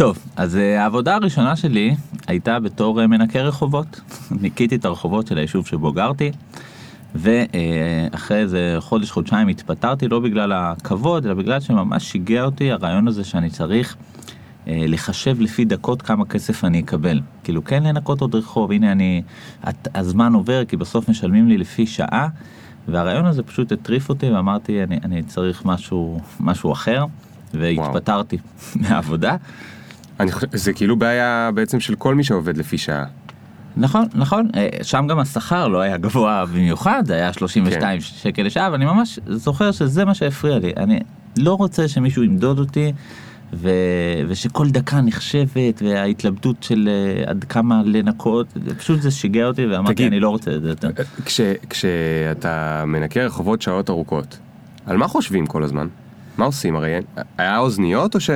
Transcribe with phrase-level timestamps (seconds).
[0.00, 1.94] טוב, אז אה, העבודה הראשונה שלי
[2.26, 4.00] הייתה בתור אה, מנקה רחובות.
[4.42, 6.30] ניקיתי את הרחובות של היישוב שבו גרתי,
[7.14, 13.24] ואחרי איזה חודש, חודשיים התפטרתי, לא בגלל הכבוד, אלא בגלל שממש שיגע אותי הרעיון הזה
[13.24, 13.96] שאני צריך
[14.68, 17.20] אה, לחשב לפי דקות כמה כסף אני אקבל.
[17.44, 19.22] כאילו כן לנקות עוד רחוב, הנה אני,
[19.94, 22.28] הזמן עובר כי בסוף משלמים לי לפי שעה,
[22.88, 27.04] והרעיון הזה פשוט הטריף אותי ואמרתי אני, אני צריך משהו, משהו אחר,
[27.54, 28.38] והתפטרתי
[28.80, 29.36] מהעבודה.
[30.20, 33.04] אני חושב, זה כאילו בעיה בעצם של כל מי שעובד לפי שעה.
[33.76, 38.04] נכון, נכון, אה, שם גם השכר לא היה גבוה במיוחד, זה היה 32 כן.
[38.04, 40.72] שקל לשעה, ואני ממש זוכר שזה מה שהפריע לי.
[40.76, 41.00] אני
[41.38, 42.92] לא רוצה שמישהו ימדוד אותי.
[43.52, 43.70] ו...
[44.28, 46.88] ושכל דקה נחשבת וההתלבטות של
[47.26, 48.46] uh, עד כמה לנקות
[48.78, 50.88] פשוט זה שיגע אותי ואמרתי תגיד, אני לא רוצה את זה יותר.
[50.98, 51.40] אה, כש,
[51.70, 54.38] כשאתה מנקה רחובות שעות ארוכות
[54.86, 55.86] על מה חושבים כל הזמן?
[56.40, 56.92] מה עושים הרי
[57.38, 58.30] היה אוזניות או ש...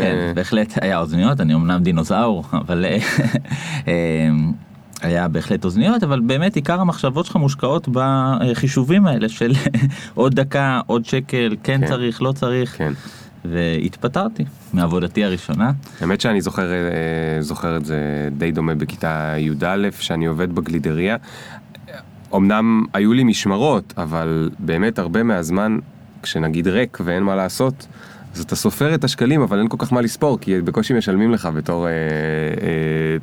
[0.00, 2.84] כן בהחלט היה אוזניות אני אמנם דינוזאור אבל
[5.02, 9.52] היה בהחלט אוזניות אבל באמת עיקר המחשבות שלך מושקעות בחישובים האלה של
[10.14, 12.78] עוד דקה עוד שקל כן, כן צריך לא צריך.
[12.78, 12.92] כן.
[13.44, 15.72] והתפטרתי מעבודתי הראשונה.
[16.00, 21.16] האמת שאני זוכר, אה, זוכר את זה די דומה בכיתה י"א, שאני עובד בגלידריה.
[22.34, 25.78] אמנם היו לי משמרות, אבל באמת הרבה מהזמן,
[26.22, 27.86] כשנגיד ריק ואין מה לעשות,
[28.34, 31.46] אז אתה סופר את השקלים, אבל אין כל כך מה לספור, כי בקושי משלמים לך
[31.46, 31.96] בתור אה, אה,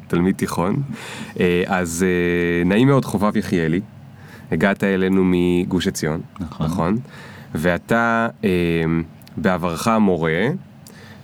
[0.08, 0.82] תלמיד תיכון.
[1.40, 3.82] אה, אז אה, נעים מאוד חובב יחיאלי,
[4.52, 6.66] הגעת אלינו מגוש עציון, נכון?
[6.66, 6.98] נכון?
[7.56, 8.28] ואתה...
[8.44, 8.50] אה,
[9.38, 10.48] בעברך מורה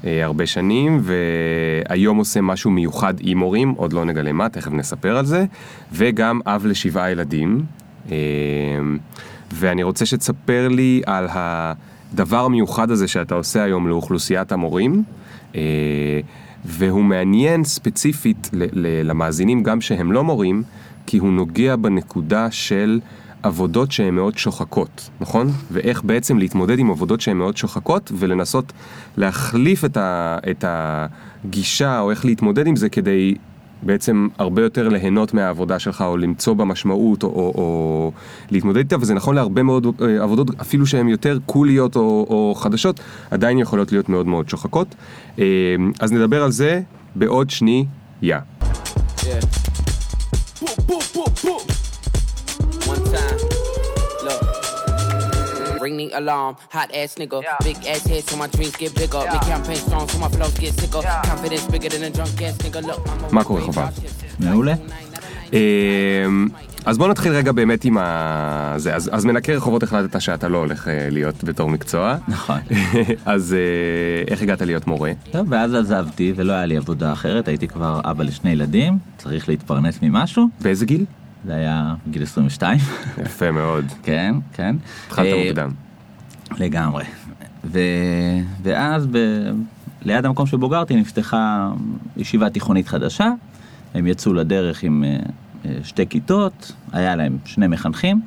[0.06, 5.18] אה, הרבה שנים, והיום עושה משהו מיוחד עם מורים, עוד לא נגלה מה, תכף נספר
[5.18, 5.46] על זה,
[5.92, 7.66] וגם אב לשבעה ילדים.
[8.12, 8.18] אה,
[9.52, 15.04] ואני רוצה שתספר לי על הדבר המיוחד הזה שאתה עושה היום לאוכלוסיית המורים.
[15.56, 15.62] אה,
[16.66, 18.50] והוא מעניין ספציפית
[19.04, 20.64] למאזינים גם שהם לא מורים,
[21.08, 23.00] כי הוא נוגע בנקודה של
[23.44, 25.48] עבודות שהן מאוד שוחקות, נכון?
[25.72, 28.74] ואיך בעצם להתמודד עם עבודות שהן מאוד שוחקות ולנסות
[29.18, 33.36] להחליף את, ה, את הגישה או איך להתמודד עם זה כדי
[33.86, 38.12] בעצם הרבה יותר ליהנות מהעבודה שלך או למצוא בה משמעות או, או, או
[38.52, 43.00] להתמודד איתה וזה נכון להרבה מאוד אה, עבודות אפילו שהן יותר קוליות או, או חדשות
[43.32, 44.96] עדיין יכולות להיות מאוד מאוד שוחקות
[45.40, 45.46] אה,
[46.00, 46.82] אז נדבר על זה
[47.16, 47.86] בעוד שנייה.
[48.24, 49.63] Yeah.
[55.84, 56.54] Ring the alarm.
[56.76, 57.58] Hot ass nigga, yeah.
[57.68, 59.22] big ass head so my dreams get bigger.
[59.24, 59.34] Yeah.
[59.34, 61.02] Make campaign strong so my flows get sicker.
[61.04, 61.30] Yeah.
[61.30, 62.82] Confidence bigger than a drunk ass nigga.
[62.90, 63.90] Look, I'm a מה קורה חובה?
[64.40, 64.74] מעולה.
[66.86, 68.74] אז בוא נתחיל רגע באמת עם ה...
[68.78, 72.16] זה, אז, אז מנקה רחובות החלטת שאתה לא הולך להיות בתור מקצוע.
[72.28, 72.60] נכון.
[73.26, 73.56] אז
[74.28, 75.12] איך הגעת להיות מורה?
[75.32, 80.00] טוב, ואז עזבתי ולא היה לי עבודה אחרת, הייתי כבר אבא לשני ילדים, צריך להתפרנס
[80.02, 80.48] ממשהו.
[80.62, 81.06] באיזה גיל?
[81.46, 82.78] זה היה גיל 22.
[83.22, 83.86] יפה מאוד.
[84.04, 84.76] כן, כן.
[85.08, 85.72] התחלת אה, מוקדם.
[86.58, 87.04] לגמרי.
[87.66, 87.80] ו...
[88.64, 89.18] ואז ב...
[90.06, 91.72] ליד המקום שבו גרתי נפתחה
[92.18, 93.32] ישיבה תיכונית חדשה,
[93.94, 95.18] הם יצאו לדרך עם אה,
[95.66, 98.22] אה, שתי כיתות, היה להם שני מחנכים,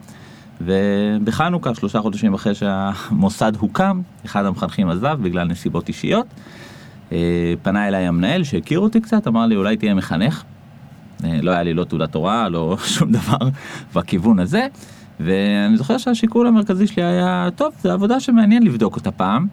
[0.60, 6.26] ובחנוכה, שלושה חודשים אחרי שהמוסד הוקם, אחד המחנכים עזב בגלל נסיבות אישיות.
[7.62, 10.44] פנה אליי המנהל שהכיר אותי קצת, אמר לי אולי תהיה מחנך.
[11.24, 13.38] אה, לא היה לי לא תעודת הוראה, לא שום דבר
[13.94, 14.66] בכיוון הזה.
[15.20, 19.46] ואני זוכר שהשיקול המרכזי שלי היה, טוב, זו עבודה שמעניין לבדוק אותה פעם.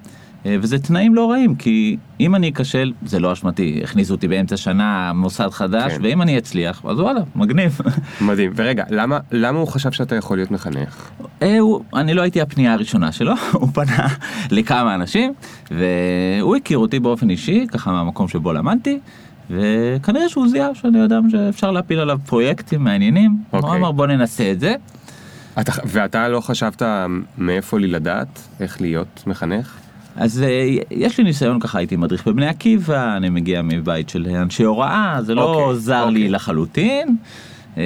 [0.46, 4.58] אה, וזה תנאים לא רעים, כי אם אני אכשל, זה לא אשמתי, הכניסו אותי באמצע
[4.58, 6.00] שנה, מוסד חדש, כן.
[6.04, 7.80] ואם אני אצליח, אז וואלה, מגניב.
[8.22, 11.10] מדהים, ורגע, למה, למה הוא חשב שאתה יכול להיות מחנך?
[11.42, 14.08] אה, הוא, אני לא הייתי הפנייה הראשונה שלו, הוא פנה
[14.52, 15.34] לכמה אנשים,
[15.72, 19.00] והוא הכיר אותי באופן אישי, ככה מהמקום שבו למדתי,
[19.50, 23.58] וכנראה שהוא זיהה שאני יודע שאפשר להפיל עליו פרויקטים מעניינים, okay.
[23.58, 23.80] הוא אוקיי.
[23.80, 24.76] אמר בוא ננסה את זה.
[25.60, 26.82] אתה, ואתה לא חשבת
[27.38, 29.78] מאיפה לי לדעת איך להיות מחנך?
[30.16, 34.64] אז אה, יש לי ניסיון ככה הייתי מדריך בבני עקיבא אני מגיע מבית של אנשי
[34.64, 36.10] הוראה זה לא okay, אוקיי, זר okay.
[36.10, 36.30] לי אוקיי.
[36.30, 37.16] לחלוטין.
[37.78, 37.84] אה,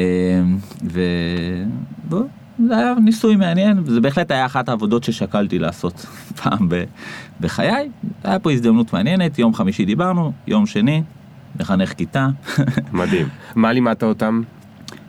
[0.83, 2.23] ובוא,
[2.67, 6.05] זה היה ניסוי מעניין זה בהחלט היה אחת העבודות ששקלתי לעשות
[6.43, 6.69] פעם
[7.39, 7.89] בחיי
[8.23, 11.03] היה פה הזדמנות מעניינת יום חמישי דיברנו יום שני
[11.59, 12.27] לחנך כיתה.
[12.93, 13.27] מדהים.
[13.55, 14.41] מה לימדת אותם?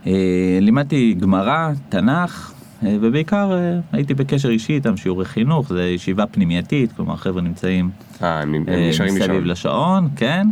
[0.06, 2.52] אה, לימדתי גמרא, תנ"ך,
[2.86, 7.90] אה, ובעיקר אה, הייתי בקשר אישי איתם, שיעורי חינוך, זה ישיבה פנימייתית, כלומר חבר'ה נמצאים
[9.06, 10.46] מסביב לשעון, כן.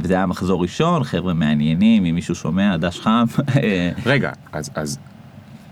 [0.00, 3.24] וזה היה מחזור ראשון, חבר'ה מעניינים, אם מישהו שומע, דש חם.
[4.06, 4.98] רגע, אז, אז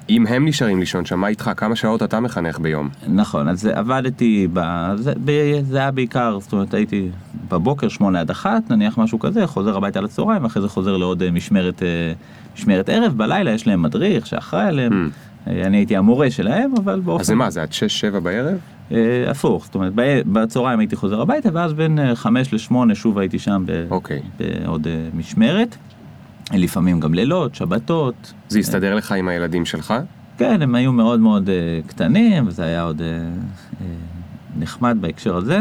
[0.08, 1.50] אם הם נשארים לישון שם, מה איתך?
[1.56, 2.88] כמה שעות אתה מחנך ביום?
[3.08, 4.60] נכון, אז עבדתי, ב...
[4.96, 5.30] זה, ב...
[5.62, 7.08] זה היה בעיקר, זאת אומרת הייתי
[7.50, 11.30] בבוקר שמונה עד אחת, נניח משהו כזה, חוזר הביתה לצהריים, ואחרי זה חוזר לעוד אה,
[11.30, 12.12] משמרת, אה,
[12.54, 15.50] משמרת ערב, בלילה יש להם מדריך שאחראי עליהם, Hmm.
[15.50, 17.20] אני הייתי המורה שלהם, אבל באופן...
[17.20, 17.68] אז זה מה, זה עד
[18.16, 18.58] 6-7 בערב?
[19.26, 19.92] הפוך, זאת אומרת,
[20.32, 23.86] בצהריים הייתי חוזר הביתה, ואז בין חמש לשמונה שוב הייתי שם ב...
[23.90, 24.22] אוקיי.
[24.38, 25.76] בעוד משמרת.
[26.52, 28.32] לפעמים גם לילות, שבתות.
[28.48, 29.94] זה הסתדר לך עם הילדים שלך?
[30.38, 33.86] כן, הם היו מאוד מאוד אה, קטנים, וזה היה עוד אה, אה,
[34.58, 35.60] נחמד בהקשר הזה.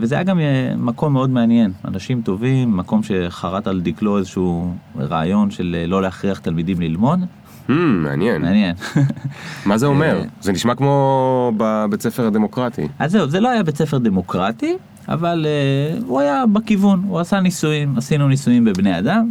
[0.00, 0.40] וזה היה גם
[0.76, 6.80] מקום מאוד מעניין, אנשים טובים, מקום שחרט על דקלו איזשהו רעיון של לא להכריח תלמידים
[6.80, 7.20] ללמוד.
[7.68, 8.42] Hmm, מעניין.
[8.42, 8.74] מעניין.
[9.66, 10.22] מה זה אומר?
[10.40, 12.88] זה נשמע כמו בבית ספר הדמוקרטי.
[12.98, 14.76] אז זהו, זה לא היה בית ספר דמוקרטי,
[15.08, 19.30] אבל uh, הוא היה בכיוון, הוא עשה ניסויים, עשינו ניסויים בבני אדם.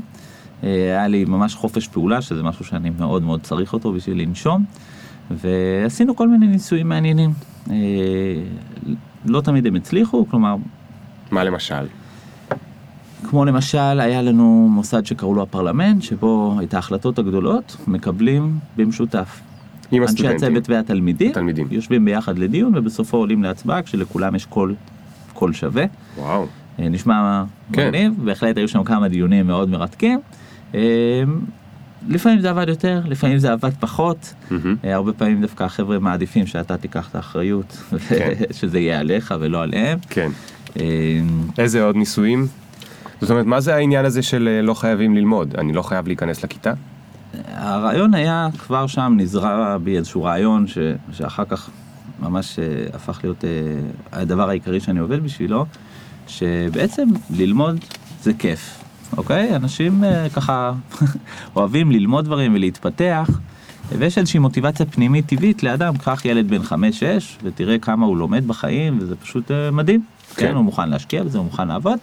[0.61, 4.65] Uh, היה לי ממש חופש פעולה, שזה משהו שאני מאוד מאוד צריך אותו בשביל לנשום.
[5.31, 7.29] ועשינו כל מיני ניסויים מעניינים.
[7.67, 7.71] Uh,
[9.25, 10.55] לא תמיד הם הצליחו, כלומר,
[11.31, 11.85] מה למשל?
[13.29, 19.41] כמו למשל, היה לנו מוסד שקראו לו הפרלמנט, שבו את ההחלטות הגדולות מקבלים במשותף.
[19.91, 20.35] עם אנשי הסטודנטים.
[20.37, 21.67] הצוות והתלמידים, התלמידים.
[21.71, 24.75] יושבים ביחד לדיון ובסופו עולים להצבעה כשלכולם יש קול,
[25.33, 25.85] קול שווה.
[26.17, 26.45] וואו.
[26.79, 27.87] אה, נשמע כן.
[27.87, 30.19] מגניב, בהחלט היו שם כמה דיונים מאוד מרתקים.
[30.75, 31.23] אה,
[32.07, 34.33] לפעמים זה עבד יותר, לפעמים זה עבד פחות.
[34.83, 37.77] אה, הרבה פעמים דווקא החבר'ה מעדיפים שאתה תיקח את האחריות,
[38.07, 38.33] כן.
[38.59, 39.97] שזה יהיה עליך ולא עליהם.
[40.09, 40.29] כן.
[40.79, 40.83] אה,
[41.57, 42.47] איזה עוד ניסויים?
[43.21, 45.55] זאת אומרת, מה זה העניין הזה של אה, לא חייבים ללמוד?
[45.57, 46.73] אני לא חייב להיכנס לכיתה?
[47.47, 50.77] הרעיון היה כבר שם נזרע בי איזשהו רעיון ש,
[51.11, 51.69] שאחר כך
[52.19, 53.43] ממש אה, הפך להיות
[54.11, 55.65] הדבר העיקרי שאני עובד בשבילו,
[56.27, 57.79] שבעצם ללמוד
[58.23, 58.78] זה כיף,
[59.17, 59.55] אוקיי?
[59.55, 60.71] אנשים אה, ככה
[61.55, 63.29] אוהבים ללמוד דברים ולהתפתח,
[63.97, 66.73] ויש איזושהי מוטיבציה פנימית טבעית לאדם, קח ילד בן 5-6
[67.43, 70.03] ותראה כמה הוא לומד בחיים, וזה פשוט אה, מדהים.
[70.35, 70.47] כן.
[70.47, 71.99] כן, הוא מוכן להשקיע בזה, הוא מוכן לעבוד.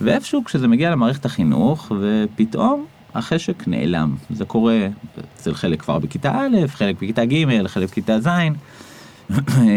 [0.00, 2.84] ואיפשהו כשזה מגיע למערכת החינוך, ופתאום
[3.14, 4.14] החשק נעלם.
[4.30, 4.88] זה קורה
[5.36, 8.28] אצל חלק כבר בכיתה א', חלק בכיתה ג', חלק בכיתה ז'.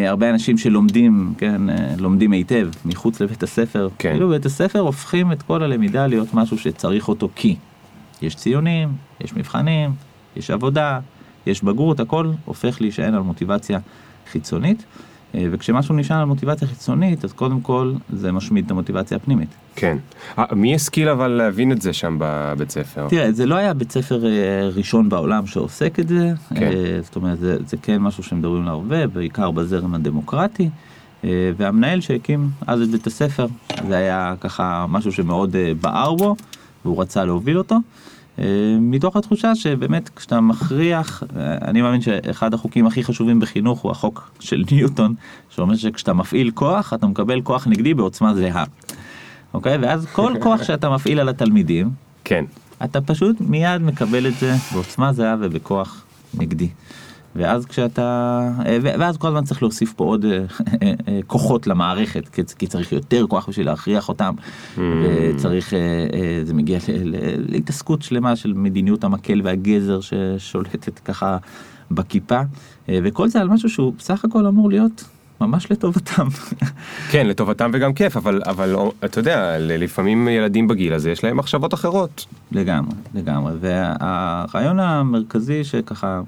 [0.08, 1.62] הרבה אנשים שלומדים, כן,
[1.98, 3.90] לומדים היטב מחוץ לבית הספר.
[3.98, 4.12] כן.
[4.12, 7.56] כאילו בבית הספר הופכים את כל הלמידה להיות משהו שצריך אותו כי.
[8.22, 8.90] יש ציונים,
[9.22, 9.92] יש מבחנים,
[10.36, 11.00] יש עבודה,
[11.46, 13.80] יש בגרות, הכל הופך להישען על מוטיבציה
[14.32, 14.84] חיצונית.
[15.38, 19.50] אה, וכשמשהו נשען על מוטיבציה חיצונית, אז קודם כל זה משמיד את המוטיבציה הפנימית.
[19.76, 19.98] כן.
[20.40, 23.08] אה, מי השכיל אבל להבין את זה שם בבית ספר?
[23.10, 26.72] תראה, זה לא היה בית ספר אה, ראשון בעולם שעוסק את זה, כן.
[27.04, 30.70] זאת אומרת, זה, זה כן משהו שמדברים עליו הרבה, בעיקר בזרם הדמוקרטי,
[31.58, 33.48] והמנהל שהקים אז את בית הספר,
[33.88, 36.36] זה היה ככה משהו שמאוד בער בו,
[36.86, 37.76] והוא רצה להוביל אותו.
[38.40, 38.46] אה,
[38.80, 44.32] מתוך התחושה שבאמת כשאתה מכריח, אה, אני מאמין שאחד החוקים הכי חשובים בחינוך הוא החוק
[44.40, 45.16] של ניוטון,
[45.50, 48.64] שאומר שכשאתה מפעיל כוח, אתה מקבל כוח נגדי בעוצמה זהה.
[49.54, 49.78] אוקיי?
[49.78, 51.90] ואז כל כוח שאתה מפעיל על התלמידים,
[52.24, 52.46] כן.
[52.84, 56.04] אתה פשוט מיד מקבל את זה בעוצמה זהה ובכוח
[56.34, 56.70] נגדי.
[57.38, 58.02] ואז כשאתה,
[58.66, 60.38] אה, ואז כל הזמן צריך להוסיף פה עוד אה,
[60.84, 60.94] אה,
[61.28, 64.34] כוחות למערכת, כי- צריך יותר כוח בשביל להכריח אותם,
[64.78, 65.80] וצריך, אה,
[66.14, 66.80] אה, זה מגיע
[67.50, 71.38] להתעסקות שלמה של מדיניות המקל והגזר ששולטת ככה
[71.92, 72.40] בכיפה,
[72.90, 75.04] וכל זה על משהו שהוא בסך הכל אמור להיות
[75.42, 76.28] ממש לטובתם.
[77.12, 78.76] כן, לטובתם וגם כיף, אבל, אבל
[79.06, 82.26] אתה יודע, לפעמים ילדים בגיל הזה יש להם מחשבות אחרות.
[82.52, 83.54] לגמרי, לגמרי.
[83.60, 86.22] והרעיון המרכזי שככה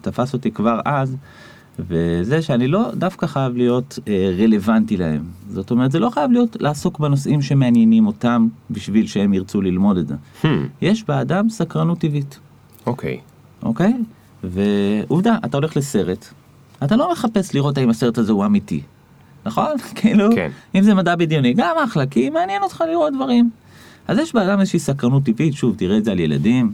[0.00, 1.16] תפס אותי כבר אז,
[1.78, 5.24] וזה שאני לא דווקא חייב להיות אה, רלוונטי להם.
[5.50, 10.08] זאת אומרת, זה לא חייב להיות לעסוק בנושאים שמעניינים אותם בשביל שהם ירצו ללמוד את
[10.08, 10.14] זה.
[10.42, 10.46] Hmm,
[10.82, 12.38] יש באדם סקרנות טבעית,
[12.86, 13.18] אוקיי.
[13.62, 13.94] אוקיי?
[14.44, 16.26] ועובדה, אתה הולך לסרט,
[16.84, 18.82] אתה לא מחפש לראות האם הסרט הזה הוא אמיתי,
[19.46, 19.78] נכון?
[19.94, 20.50] כאילו, כן.
[20.74, 23.50] אם זה מדע בדיוני, גם אחלה, כי מעניין אותך לראות דברים.
[24.08, 26.72] אז יש באדם איזושהי סקרנות טבעית, שוב, תראה את זה על ילדים,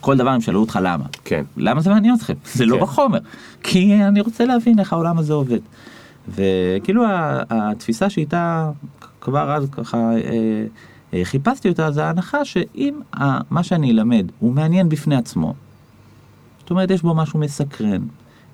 [0.00, 1.04] כל דבר הם שאלו אותך למה.
[1.24, 1.42] כן.
[1.56, 2.34] למה זה מעניין אתכם?
[2.54, 2.82] זה לא כן.
[2.82, 3.18] בחומר.
[3.62, 5.58] כי אני רוצה להבין איך העולם הזה עובד.
[6.28, 7.04] וכאילו
[7.50, 8.70] התפיסה שאיתה
[9.20, 10.64] כבר אז ככה אה,
[11.14, 15.54] אה, חיפשתי אותה, זה ההנחה שאם ה- מה שאני אלמד הוא מעניין בפני עצמו,
[16.60, 18.02] זאת אומרת יש בו משהו מסקרן,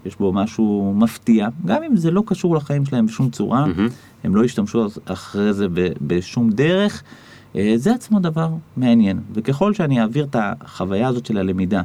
[0.06, 3.88] יש בו משהו מפתיע, גם אם זה לא קשור לחיים שלהם בשום צורה, מהמם.
[4.24, 7.02] הם לא ישתמשו אחרי זה ב- בשום דרך,
[7.76, 9.20] זה עצמו דבר מעניין.
[9.34, 11.82] וככל שאני אעביר את החוויה הזאת של הלמידה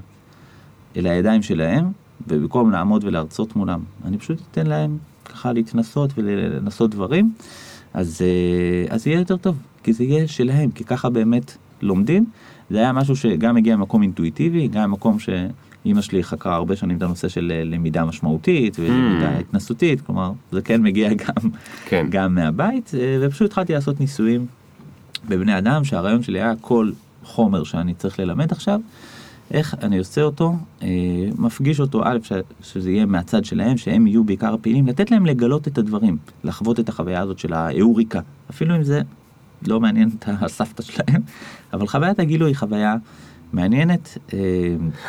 [0.98, 1.92] אל הידיים שלהם,
[2.28, 7.34] ובמקום לעמוד ולהרצות מולם, אני פשוט אתן להם ככה להתנסות ולנסות דברים,
[7.94, 12.26] אז, אה, אז יהיה יותר טוב, כי זה יהיה שלהם, כי ככה באמת לומדים.
[12.70, 15.18] זה היה משהו שגם הגיע ממקום אינטואיטיבי, גם ממקום
[15.86, 19.40] אימא שלי חקרה הרבה שנים את הנושא של אה, למידה משמעותית ולמידה Mm.
[19.40, 21.50] התנסותית, כלומר זה כן מגיע גם,
[21.86, 22.08] כן.
[22.10, 24.46] גם מהבית, אה, ופשוט התחלתי לעשות ניסויים
[25.30, 26.92] בבני אדם, שהרעיון שלי היה כל
[27.24, 28.80] חומר שאני צריך ללמד עכשיו,
[29.52, 30.88] איך אני עושה אותו, אה,
[31.38, 32.32] מפגיש אותו, א', ש-
[32.64, 36.90] שזה יהיה מהצד שלהם, שהם יהיו בעיקר הפעילים, לתת להם לגלות את הדברים, לחוות את
[36.90, 39.02] החוויה הזאת של האוריקה, אפילו אם זה
[39.68, 41.22] לא מעניין את הסבתא שלהם,
[41.74, 42.96] אבל חוויית הגילוי היא חוויה
[43.54, 44.18] מעניינת.
[44.34, 44.40] אה,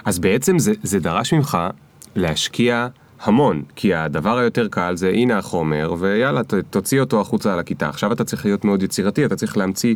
[0.05, 1.59] אז בעצם זה, זה דרש ממך
[2.17, 2.89] להשקיע
[3.23, 7.89] המון, כי הדבר היותר קל זה הנה החומר, ויאללה, ת, תוציא אותו החוצה על הכיתה.
[7.89, 9.95] עכשיו אתה צריך להיות מאוד יצירתי, אתה צריך להמציא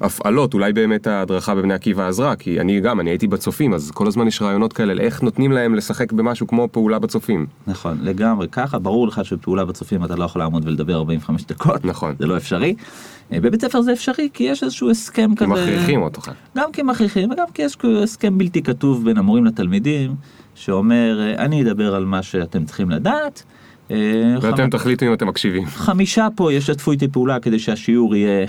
[0.00, 4.06] הפעלות, אולי באמת ההדרכה בבני עקיבא עזרה, כי אני גם, אני הייתי בצופים, אז כל
[4.06, 7.46] הזמן יש רעיונות כאלה, לאיך נותנים להם לשחק במשהו כמו פעולה בצופים.
[7.66, 12.14] נכון, לגמרי ככה, ברור לך שבפעולה בצופים אתה לא יכול לעמוד ולדבר 45 דקות, נכון.
[12.18, 12.74] זה לא אפשרי.
[13.32, 15.46] אה, בבית ספר זה אפשרי כי יש איזשהו הסכם כי כזה.
[15.46, 16.30] מכריחים אותך.
[16.56, 20.14] גם כי מכריחים וגם כי יש הסכם בלתי כתוב בין המורים לתלמידים,
[20.58, 23.42] שאומר אה, אני אדבר על מה שאתם צריכים לדעת.
[23.90, 23.96] אה,
[24.40, 25.66] ואתם חמ- תחליטו אם אתם מקשיבים.
[25.66, 28.46] חמישה פה ישתפו איתי פעולה כדי שהשיעור יהיה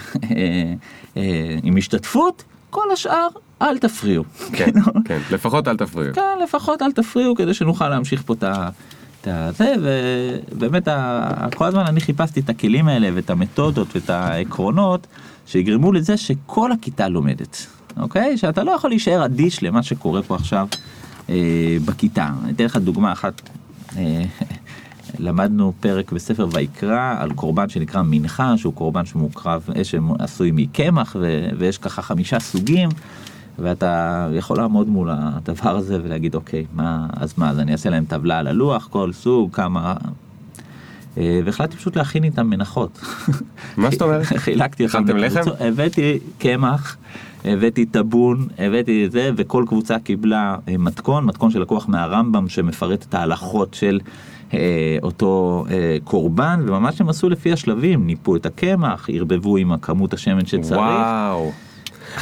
[1.18, 1.24] אה,
[1.64, 3.28] עם השתתפות, כל השאר
[3.62, 4.24] אל תפריעו.
[4.54, 4.72] כן,
[5.06, 6.14] כן, לפחות אל תפריעו.
[6.14, 8.70] כן, לפחות אל תפריעו כדי שנוכל להמשיך פה את ה...
[9.22, 9.74] את הזה,
[10.52, 10.88] ובאמת
[11.56, 15.08] כל הזמן אני חיפשתי את הכלים האלה ואת המתודות ואת העקרונות
[15.46, 17.66] שיגרמו לזה שכל הכיתה לומדת,
[17.98, 18.38] אוקיי?
[18.38, 20.68] שאתה לא יכול להישאר אדיש למה שקורה פה עכשיו
[21.86, 22.30] בכיתה.
[22.44, 23.42] אני אתן לך דוגמה אחת.
[23.98, 24.24] אה,
[25.20, 31.50] למדנו פרק בספר ויקרא על קורבן שנקרא מנחה, שהוא קורבן שמוקרב, אה, שעשוי מקמח, ו-
[31.58, 32.90] ויש ככה חמישה סוגים.
[33.62, 38.06] ואתה יכול לעמוד מול הדבר הזה ולהגיד אוקיי מה אז מה אז אני אעשה להם
[38.06, 39.96] טבלה על הלוח כל סוג כמה.
[41.18, 43.00] אה, והחלטתי פשוט להכין איתם מנחות.
[43.78, 44.26] מה זאת אומרת?
[44.46, 44.98] חילקתי אותם.
[44.98, 45.42] הכנתם לחם?
[45.60, 46.98] הבאתי קמח.
[47.46, 53.14] הבאתי טאבון, הבאתי את זה, וכל קבוצה קיבלה אה, מתכון, מתכון שלקוח מהרמב"ם שמפרט את
[53.14, 54.00] ההלכות של
[54.54, 60.14] אה, אותו אה, קורבן, וממש הם עשו לפי השלבים, ניפו את הקמח, ערבבו עם הכמות
[60.14, 60.80] השמן שצריך.
[60.80, 61.52] וואו.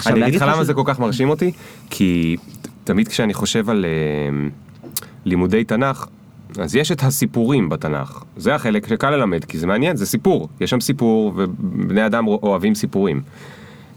[0.05, 1.51] אני אגיד לך למה זה כל כך מרשים אותי,
[1.89, 2.35] כי
[2.83, 4.47] תמיד כשאני חושב על אה,
[5.25, 6.07] לימודי תנ"ך,
[6.59, 8.23] אז יש את הסיפורים בתנ"ך.
[8.37, 10.49] זה החלק שקל ללמד, כי זה מעניין, זה סיפור.
[10.61, 13.21] יש שם סיפור, ובני אדם אוהבים סיפורים.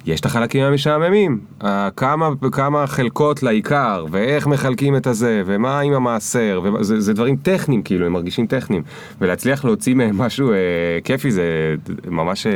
[0.06, 1.40] יש את החלקים המשעממים,
[1.96, 7.82] כמה, כמה חלקות לעיקר, ואיך מחלקים את הזה, ומה עם המעשר, וזה זה דברים טכניים,
[7.82, 8.82] כאילו, הם מרגישים טכניים.
[9.20, 10.56] ולהצליח להוציא מהם משהו אה,
[11.04, 11.74] כיפי, זה
[12.08, 12.52] ממש אה,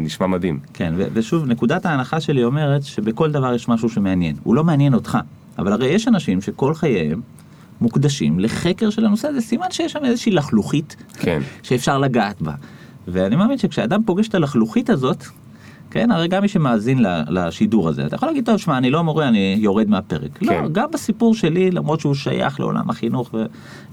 [0.00, 0.58] נשמע מדהים.
[0.74, 4.36] כן, ו- ושוב, נקודת ההנחה שלי אומרת שבכל דבר יש משהו שמעניין.
[4.42, 5.18] הוא לא מעניין אותך,
[5.58, 7.20] אבל הרי יש אנשים שכל חייהם
[7.80, 11.40] מוקדשים לחקר של הנושא הזה, סימן שיש שם איזושהי לחלוכית כן.
[11.62, 12.52] שאפשר לגעת בה.
[13.08, 15.24] ואני מאמין שכשאדם פוגש את הלחלוכית הזאת,
[15.90, 19.28] כן, הרי גם מי שמאזין לשידור הזה, אתה יכול להגיד, טוב, שמע, אני לא מורה,
[19.28, 20.38] אני יורד מהפרק.
[20.38, 20.46] כן.
[20.46, 23.44] לא, גם בסיפור שלי, למרות שהוא שייך לעולם החינוך ו-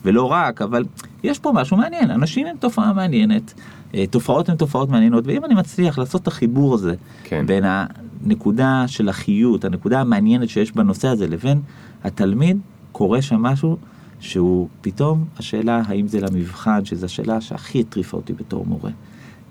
[0.05, 0.83] ולא רק, אבל
[1.23, 3.53] יש פה משהו מעניין, אנשים הם תופעה מעניינת,
[3.95, 7.45] אה, תופעות הן תופעות מעניינות, ואם אני מצליח לעשות את החיבור הזה כן.
[7.47, 11.61] בין הנקודה של החיות, הנקודה המעניינת שיש בנושא הזה, לבין
[12.03, 12.57] התלמיד,
[13.01, 13.77] קורה שם משהו
[14.19, 18.91] שהוא פתאום השאלה האם זה למבחן, שזו השאלה שהכי הטריפה אותי בתור מורה.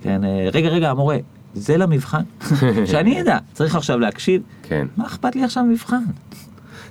[0.03, 1.17] כן, אה, רגע, רגע, המורה,
[1.55, 2.23] זה למבחן?
[2.91, 4.87] שאני אדע, צריך עכשיו להקשיב, כן.
[4.97, 6.03] מה אכפת לי עכשיו מבחן?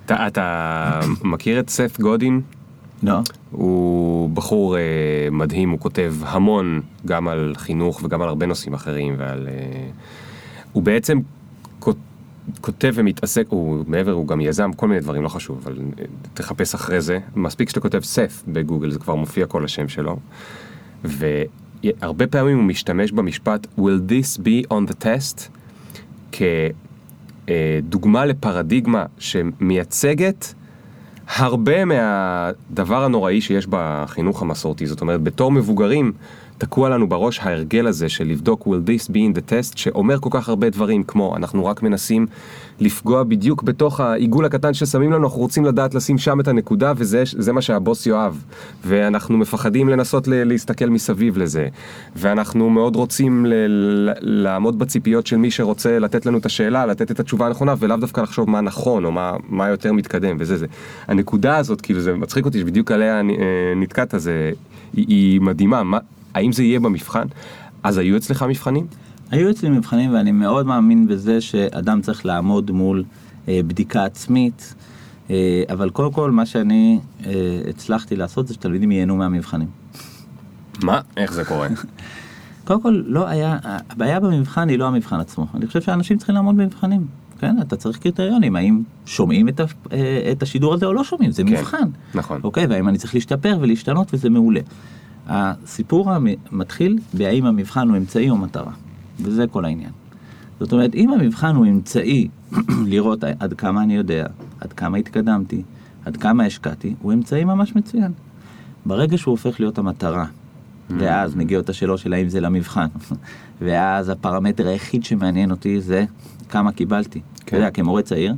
[0.06, 2.42] אתה, אתה מכיר את סף גודין?
[3.04, 3.20] לא.
[3.52, 4.82] הוא בחור אה,
[5.32, 9.48] מדהים, הוא כותב המון גם על חינוך וגם על הרבה נושאים אחרים ועל...
[9.48, 9.90] אה,
[10.72, 11.20] הוא בעצם
[12.62, 16.76] כותב ומתעסק, הוא מעבר, הוא גם יזם כל מיני דברים, לא חשוב, אבל אה, תחפש
[16.76, 17.20] אחרי זה.
[17.36, 20.20] מספיק שאתה כותב סף בגוגל, זה כבר מופיע כל השם שלו.
[21.04, 25.50] והרבה פעמים הוא משתמש במשפט will this be on the test
[27.52, 30.54] כדוגמה לפרדיגמה שמייצגת
[31.36, 34.88] הרבה מהדבר הנוראי שיש בחינוך המסורתי.
[34.88, 36.12] זאת אומרת, בתור מבוגרים,
[36.60, 40.30] תקוע לנו בראש ההרגל הזה של לבדוק will this be in the test, שאומר כל
[40.32, 42.28] כך הרבה דברים כמו אנחנו רק מנסים
[42.80, 47.24] לפגוע בדיוק בתוך העיגול הקטן ששמים לנו, אנחנו רוצים לדעת לשים שם את הנקודה וזה
[47.26, 48.34] זה מה שהבוס יאהב.
[48.86, 51.68] ואנחנו מפחדים לנסות ל- להסתכל מסביב לזה.
[52.16, 53.54] ואנחנו מאוד רוצים ל-
[54.10, 57.98] ל- לעמוד בציפיות של מי שרוצה לתת לנו את השאלה, לתת את התשובה הנכונה, ולאו
[57.98, 60.66] דווקא לחשוב מה נכון או מה, מה יותר מתקדם וזה זה.
[61.08, 63.24] הנקודה הזאת, כאילו זה מצחיק אותי שבדיוק עליה אה,
[63.76, 64.52] נתקעת, זה,
[64.94, 65.84] היא, היא מדהימה.
[65.84, 65.98] מה,
[66.34, 67.28] האם זה יהיה במבחן?
[67.84, 68.88] אז היו אצלך מבחנים?
[69.32, 73.04] היו אצלי מבחנים ואני מאוד מאמין בזה שאדם צריך לעמוד מול
[73.48, 74.76] אה, בדיקה עצמית,
[75.30, 77.32] אה, אבל קודם כל מה שאני אה,
[77.70, 79.68] הצלחתי לעשות זה שתלמידים ייהנו מהמבחנים.
[80.84, 81.02] מה?
[81.18, 81.68] איך זה קורה?
[82.66, 86.58] קודם כל לא היה, הבעיה במבחן היא לא המבחן עצמו, אני חושב שאנשים צריכים לעמוד
[86.58, 87.08] במבחנים.
[87.40, 87.56] כן?
[87.62, 91.44] אתה צריך קריטריונים, האם שומעים את, ה, אה, את השידור הזה או לא שומעים, זה
[91.44, 91.50] כן.
[91.50, 91.90] מבחן.
[92.14, 92.42] נכון.
[92.44, 94.62] אוקיי, והאם אני צריך להשתפר ולהשתנות וזה מעולה.
[95.30, 96.12] הסיפור
[96.52, 98.72] מתחיל בהאם המבחן הוא אמצעי או מטרה,
[99.20, 99.92] וזה כל העניין.
[100.60, 102.28] זאת אומרת, אם המבחן הוא אמצעי
[102.92, 104.28] לראות עד כמה אני יודע,
[104.60, 105.64] עד כמה התקדמתי,
[106.06, 108.12] עד כמה השקעתי, הוא אמצעי ממש מצוין.
[108.86, 110.26] ברגע שהוא הופך להיות המטרה,
[110.90, 112.88] ואז מגיעות השאלות של האם זה למבחן,
[113.62, 116.06] ואז הפרמטר היחיד שמעניין אותי זה
[116.50, 117.22] כמה קיבלתי.
[117.46, 118.36] אתה יודע, כמורה צעיר,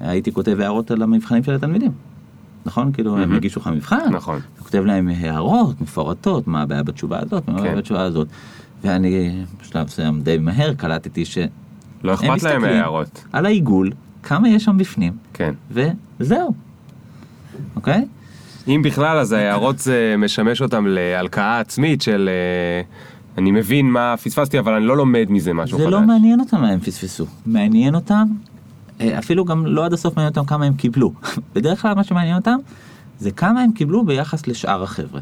[0.00, 1.92] הייתי כותב הערות על המבחנים של התלמידים.
[2.66, 2.92] נכון?
[2.92, 3.32] כאילו, הם.
[3.32, 4.40] הגישו לך מבחן, נכון.
[4.54, 7.78] אתה כותב להם הערות מפורטות, מה הבעיה בתשובה הזאת, מה הבעיה כן.
[7.78, 8.28] בתשובה הזאת.
[8.84, 11.48] ואני בשלב מסוים די מהר קלטתי שהם
[12.04, 13.24] לא אכפת להם מהערות.
[13.32, 13.90] על העיגול,
[14.22, 15.54] כמה יש שם בפנים, כן.
[16.20, 16.54] וזהו.
[17.76, 18.04] אוקיי?
[18.68, 22.82] אם בכלל, אז ההערות זה משמש אותם להלקאה עצמית של אה,
[23.38, 25.92] אני מבין מה פספסתי, אבל אני לא לומד מזה משהו זה חדש.
[25.92, 28.26] לא מעניין אותם מה הם פספסו, מעניין אותם,
[29.00, 31.12] אפילו גם לא עד הסוף מעניין אותם כמה הם קיבלו.
[31.54, 32.56] בדרך כלל מה שמעניין אותם
[33.18, 35.20] זה כמה הם קיבלו ביחס לשאר החבר'ה.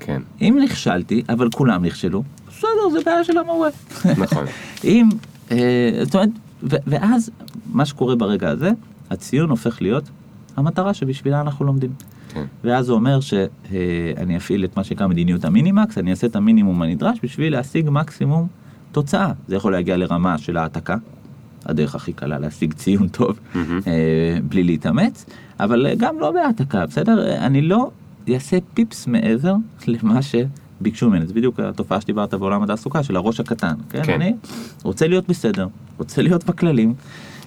[0.00, 3.68] כן, אם נכשלתי, אבל כולם נכשלו, בסדר, זה בעיה של המורה.
[4.24, 4.44] נכון.
[4.84, 5.08] אם,
[5.50, 6.28] אה, זאת אומרת,
[6.62, 7.30] ואז
[7.72, 8.70] מה שקורה ברגע הזה,
[9.10, 10.04] הציון הופך להיות
[10.56, 11.90] המטרה שבשבילה אנחנו לומדים.
[12.28, 12.44] כן.
[12.64, 17.18] ואז זה אומר שאני אפעיל את מה שנקרא מדיניות המינימקס, אני אעשה את המינימום הנדרש
[17.22, 18.46] בשביל להשיג מקסימום
[18.92, 19.32] תוצאה.
[19.48, 20.96] זה יכול להגיע לרמה של העתקה,
[21.66, 23.40] הדרך הכי קלה להשיג ציון טוב.
[23.86, 25.26] אה, בלי להתאמץ,
[25.60, 27.36] אבל גם לא בהעתקה, בסדר?
[27.36, 27.90] אני לא
[28.34, 29.54] אעשה פיפס מעבר
[29.86, 31.26] למה שביקשו ממני.
[31.26, 34.02] זה בדיוק התופעה שדיברת בעולם התעסוקה של הראש הקטן, כן?
[34.04, 34.12] כן.
[34.12, 34.34] אני
[34.82, 35.68] רוצה להיות בסדר,
[35.98, 36.94] רוצה להיות בכללים.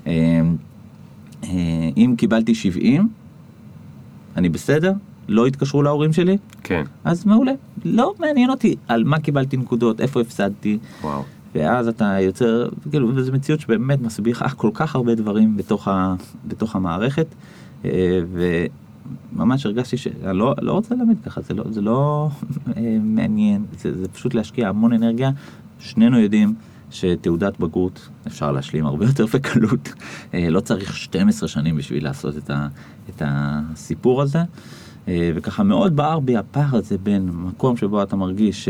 [0.07, 0.41] אה,
[1.43, 1.49] אה,
[1.97, 3.09] אם קיבלתי 70,
[4.35, 4.93] אני בסדר?
[5.27, 6.37] לא התקשרו להורים שלי?
[6.63, 7.51] כן, אז מעולה.
[7.85, 11.23] לא מעניין אותי על מה קיבלתי נקודות, איפה הפסדתי, וואו.
[11.59, 16.15] ואז אתה יוצר, כאילו, וזו מציאות שבאמת מסביכה כל כך הרבה דברים בתוך, ה,
[16.47, 17.27] בתוך המערכת,
[17.85, 18.19] אה,
[19.33, 22.29] וממש הרגשתי שאני לא, לא רוצה ללמד ככה, זה לא, זה לא
[22.77, 25.31] אה, מעניין, זה, זה פשוט להשקיע המון אנרגיה.
[25.79, 26.53] שנינו יודעים
[26.91, 29.93] שתעודת בגרות אפשר להשלים הרבה יותר בקלות,
[30.33, 32.67] אה, לא צריך 12 שנים בשביל לעשות את, ה,
[33.09, 34.39] את הסיפור הזה,
[35.35, 38.69] וככה מאוד בער בי הפער הזה בין מקום שבו אתה מרגיש ש...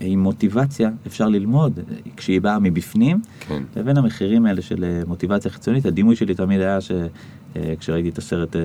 [0.00, 1.78] עם מוטיבציה אפשר ללמוד
[2.16, 6.78] כשהיא באה מבפנים כן, לבין המחירים האלה של אה, מוטיבציה חיצונית הדימוי שלי תמיד היה
[6.80, 8.60] שכשראיתי את הסרט אה,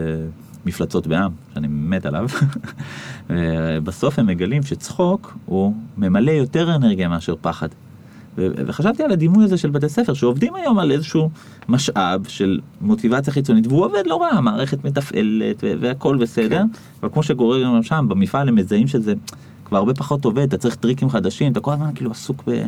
[0.65, 2.27] מפלצות בעם שאני מת עליו
[3.83, 7.67] בסוף הם מגלים שצחוק הוא ממלא יותר אנרגיה מאשר פחד.
[8.37, 11.29] וחשבתי על הדימוי הזה של בתי ספר שעובדים היום על איזשהו
[11.69, 16.67] משאב של מוטיבציה חיצונית והוא עובד לא רע המערכת מתפעלת והכל בסדר כן.
[17.01, 19.13] אבל כמו שקורה גם שם במפעל הם מזהים שזה
[19.65, 22.63] כבר הרבה פחות עובד אתה צריך טריקים חדשים אתה כל הזמן כאילו עסוק ב...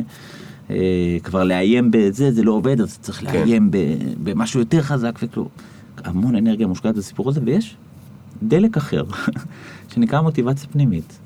[0.70, 0.76] אה,
[1.22, 3.26] כבר לאיים בזה זה לא עובד אז צריך כן.
[3.40, 3.76] לאיים ב-
[4.24, 5.48] במשהו יותר חזק וכאילו
[6.04, 7.76] המון אנרגיה מושקעת בסיפור הזה ויש
[8.42, 9.04] דלק אחר
[9.94, 11.18] שנקרא מוטיבציה פנימית.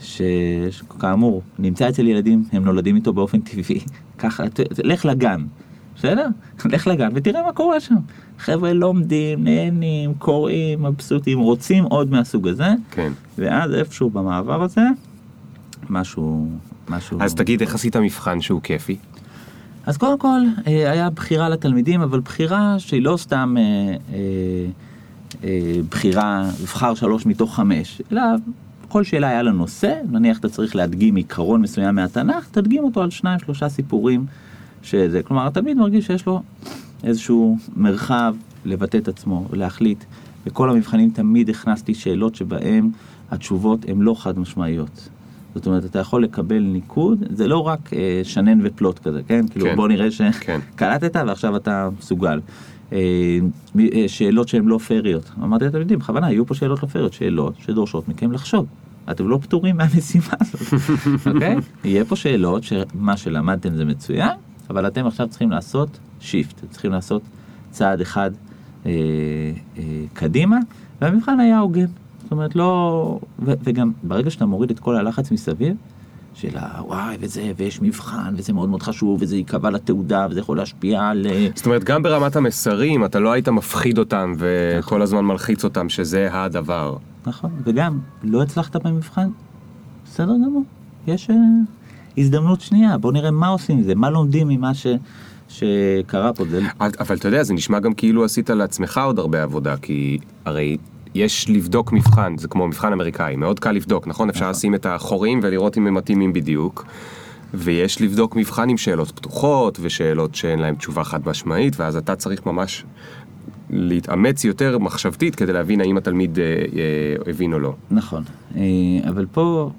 [0.00, 0.22] ש-
[0.70, 3.80] שכאמור נמצא אצל ילדים הם נולדים איתו באופן טבעי
[4.18, 4.44] ככה
[4.84, 5.44] לך לגן
[6.00, 6.26] בסדר?
[6.64, 7.94] לך לגן ותראה מה קורה שם.
[8.38, 13.12] חבר'ה לומדים, נהנים, קוראים, מבסוטים, רוצים עוד מהסוג הזה, כן.
[13.38, 14.80] ואז איפשהו במעבר הזה,
[15.90, 16.48] משהו,
[16.88, 17.18] משהו...
[17.20, 18.96] אז תגיד, איך עשית מבחן שהוא כיפי?
[19.86, 23.62] אז קודם כל, אה, היה בחירה לתלמידים, אבל בחירה שהיא לא סתם אה,
[24.12, 24.18] אה,
[25.44, 28.22] אה, בחירה, לבחר שלוש מתוך חמש, אלא
[28.88, 33.10] כל שאלה היה לה נושא, נניח אתה צריך להדגים עיקרון מסוים מהתנ"ך, תדגים אותו על
[33.10, 34.26] שניים שלושה סיפורים
[34.82, 36.42] שזה, כלומר התלמיד מרגיש שיש לו
[37.04, 40.04] איזשהו מרחב לבטא את עצמו ולהחליט.
[40.46, 42.90] בכל המבחנים תמיד הכנסתי שאלות שבהן
[43.30, 45.08] התשובות הן לא חד משמעיות.
[45.54, 49.48] זאת אומרת, אתה יכול לקבל ניקוד, זה לא רק אה, שנן ופלוט כזה, כן?
[49.48, 49.76] כאילו כן.
[49.76, 50.30] בוא נראה כן.
[50.74, 52.40] שקלטת ועכשיו אתה מסוגל.
[52.92, 52.98] אה,
[53.78, 55.30] אה, שאלות שהן לא פייריות.
[55.42, 58.66] אמרתי לתלמידים, בכוונה, יהיו פה שאלות לא פייריות, שאלות שדורשות מכם לחשוב.
[59.10, 60.80] אתם לא פטורים מהמשימה הזאת,
[61.34, 61.56] אוקיי?
[61.84, 64.36] יהיה פה שאלות שמה שלמדתם זה מצוין,
[64.70, 67.22] אבל אתם עכשיו צריכים לעשות שיפט, צריכים לעשות
[67.70, 68.30] צעד אחד
[68.86, 68.90] אה,
[69.78, 70.58] אה, קדימה,
[71.00, 71.86] והמבחן היה הוגן.
[72.22, 73.18] זאת אומרת, לא...
[73.44, 75.76] ו- וגם ברגע שאתה מוריד את כל הלחץ מסביב,
[76.34, 81.08] של הוואי וזה, ויש מבחן, וזה מאוד מאוד חשוב, וזה ייקבע לתעודה, וזה יכול להשפיע
[81.08, 81.26] על...
[81.30, 85.02] אה, זאת אומרת, גם ברמת המסרים, אתה לא היית מפחיד אותם וכל נכון.
[85.02, 86.96] הזמן מלחיץ אותם שזה הדבר.
[87.26, 89.30] נכון, וגם, לא הצלחת במבחן,
[90.04, 90.64] בסדר גמור,
[91.06, 91.36] יש אה,
[92.18, 94.86] הזדמנות שנייה, בוא נראה מה עושים עם זה, מה לומדים ממה ש,
[95.48, 96.44] שקרה פה.
[96.50, 96.60] זה...
[96.80, 100.76] אבל אתה יודע, זה נשמע גם כאילו עשית לעצמך עוד הרבה עבודה, כי הרי
[101.14, 104.28] יש לבדוק מבחן, זה כמו מבחן אמריקאי, מאוד קל לבדוק, נכון?
[104.28, 106.86] אפשר לשים את החורים ולראות אם הם מתאימים בדיוק.
[107.54, 112.46] ויש לבדוק מבחן עם שאלות פתוחות, ושאלות שאין להן תשובה חד משמעית, ואז אתה צריך
[112.46, 112.84] ממש
[113.70, 117.74] להתאמץ יותר מחשבתית כדי להבין האם התלמיד אה, אה, הבין או לא.
[117.90, 118.22] נכון,
[118.56, 118.62] אה,
[119.08, 119.70] אבל פה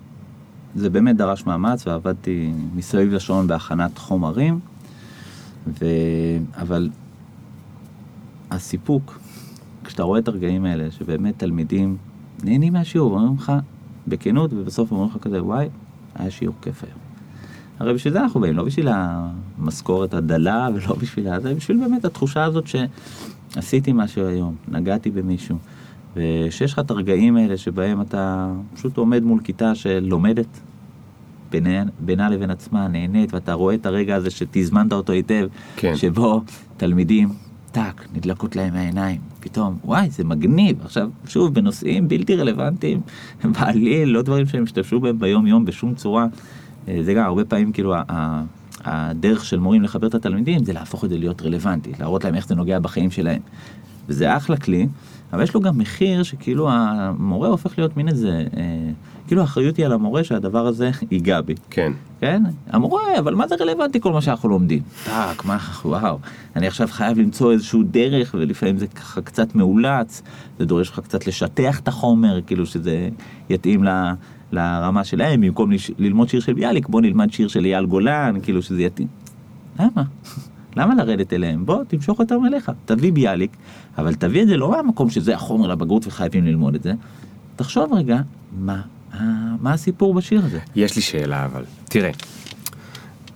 [0.76, 4.60] זה באמת דרש מאמץ ועבדתי מסביב לשעון בהכנת חומרים,
[5.68, 5.86] ו...
[6.56, 6.90] אבל
[8.52, 9.20] הסיפוק,
[9.84, 11.98] כשאתה רואה את הרגעים האלה, שבאמת תלמידים
[12.44, 13.54] נהנים מהשיעור, אומרים לך
[14.08, 15.70] בכנות, ובסוף אומרים לך כזה, וואי,
[16.16, 17.00] היה שיעור כיף היום.
[17.80, 22.44] הרי בשביל זה אנחנו באים, לא בשביל המשכורת הדלה ולא בשביל זה, בשביל באמת התחושה
[22.44, 25.58] הזאת שעשיתי משהו היום, נגעתי במישהו.
[26.16, 30.60] ושיש לך את הרגעים האלה שבהם אתה פשוט עומד מול כיתה שלומדת
[31.52, 35.96] בינה, בינה לבין עצמה, נהנית, ואתה רואה את הרגע הזה שתזמנת אותו היטב, כן.
[35.96, 36.42] שבו
[36.78, 37.30] תלמידים,
[37.72, 40.82] טאק, נדלקות להם העיניים, פתאום, וואי, זה מגניב.
[40.84, 43.02] עכשיו, שוב, בנושאים בלתי רלוונטיים,
[43.54, 46.28] בעליל, לא דברים שהם השתמשו בהם ביום יום בשום צורה.
[46.88, 47.94] אה, זה גם הרבה פעמים כאילו
[48.84, 52.48] הדרך של מורים לחבר את התלמידים זה להפוך את זה להיות רלוונטי, להראות להם איך
[52.48, 53.42] זה נוגע בחיים שלהם.
[54.08, 54.88] וזה אחלה כלי,
[55.34, 58.90] אבל יש לו גם מחיר שכאילו המורה הופך להיות מין איזה, אה,
[59.28, 61.56] כאילו האחריות היא על המורה שהדבר הזה ייגע בי.
[61.70, 61.92] כן.
[62.20, 62.44] כן?
[62.68, 64.82] המורה, אבל מה זה רלוונטי כל מה שאנחנו לומדים?
[65.06, 66.18] טאק, מה, וואו,
[66.56, 70.22] אני עכשיו חייב למצוא איזשהו דרך, ולפעמים זה ככה קצת מאולץ,
[70.60, 73.10] זה דורש לך קצת לשטח את החומר, כאילו שזה
[73.50, 73.90] יתאים ל,
[74.52, 78.82] לרמה שלהם, במקום ללמוד שיר של ביאליק, בוא נלמד שיר של אייל גולן, כאילו שזה
[78.82, 79.08] יתאים.
[79.80, 80.04] למה?
[80.76, 81.66] למה לרדת אליהם?
[81.66, 82.72] בוא, תמשוך אותם אליך.
[82.86, 83.52] תביא ביאליק,
[83.98, 86.94] אבל תביא את זה לא מהמקום שזה החומר לבגרות וחייבים ללמוד את זה.
[87.56, 88.20] תחשוב רגע,
[88.60, 88.82] מה,
[89.14, 89.20] אה,
[89.62, 90.60] מה הסיפור בשיר הזה?
[90.76, 92.12] יש לי שאלה אבל, תראה,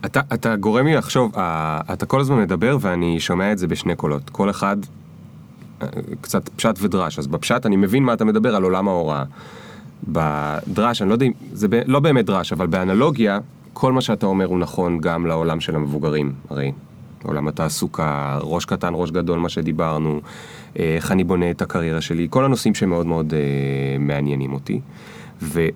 [0.05, 3.95] אתה, אתה גורם לי לחשוב, אה, אתה כל הזמן מדבר ואני שומע את זה בשני
[3.95, 4.77] קולות, כל אחד
[5.81, 5.87] אה,
[6.21, 9.23] קצת פשט ודרש, אז בפשט אני מבין מה אתה מדבר על עולם ההוראה.
[10.07, 13.39] בדרש, אני לא יודע אם, זה ב, לא באמת דרש, אבל באנלוגיה,
[13.73, 16.71] כל מה שאתה אומר הוא נכון גם לעולם של המבוגרים, הרי.
[17.25, 20.21] עולם התעסוקה, ראש קטן, ראש גדול, מה שדיברנו,
[20.79, 24.79] אה, איך אני בונה את הקריירה שלי, כל הנושאים שמאוד מאוד אה, מעניינים אותי.
[25.41, 25.67] ו...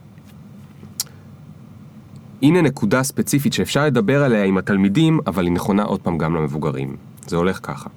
[2.42, 6.96] הנה נקודה ספציפית שאפשר לדבר עליה עם התלמידים, אבל היא נכונה עוד פעם גם למבוגרים.
[7.28, 7.90] זה הולך ככה.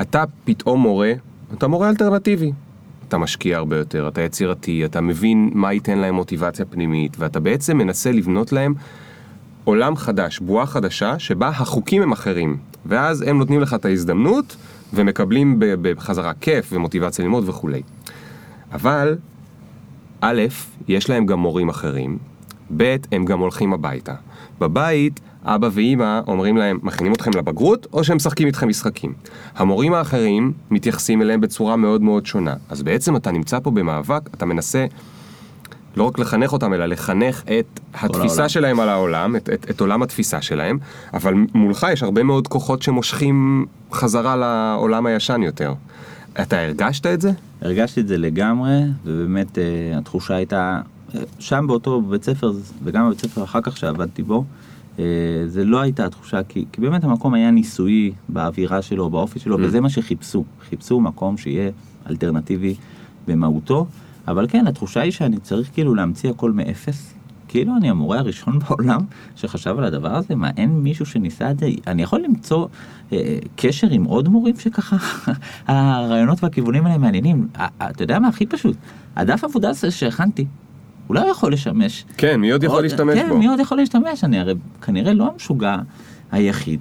[0.00, 1.12] אתה פתאום מורה,
[1.54, 2.52] אתה מורה אלטרנטיבי.
[3.08, 7.78] אתה משקיע הרבה יותר, אתה יצירתי, אתה מבין מה ייתן להם מוטיבציה פנימית, ואתה בעצם
[7.78, 8.74] מנסה לבנות להם
[9.64, 12.56] עולם חדש, בועה חדשה, שבה החוקים הם אחרים.
[12.88, 14.56] ואז הם נותנים לך את ההזדמנות,
[14.94, 17.82] ומקבלים בחזרה כיף ומוטיבציה ללמוד וכולי.
[18.72, 19.16] אבל,
[20.20, 20.42] א',
[20.88, 22.18] יש להם גם מורים אחרים,
[22.76, 24.14] ב', הם גם הולכים הביתה.
[24.60, 29.14] בבית, אבא ואימא אומרים להם, מכינים אתכם לבגרות, או שהם משחקים איתכם משחקים.
[29.56, 32.54] המורים האחרים מתייחסים אליהם בצורה מאוד מאוד שונה.
[32.68, 34.86] אז בעצם אתה נמצא פה במאבק, אתה מנסה
[35.96, 38.48] לא רק לחנך אותם, אלא לחנך את התפיסה העולם.
[38.48, 40.78] שלהם על העולם, את, את, את עולם התפיסה שלהם,
[41.14, 45.74] אבל מולך יש הרבה מאוד כוחות שמושכים חזרה לעולם הישן יותר.
[46.42, 47.32] אתה הרגשת את זה?
[47.62, 50.80] הרגשתי את זה לגמרי, ובאמת אה, התחושה הייתה,
[51.14, 52.52] אה, שם באותו בית ספר,
[52.84, 54.44] וגם בבית ספר אחר כך שעבדתי בו,
[54.98, 55.04] אה,
[55.46, 59.60] זה לא הייתה התחושה, כי, כי באמת המקום היה ניסויי באווירה שלו, באופי שלו, Mm.
[59.62, 60.44] וזה מה שחיפשו.
[60.68, 61.70] חיפשו מקום שיהיה
[62.10, 62.74] אלטרנטיבי
[63.28, 63.86] במהותו,
[64.28, 67.12] אבל כן, התחושה היא שאני צריך כאילו להמציא הכל מאפס.
[67.48, 69.00] כאילו אני המורה הראשון בעולם
[69.36, 71.66] שחשב על הדבר הזה, מה אין מישהו שניסה את זה?
[71.86, 72.66] אני יכול למצוא
[73.12, 73.18] אה,
[73.56, 74.96] קשר עם עוד מורים שככה
[75.66, 77.48] הרעיונות והכיוונים האלה מעניינים.
[77.56, 78.76] אתה יודע מה הכי פשוט?
[79.16, 80.46] הדף עבודה הזה שהכנתי,
[81.06, 82.04] הוא לא יכול לשמש.
[82.16, 83.38] כן, מי עוד יכול עוד- להשתמש כן, בו?
[83.38, 84.24] מי עוד יכול להשתמש?
[84.24, 85.76] אני הרי כנראה לא המשוגע
[86.32, 86.80] היחיד.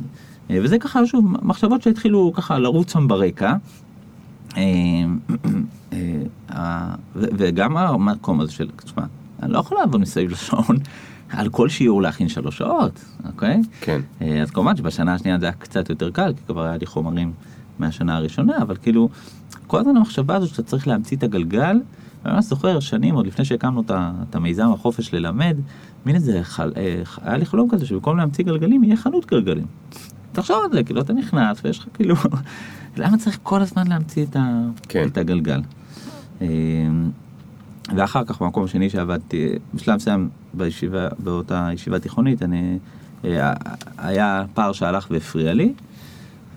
[0.52, 3.54] אה, וזה ככה, שוב, מחשבות שהתחילו ככה לרוץ שם ברקע.
[4.58, 4.64] אה,
[6.54, 9.04] אה, וגם המקום הזה של, תשמע,
[9.44, 10.78] אני לא יכול לעבוד מסביב לשעון
[11.30, 13.62] על כל שיעור להכין שלוש שעות, אוקיי?
[13.82, 14.02] כן.
[14.22, 17.34] אה, אז כמובן שבשנה השנייה זה היה קצת יותר קל, כי כבר היה לי חומרים
[17.80, 19.10] מהשנה הראשונה, אבל כאילו,
[19.68, 21.80] כל הזמן המחשבה הזו שאתה צריך להמציא את הגלגל,
[22.26, 23.84] אני ממש זוכר שנים, עוד לפני שהקמנו
[24.30, 25.58] את המיזם החופש ללמד,
[26.06, 26.72] מין איזה, חל,
[27.22, 29.66] היה לי חלום כזה שבמקום להמציא גלגלים יהיה חנות גלגלים.
[30.32, 32.16] תחשוב על זה, כאילו אתה נכנס ויש לך כאילו,
[32.98, 35.08] למה צריך כל הזמן להמציא את, ה, כן.
[35.08, 35.62] את הגלגל?
[36.42, 36.48] אה,
[37.96, 42.80] ואחר כך במקום השני שעבדתי, בשלב מסוים בישיבה, באותה ישיבה תיכונית, אני,
[43.26, 43.54] אה,
[43.98, 45.74] היה פער שהלך והפריע לי,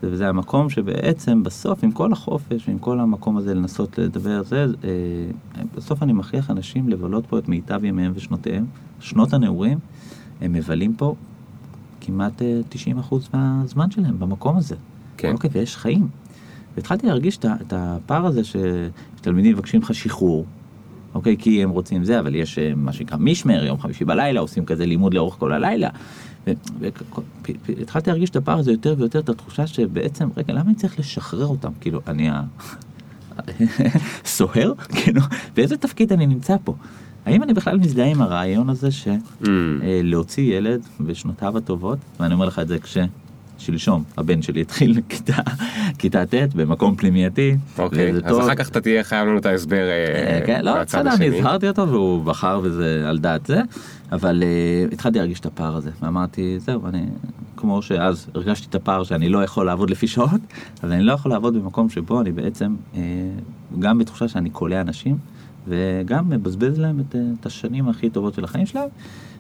[0.03, 5.63] וזה המקום שבעצם בסוף עם כל החופש ועם כל המקום הזה לנסות לדבר זה, אה,
[5.75, 8.67] בסוף אני מכריח אנשים לבלות פה את מיטב ימיהם ושנותיהם,
[9.01, 9.79] שנות הנעורים,
[10.41, 11.15] הם מבלים פה
[12.01, 12.61] כמעט אה,
[13.11, 14.77] 90% מהזמן שלהם במקום הזה.
[15.17, 15.33] כן.
[15.33, 16.09] אוקיי, ויש חיים.
[16.79, 20.47] והתחלתי להרגיש את הפער הזה שתלמידים מבקשים לך שחרור,
[21.15, 24.65] אוקיי, כי הם רוצים זה, אבל יש אה, מה שנקרא מישמר, יום חמישי בלילה, עושים
[24.65, 25.89] כזה לימוד לאורך כל הלילה.
[27.69, 31.47] והתחלתי להרגיש את הפער הזה יותר ויותר, את התחושה שבעצם, רגע, למה אני צריך לשחרר
[31.47, 31.71] אותם?
[31.81, 32.31] כאילו, אני
[34.25, 34.73] הסוהר?
[34.97, 35.21] כאילו,
[35.57, 36.75] באיזה תפקיד אני נמצא פה?
[37.27, 40.55] האם אני בכלל מזדהה עם הרעיון הזה שלהוציא mm.
[40.55, 42.99] ילד בשנותיו הטובות, ואני אומר לך את זה כש...
[43.59, 45.43] שלשום הבן שלי התחיל כיתה,
[45.99, 47.57] כיתה ט' במקום פנימייתי.
[47.79, 48.41] אוקיי, אז טוב.
[48.41, 51.69] אחר כך אתה תהיה חייב לנו את ההסבר אה, אה, כן, לא, בסדר, אני הזהרתי
[51.69, 53.61] אותו והוא בחר וזה על דעת זה,
[54.13, 57.07] אבל uh, התחלתי להרגיש את הפער הזה, ואמרתי, זהו, אני,
[57.57, 60.41] כמו שאז הרגשתי את הפער שאני לא יכול לעבוד לפי שעות,
[60.83, 62.97] אבל אני לא יכול לעבוד במקום שבו אני בעצם, uh,
[63.79, 65.19] גם בתחושה שאני קולע אנשים,
[65.69, 68.89] וגם מבזבז להם את, את השנים הכי טובות של החיים שלהם.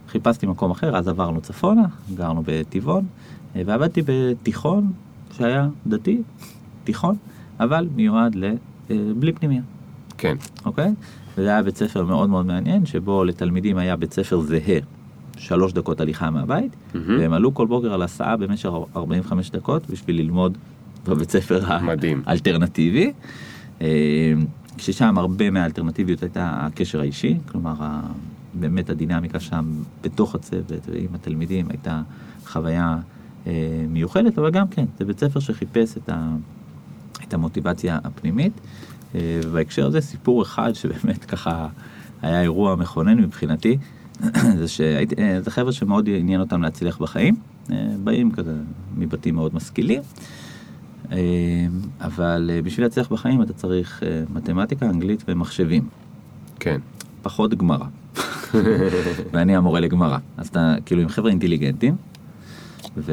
[0.08, 3.04] חיפשתי מקום אחר, אז עברנו צפונה, גרנו בטבעון.
[3.54, 4.92] ועבדתי בתיכון
[5.36, 6.22] שהיה דתי,
[6.84, 7.16] תיכון,
[7.60, 8.44] אבל מיועד ל...
[8.90, 9.62] אה, בלי פנימיה.
[10.18, 10.36] כן.
[10.64, 10.90] אוקיי?
[11.38, 14.78] וזה היה בית ספר מאוד מאוד מעניין, שבו לתלמידים היה בית ספר זהה,
[15.36, 16.98] שלוש דקות הליכה מהבית, mm-hmm.
[17.06, 20.58] והם עלו כל בוקר על הסעה במשך 45 דקות בשביל ללמוד
[21.06, 22.22] בבית ספר מדהים.
[22.26, 23.12] האלטרנטיבי.
[23.80, 24.32] אה,
[24.78, 27.74] כששם הרבה מהאלטרנטיביות הייתה הקשר האישי, כלומר
[28.54, 29.64] באמת הדינמיקה שם
[30.02, 32.02] בתוך הצוות ועם התלמידים הייתה
[32.46, 32.96] חוויה
[33.88, 36.28] מיוחדת, אבל גם כן, זה בית ספר שחיפש את, ה,
[37.24, 38.52] את המוטיבציה הפנימית.
[39.14, 41.68] אה, ובהקשר הזה סיפור אחד שבאמת ככה
[42.22, 43.76] היה אירוע מכונן מבחינתי,
[44.58, 47.36] זה שהייתי, אה, זה חבר'ה שמאוד עניין אותם להצליח בחיים,
[48.04, 48.54] באים כזה
[48.96, 50.02] מבתים מאוד משכילים,
[52.00, 54.02] אבל בשביל להצליח בחיים אתה צריך
[54.34, 55.88] מתמטיקה, אנגלית ומחשבים.
[56.60, 56.80] כן.
[57.22, 57.86] פחות גמרא.
[59.32, 60.18] ואני המורה לגמרא.
[60.36, 61.96] אז אתה כאילו עם חבר'ה אינטליגנטים,
[62.98, 63.12] ו...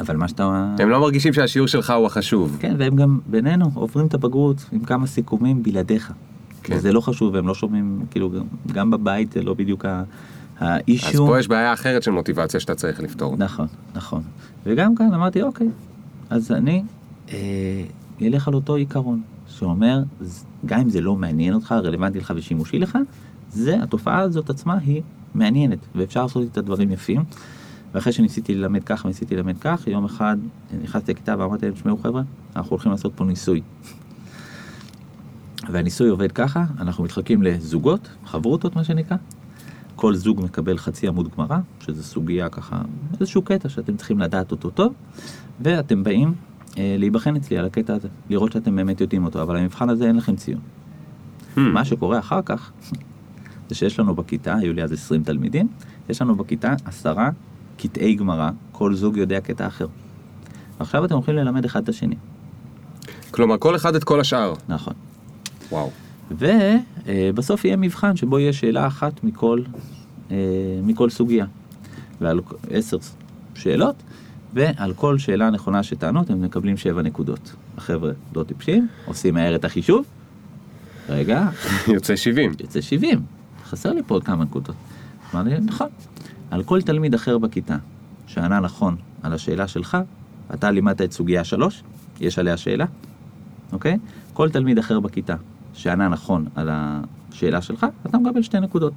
[0.00, 0.74] אבל מה שאתה...
[0.78, 2.56] הם לא מרגישים שהשיעור שלך הוא החשוב.
[2.60, 6.12] כן, והם גם בינינו עוברים את הבגרות עם כמה סיכומים בלעדיך.
[6.62, 6.76] כן.
[6.76, 8.30] וזה לא חשוב, והם לא שומעים, כאילו,
[8.72, 9.84] גם, בבית זה לא בדיוק
[10.58, 11.08] האישו.
[11.08, 13.36] אז פה יש בעיה אחרת של מוטיבציה שאתה צריך לפתור.
[13.36, 14.22] נכון, נכון.
[14.66, 15.68] וגם כאן אמרתי, אוקיי,
[16.30, 16.82] אז אני
[17.32, 17.36] אה,
[18.22, 20.02] אלך על אותו עיקרון, שאומר,
[20.66, 22.98] גם אם זה לא מעניין אותך, רלוונטי לך ושימושי לך,
[23.50, 25.02] זה, התופעה הזאת עצמה היא
[25.34, 27.24] מעניינת, ואפשר לעשות איתה דברים יפים.
[27.96, 30.36] ואחרי שניסיתי ללמד כך וניסיתי ללמד כך, יום אחד
[30.82, 32.22] נכנסתי לכיתה ואמרתי להם, תשמעו חבר'ה,
[32.56, 33.62] אנחנו הולכים לעשות פה ניסוי.
[35.72, 39.16] והניסוי עובד ככה, אנחנו מתחלקים לזוגות, חברותות מה שנקרא.
[39.94, 42.82] כל זוג מקבל חצי עמוד גמרא, שזה סוגיה ככה,
[43.20, 44.92] איזשהו קטע שאתם צריכים לדעת אותו טוב,
[45.60, 46.34] ואתם באים
[46.78, 50.16] אה, להיבחן אצלי על הקטע הזה, לראות שאתם באמת יודעים אותו, אבל המבחן הזה אין
[50.16, 50.60] לכם ציון.
[51.56, 51.60] Hmm.
[51.60, 52.70] מה שקורה אחר כך,
[53.68, 55.68] זה שיש לנו בכיתה, היו לי אז 20 תלמידים,
[56.08, 57.30] יש לנו בכיתה עשרה
[57.76, 59.86] קטעי גמרא, כל זוג יודע קטע אחר.
[60.78, 62.16] עכשיו אתם הולכים ללמד אחד את השני.
[63.30, 64.54] כלומר, כל אחד את כל השאר.
[64.68, 64.94] נכון.
[65.72, 65.90] וואו.
[66.30, 69.62] ובסוף יהיה מבחן שבו יהיה שאלה אחת מכל,
[70.30, 70.36] אה,
[70.82, 71.46] מכל סוגיה.
[72.20, 72.96] ועל עשר
[73.54, 73.96] שאלות,
[74.54, 77.54] ועל כל שאלה נכונה שתענו אתם מקבלים שבע נקודות.
[77.76, 80.04] החבר'ה לא טיפשים, עושים מהר את החישוב.
[81.08, 81.48] רגע.
[81.94, 82.52] יוצא 70.
[82.60, 83.22] יוצא 70.
[83.64, 84.76] חסר לי פה עוד כמה נקודות.
[85.34, 85.88] אמרתי, נכון.
[86.50, 87.76] על כל תלמיד אחר בכיתה
[88.26, 89.96] שענה נכון על השאלה שלך,
[90.54, 91.82] אתה לימדת את סוגיה 3,
[92.20, 92.84] יש עליה שאלה,
[93.72, 93.98] אוקיי?
[94.32, 95.36] כל תלמיד אחר בכיתה
[95.74, 98.92] שענה נכון על השאלה שלך, אתה מקבל שתי נקודות.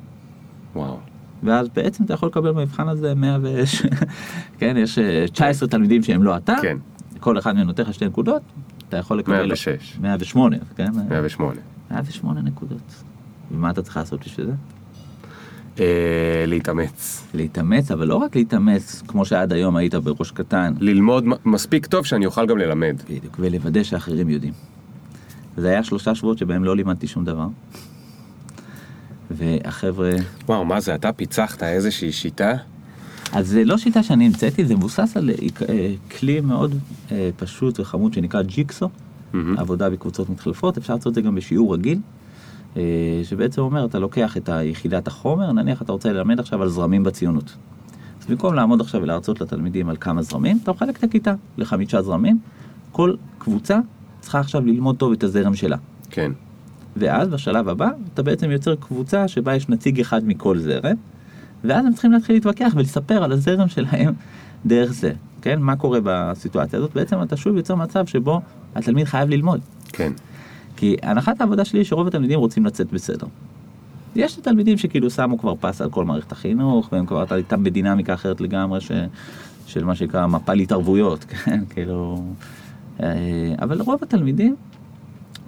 [0.76, 1.00] וואו.
[1.44, 3.62] ואז בעצם אתה יכול לקבל במבחן הזה 100 ו...
[4.60, 5.00] כן, יש
[5.34, 6.78] 19 אה, תלמידים שהם לא אתה, כן.
[7.20, 8.42] כל אחד מהם נותן לך שתי נקודות,
[8.90, 9.36] אתה יכול לקבל...
[9.36, 9.98] 106.
[10.02, 10.92] 108, כן?
[11.10, 11.62] 108.
[11.92, 13.04] 108 נקודות.
[13.52, 14.54] ומה אתה צריך לעשות בשביל זה?
[15.80, 17.24] אה, להתאמץ.
[17.34, 20.74] להתאמץ, אבל לא רק להתאמץ, כמו שעד היום היית בראש קטן.
[20.80, 23.02] ללמוד מספיק טוב שאני אוכל גם ללמד.
[23.10, 24.54] בדיוק, ולוודא שאחרים יודעים.
[25.58, 27.48] זה היה שלושה שבועות שבהם לא לימדתי שום דבר.
[29.32, 30.12] והחבר'ה...
[30.46, 32.54] וואו, מה זה, אתה פיצחת איזושהי שיטה?
[33.32, 35.30] אז זה לא שיטה שאני המצאתי, זה מבוסס על
[35.70, 36.76] אה, כלי מאוד
[37.12, 39.38] אה, פשוט וחמוד שנקרא ג'יקסו, mm-hmm.
[39.58, 42.00] עבודה בקבוצות מתחלפות, אפשר לעשות את זה גם בשיעור רגיל.
[42.78, 42.82] אה,
[43.24, 47.56] שבעצם אומר, אתה לוקח את היחידת החומר, נניח אתה רוצה ללמד עכשיו על זרמים בציונות.
[48.22, 52.40] אז במקום לעמוד עכשיו ולהרצות לתלמידים על כמה זרמים, אתה מחלק את הכיתה לחמישה זרמים,
[52.92, 53.80] כל קבוצה
[54.20, 55.78] צריכה עכשיו ללמוד טוב את הזרם שלה.
[56.10, 56.32] כן.
[56.98, 60.96] ואז בשלב הבא, אתה בעצם יוצר קבוצה שבה יש נציג אחד מכל זרם,
[61.64, 64.14] ואז הם צריכים להתחיל להתווכח ולספר על הזרם שלהם
[64.66, 65.12] דרך זה.
[65.42, 66.94] כן, מה קורה בסיטואציה הזאת?
[66.94, 68.42] בעצם אתה שוב יוצר מצב שבו
[68.76, 69.60] התלמיד חייב ללמוד.
[69.88, 70.12] כן.
[70.80, 73.28] כי הנחת העבודה שלי היא שרוב התלמידים רוצים לצאת בסדר.
[74.16, 78.14] יש את התלמידים שכאילו שמו כבר פס על כל מערכת החינוך, והם כבר איתם בדינמיקה
[78.14, 78.92] אחרת לגמרי ש,
[79.68, 82.24] של מה שנקרא מפל התערבויות, כן, כאילו...
[83.04, 84.56] אה, אבל רוב התלמידים,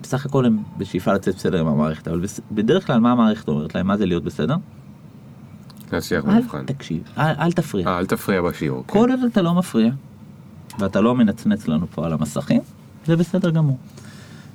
[0.01, 3.87] בסך הכל הם בשאיפה לצאת בסדר עם המערכת, אבל בדרך כלל מה המערכת אומרת להם?
[3.87, 4.55] מה זה להיות בסדר?
[5.93, 6.65] להצליח אל במבחן.
[6.65, 7.87] תקשיב, אל, אל תפריע.
[7.87, 8.83] אה, אל תפריע בשיעור.
[8.87, 8.93] כן.
[8.93, 9.91] כל עוד אתה לא מפריע,
[10.79, 12.61] ואתה לא מנצנץ לנו פה על המסכים,
[13.05, 13.77] זה בסדר גמור.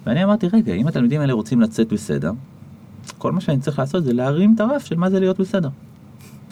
[0.06, 2.32] ואני אמרתי, רגע, אם התלמידים האלה רוצים לצאת בסדר,
[3.18, 5.68] כל מה שאני צריך לעשות זה להרים את הרף של מה זה להיות בסדר.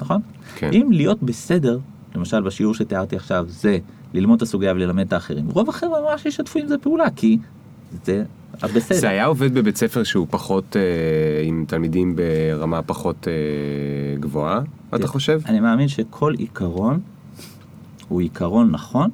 [0.01, 0.21] נכון?
[0.57, 0.71] כן.
[0.73, 1.79] אם להיות בסדר,
[2.14, 3.79] למשל בשיעור שתיארתי עכשיו, זה
[4.14, 7.38] ללמוד את הסוגיה וללמד את האחרים, רוב החבר'ה ממש ישתפו עם זה פעולה, כי
[8.05, 8.25] זה
[8.62, 8.99] בסדר.
[8.99, 14.61] זה היה עובד בבית ספר שהוא פחות, אה, עם תלמידים ברמה פחות אה, גבוהה,
[14.95, 15.40] אתה חושב?
[15.47, 17.01] אני מאמין שכל עיקרון
[18.09, 19.11] הוא עיקרון נכון,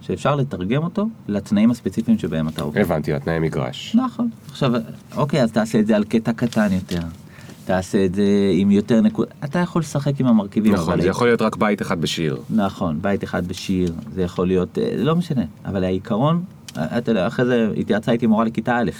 [0.00, 2.80] שאפשר לתרגם אותו לתנאים הספציפיים שבהם אתה עובד.
[2.80, 3.96] הבנתי, התנאי מגרש.
[3.96, 4.30] נכון.
[4.50, 4.72] עכשיו,
[5.16, 7.00] אוקיי, אז תעשה את זה על קטע קטן יותר.
[7.64, 9.26] תעשה את זה עם יותר נקוד...
[9.44, 10.72] אתה יכול לשחק עם המרכיבים.
[10.72, 12.36] נכון, אבל זה יכול להיות רק בית אחד בשיר.
[12.50, 16.44] נכון, בית אחד בשיר, זה יכול להיות, אה, לא משנה, אבל העיקרון,
[16.76, 18.90] אה, אתה יודע, אחרי זה התייעצה איתי מורה לכיתה א',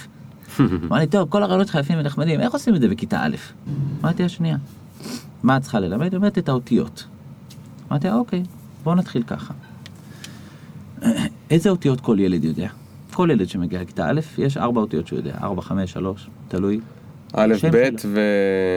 [0.87, 3.35] אמרה לי, טוב, כל הרעיונות שלך יפים ונחמדים, איך עושים את זה בכיתה א'?
[4.01, 4.57] אמרתי לה, שנייה,
[5.43, 6.11] מה את צריכה ללמד?
[6.11, 7.05] היא אומרת את האותיות.
[7.91, 8.43] אמרתי אוקיי,
[8.83, 9.53] בואו נתחיל ככה.
[11.49, 12.69] איזה אותיות כל ילד יודע?
[13.13, 16.79] כל ילד שמגיע לכיתה א', יש ארבע אותיות שהוא יודע, ארבע, חמש, שלוש, תלוי.
[17.33, 17.89] א', ב'.
[18.05, 18.19] ו...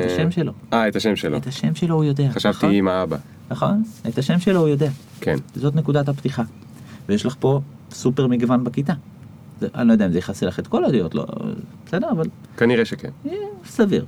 [0.07, 0.53] את השם שלו.
[0.73, 1.37] אה, את השם שלו.
[1.37, 2.29] את השם שלו הוא יודע.
[2.33, 2.71] חשבתי נכון?
[2.71, 3.17] עם האבא.
[3.51, 3.83] נכון?
[4.09, 4.91] את השם שלו הוא יודע.
[5.21, 5.37] כן.
[5.55, 6.43] זאת נקודת הפתיחה.
[7.09, 7.61] ויש לך פה
[7.91, 8.93] סופר מגוון בכיתה.
[9.61, 11.27] זה, אני לא יודע אם זה יכסה לך את כל הדעות, לא,
[11.87, 13.11] בסדר, אבל כנראה שכן.
[13.67, 14.07] סביר.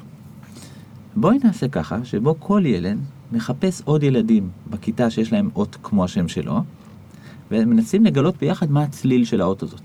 [1.16, 2.98] בואי נעשה ככה, שבו כל ילד
[3.32, 6.60] מחפש עוד ילדים בכיתה שיש להם אות כמו השם שלו,
[7.50, 9.80] ומנסים לגלות ביחד מה הצליל של האות הזאת,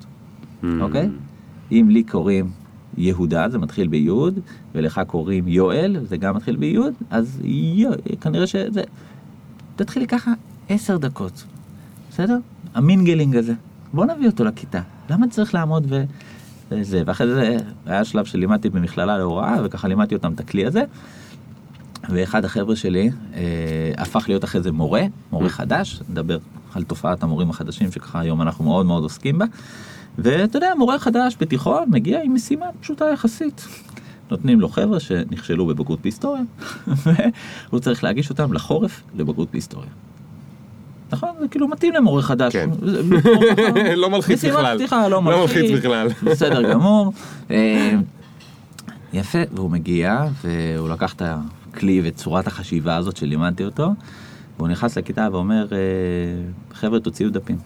[0.63, 0.65] Mm.
[0.81, 1.09] אוקיי?
[1.71, 2.49] אם לי קוראים
[2.97, 4.39] יהודה, זה מתחיל ביוד,
[4.75, 8.83] ולך קוראים יואל, זה גם מתחיל ביוד, אז יו, כנראה שזה...
[9.75, 10.31] תתחילי ככה
[10.69, 11.43] עשר דקות,
[12.09, 12.37] בסדר?
[12.73, 13.53] המינגלינג הזה.
[13.93, 14.81] בוא נביא אותו לכיתה.
[15.09, 16.03] למה צריך לעמוד ו...
[16.71, 20.83] וזה, ואחרי זה היה שלב שלימדתי במכללה להוראה, וככה לימדתי אותם את הכלי הזה.
[22.09, 23.41] ואחד החבר'ה שלי אה,
[23.97, 26.37] הפך להיות אחרי זה מורה, מורה חדש, נדבר
[26.73, 29.45] על תופעת המורים החדשים שככה היום אנחנו מאוד מאוד עוסקים בה.
[30.17, 33.67] ואתה יודע, מורה חדש בתיכון מגיע עם משימה פשוטה יחסית.
[34.31, 36.43] נותנים לו חבר'ה שנכשלו בבגרות בהיסטוריה,
[37.69, 39.89] והוא צריך להגיש אותם לחורף לבגרות בהיסטוריה.
[41.11, 41.29] נכון?
[41.39, 42.53] זה כאילו מתאים למורה חדש.
[42.53, 42.69] כן.
[44.01, 44.77] לא מלחיץ בכלל.
[44.77, 45.55] פתיחה, לא לא מלחיץ.
[45.55, 46.07] מלחיץ בכלל.
[46.31, 47.13] בסדר גמור.
[47.51, 47.91] אה,
[49.13, 51.21] יפה, והוא מגיע, והוא לקח את
[51.71, 53.93] הכלי ואת צורת החשיבה הזאת שלימדתי אותו,
[54.57, 55.77] והוא נכנס לכיתה ואומר, אה,
[56.73, 57.57] חבר'ה, תוציאו דפים.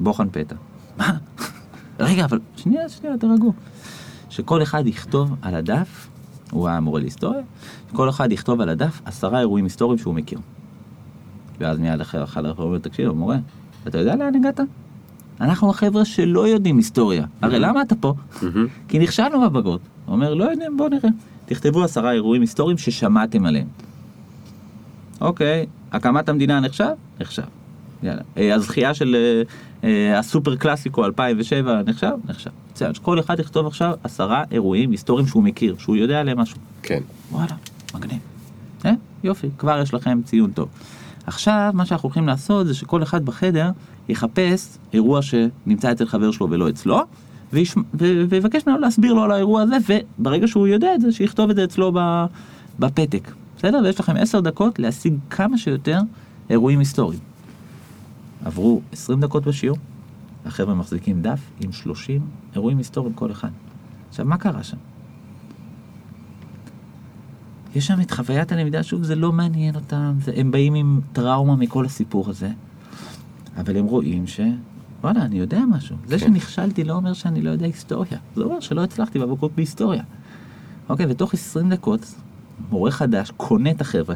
[0.00, 0.54] בוחן פתע.
[0.96, 1.16] מה?
[2.00, 3.52] רגע, אבל שנייה, שנייה, תרגעו.
[4.30, 6.08] שכל אחד יכתוב על הדף,
[6.50, 7.42] הוא היה מורה להיסטוריה,
[7.92, 10.38] כל אחד יכתוב על הדף עשרה אירועים היסטוריים שהוא מכיר.
[11.60, 13.36] ואז מיד אחר אחד אחר אומר, תקשיב, מורה,
[13.88, 14.60] אתה יודע לאן הגעת?
[15.40, 17.26] אנחנו החבר'ה שלא יודעים היסטוריה.
[17.42, 18.14] הרי למה אתה פה?
[18.42, 18.66] מהמם.
[18.88, 19.80] כי נכשלנו בבגרות.
[20.06, 21.10] הוא אומר, לא יודעים, בואו נראה.
[21.46, 23.66] תכתבו עשרה אירועים היסטוריים ששמעתם עליהם.
[25.20, 26.90] אוקיי, הקמת המדינה נחשב?
[27.20, 27.42] נחשב.
[28.02, 28.22] יאללה.
[28.36, 29.42] אה, הזכייה של אה,
[29.88, 32.12] אה, הסופר קלאסיקו 2007 נחשב?
[32.28, 32.50] נחשב.
[32.74, 36.58] בסדר, אז כל אחד יכתוב עכשיו עשרה אירועים היסטוריים שהוא מכיר, שהוא יודע עליהם משהו.
[36.82, 37.00] כן.
[37.32, 37.54] וואלה,
[37.94, 38.18] מגניב.
[38.84, 38.92] אה,
[39.24, 40.68] יופי, כבר יש לכם ציון טוב.
[41.26, 43.70] עכשיו, מה שאנחנו הולכים לעשות זה שכל אחד בחדר
[44.08, 47.00] יחפש אירוע שנמצא אצל חבר שלו ולא אצלו,
[47.52, 47.74] ויש...
[47.76, 48.04] ו...
[48.28, 49.76] ויבקש ממנו להסביר לו על האירוע הזה,
[50.18, 51.92] וברגע שהוא יודע את זה, שיכתוב את זה אצלו.
[52.78, 53.30] בפתק.
[53.56, 53.80] בסדר?
[53.84, 55.98] ויש לכם עשר דקות להשיג כמה שיותר
[56.50, 57.20] אירועים היסטוריים.
[58.44, 59.78] עברו 20 דקות בשיעור,
[60.46, 62.20] החבר'ה מחזיקים דף עם 30
[62.54, 63.48] אירועים היסטוריים כל אחד.
[64.08, 64.76] עכשיו, מה קרה שם?
[67.74, 71.56] יש שם את חוויית הלמידה, שוב, זה לא מעניין אותם, זה, הם באים עם טראומה
[71.56, 72.50] מכל הסיפור הזה,
[73.56, 74.40] אבל הם רואים ש...
[75.00, 75.96] וואלה, אני יודע משהו.
[76.06, 76.26] זה כן.
[76.26, 78.18] שנכשלתי לא אומר שאני לא יודע היסטוריה.
[78.36, 80.02] זה אומר שלא הצלחתי בבגרות בהיסטוריה.
[80.88, 82.14] אוקיי, ותוך 20 דקות,
[82.70, 84.14] מורה חדש קונה את החבר'ה.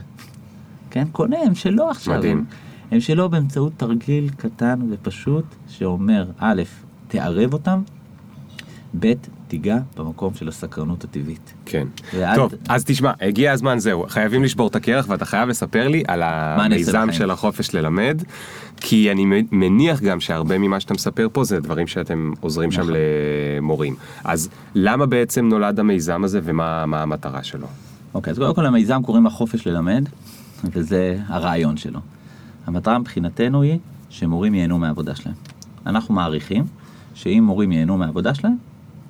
[0.90, 2.18] כן, קונה, הם שלו עכשיו.
[2.18, 2.38] מדהים.
[2.38, 2.44] הם,
[2.90, 6.62] הם שלו באמצעות תרגיל קטן ופשוט, שאומר, א',
[7.08, 7.82] תערב אותם,
[8.98, 9.12] ב',
[9.48, 11.52] תיגע במקום של הסקרנות הטבעית.
[11.66, 11.86] כן.
[12.14, 16.02] ואל- טוב, אז תשמע, הגיע הזמן, זהו, חייבים לשבור את הקרח ואתה חייב לספר לי
[16.08, 17.08] על המיזם?
[17.12, 18.22] של החופש ללמד,
[18.76, 22.94] כי אני מניח גם שהרבה ממה שאתה מספר פה זה דברים שאתם עוזרים שם נכון.
[23.58, 23.94] למורים.
[24.24, 27.66] אז למה בעצם נולד המיזם הזה ומה מה המטרה שלו?
[28.14, 30.08] אוקיי, אז קודם כל למיזם קוראים החופש ללמד,
[30.64, 32.00] וזה הרעיון שלו.
[32.66, 33.78] המטרה מבחינתנו היא
[34.10, 35.34] שמורים ייהנו מהעבודה שלהם.
[35.86, 36.64] אנחנו מעריכים
[37.14, 38.56] שאם מורים ייהנו מהעבודה שלהם,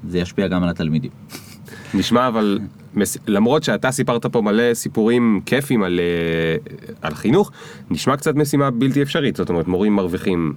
[0.09, 1.11] זה ישפיע גם על התלמידים.
[1.95, 2.59] נשמע אבל,
[3.27, 6.73] למרות שאתה סיפרת פה מלא סיפורים כיפים על, אה,
[7.03, 7.51] על חינוך,
[7.91, 10.55] נשמע קצת משימה בלתי אפשרית, זאת אומרת מורים מרוויחים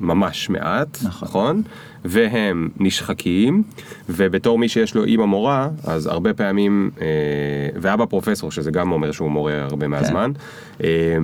[0.00, 1.28] ממש מעט, נכון.
[1.28, 1.62] נכון?
[2.04, 3.62] והם נשחקים,
[4.08, 7.06] ובתור מי שיש לו אימא מורה, אז הרבה פעמים, אה,
[7.74, 10.32] ואבא פרופסור, שזה גם אומר שהוא מורה הרבה מהזמן,
[10.84, 11.16] אה,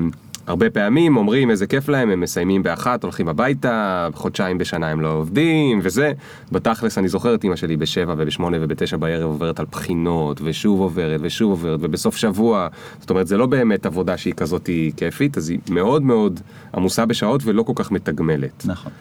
[0.47, 5.13] הרבה פעמים אומרים איזה כיף להם, הם מסיימים באחת, הולכים הביתה, חודשיים בשנה הם לא
[5.13, 6.13] עובדים, וזה.
[6.53, 11.21] בתכלס אני זוכר את אימא שלי בשבע ובשמונה ובתשע בערב עוברת על בחינות, ושוב עוברת
[11.23, 12.69] ושוב עוברת, ובסוף שבוע,
[13.01, 16.41] זאת אומרת זה לא באמת עבודה שהיא כזאת כיפית, אז היא מאוד מאוד
[16.75, 18.67] עמוסה בשעות ולא כל כך מתגמלת.
[18.67, 18.93] נכון.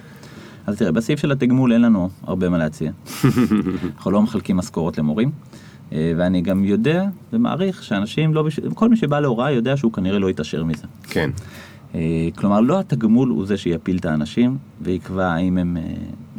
[0.68, 2.92] אז תראה, בסעיף של התגמול אין לנו הרבה מה להציע.
[3.96, 5.32] אנחנו לא מחלקים משכורות למורים,
[5.92, 8.60] ואני גם יודע ומעריך שאנשים לא, בש...
[8.60, 10.88] כל מי שבא להוראה יודע שהוא כנראה לא יתעשר מזה.
[11.04, 11.30] כן,
[11.96, 15.84] אה, כלומר, לא התגמול הוא זה שיפיל את האנשים ויקבע האם הם אה,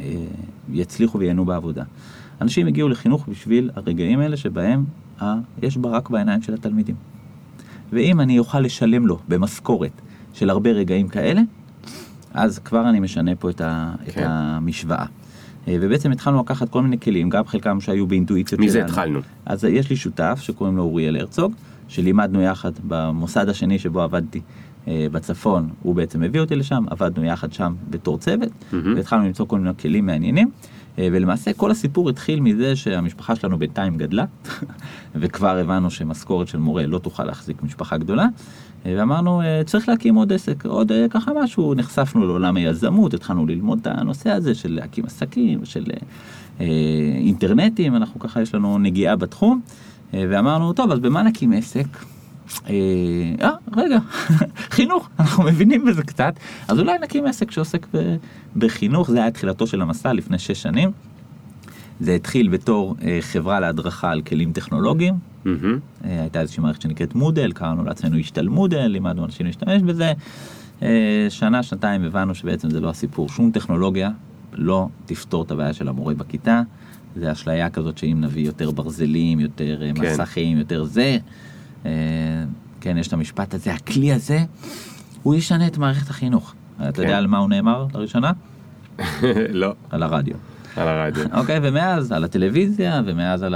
[0.01, 0.25] אה,
[0.71, 1.83] יצליחו וייהנו בעבודה.
[2.41, 4.85] אנשים הגיעו לחינוך בשביל הרגעים האלה שבהם
[5.21, 6.95] אה, יש ברק בעיניים של התלמידים.
[7.91, 10.01] ואם אני אוכל לשלם לו במשכורת
[10.33, 11.41] של הרבה רגעים כאלה,
[12.33, 14.27] אז כבר אני משנה פה את, ה, את כן.
[14.27, 15.05] המשוואה.
[15.67, 18.85] אה, ובעצם התחלנו לקחת כל מיני כלים, גם חלקם שהיו באינטואיציות מזה שלנו.
[18.85, 19.19] התחלנו.
[19.45, 21.53] אז יש לי שותף שקוראים לו אוריאל הרצוג,
[21.87, 24.41] שלימדנו יחד במוסד השני שבו עבדתי
[24.87, 28.95] אה, בצפון, הוא בעצם הביא אותי לשם, עבדנו יחד שם בתור צוות, מהמם.
[28.95, 30.51] והתחלנו למצוא כל מיני כלים מעניינים.
[30.99, 34.25] אה, ולמעשה כל הסיפור התחיל מזה שהמשפחה שלנו בינתיים גדלה,
[35.15, 38.29] וכבר הבנו שמשכורת של מורה לא תוכל להחזיק משפחה גדולה, אה,
[38.85, 43.79] ואמרנו אה, צריך להקים עוד עסק, עוד אה, ככה משהו, נחשפנו לעולם היזמות, התחלנו ללמוד
[43.81, 45.83] את הנושא הזה של להקים עסקים, של
[46.61, 46.65] אה,
[47.15, 49.61] אינטרנטים, אנחנו ככה יש לנו נגיעה בתחום,
[50.13, 51.85] ואמרנו טוב אז במה נקים עסק?
[52.69, 53.97] אה, רגע,
[54.75, 56.33] חינוך, אנחנו מבינים בזה קצת,
[56.67, 57.87] אז אולי נקים עסק שעוסק
[58.55, 60.91] בחינוך, זה היה תחילתו של המסע לפני שש שנים.
[61.99, 65.13] זה התחיל בתור חברה להדרכה על כלים טכנולוגיים,
[65.45, 70.13] אה, הייתה איזושהי מערכת שנקראת מודל, קראנו לעצמנו השתל מודל, לימדנו אנשים להשתמש בזה.
[70.81, 74.11] אה, שנה, שנתיים הבנו שבעצם זה לא הסיפור, שום טכנולוגיה
[74.53, 76.61] לא תפתור את הבעיה של המורה בכיתה.
[77.15, 80.01] זה אשליה כזאת שאם נביא יותר ברזלים, יותר אה, כן.
[80.01, 81.17] מסכים, יותר זה,
[82.81, 84.39] כן, יש את המשפט הזה, הכלי הזה,
[85.23, 86.53] הוא ישנה את מערכת החינוך.
[86.77, 87.01] אתה כן.
[87.01, 88.31] יודע על מה הוא נאמר לראשונה?
[89.49, 90.35] לא, על הרדיו.
[90.75, 91.23] על הרדיו.
[91.33, 93.55] אוקיי, ומאז על הטלוויזיה, ומאז על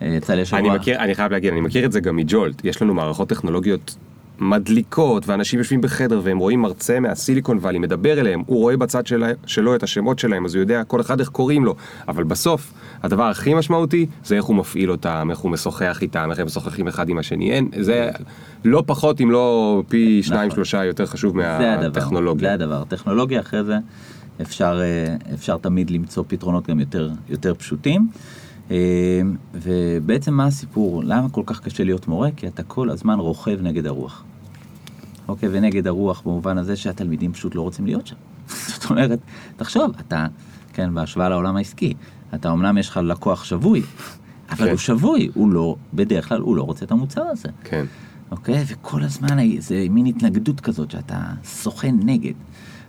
[0.00, 0.60] הצלי שבוע.
[0.60, 3.96] אני מכיר, אני חייב להגיד, אני מכיר את זה גם מג'ולט, יש לנו מערכות טכנולוגיות
[4.40, 9.28] מדליקות, ואנשים יושבים בחדר והם רואים מרצה מהסיליקון וואלי מדבר אליהם, הוא רואה בצד שלה,
[9.46, 11.74] שלו את השמות שלהם, אז הוא יודע כל אחד איך קוראים לו,
[12.08, 12.72] אבל בסוף,
[13.02, 16.88] הדבר הכי משמעותי זה איך הוא מפעיל אותם, איך הוא משוחח איתם, איך הם משוחחים
[16.88, 18.10] אחד עם השני, אין, זה
[18.64, 20.56] לא פחות אם לא פי שניים נכון.
[20.56, 22.48] שלושה יותר חשוב מהטכנולוגיה.
[22.48, 22.84] זה הדבר.
[22.88, 23.76] טכנולוגיה אחרי זה
[24.42, 28.08] אפשר, אה, אפשר תמיד למצוא פתרונות גם יותר, יותר פשוטים.
[28.70, 29.20] אה,
[29.54, 31.02] ובעצם מה הסיפור?
[31.04, 32.30] למה כל כך קשה להיות מורה?
[32.36, 34.24] כי אתה כל הזמן רוכב נגד הרוח.
[35.28, 38.16] אוקיי, ונגד הרוח במובן הזה שהתלמידים פשוט לא רוצים להיות שם.
[38.72, 39.18] זאת אומרת,
[39.56, 40.26] תחשוב, אתה,
[40.72, 41.94] כן, בהשוואה לעולם העסקי,
[42.34, 43.82] אתה אמנם יש לך לקוח שבוי,
[44.50, 44.70] אבל כן.
[44.70, 47.48] הוא שבוי, הוא לא, בדרך כלל הוא לא רוצה את המוצר הזה.
[47.64, 47.84] כן,
[48.30, 48.64] אוקיי?
[48.66, 52.34] וכל הזמן זה מין התנגדות כזאת שאתה סוכן נגד.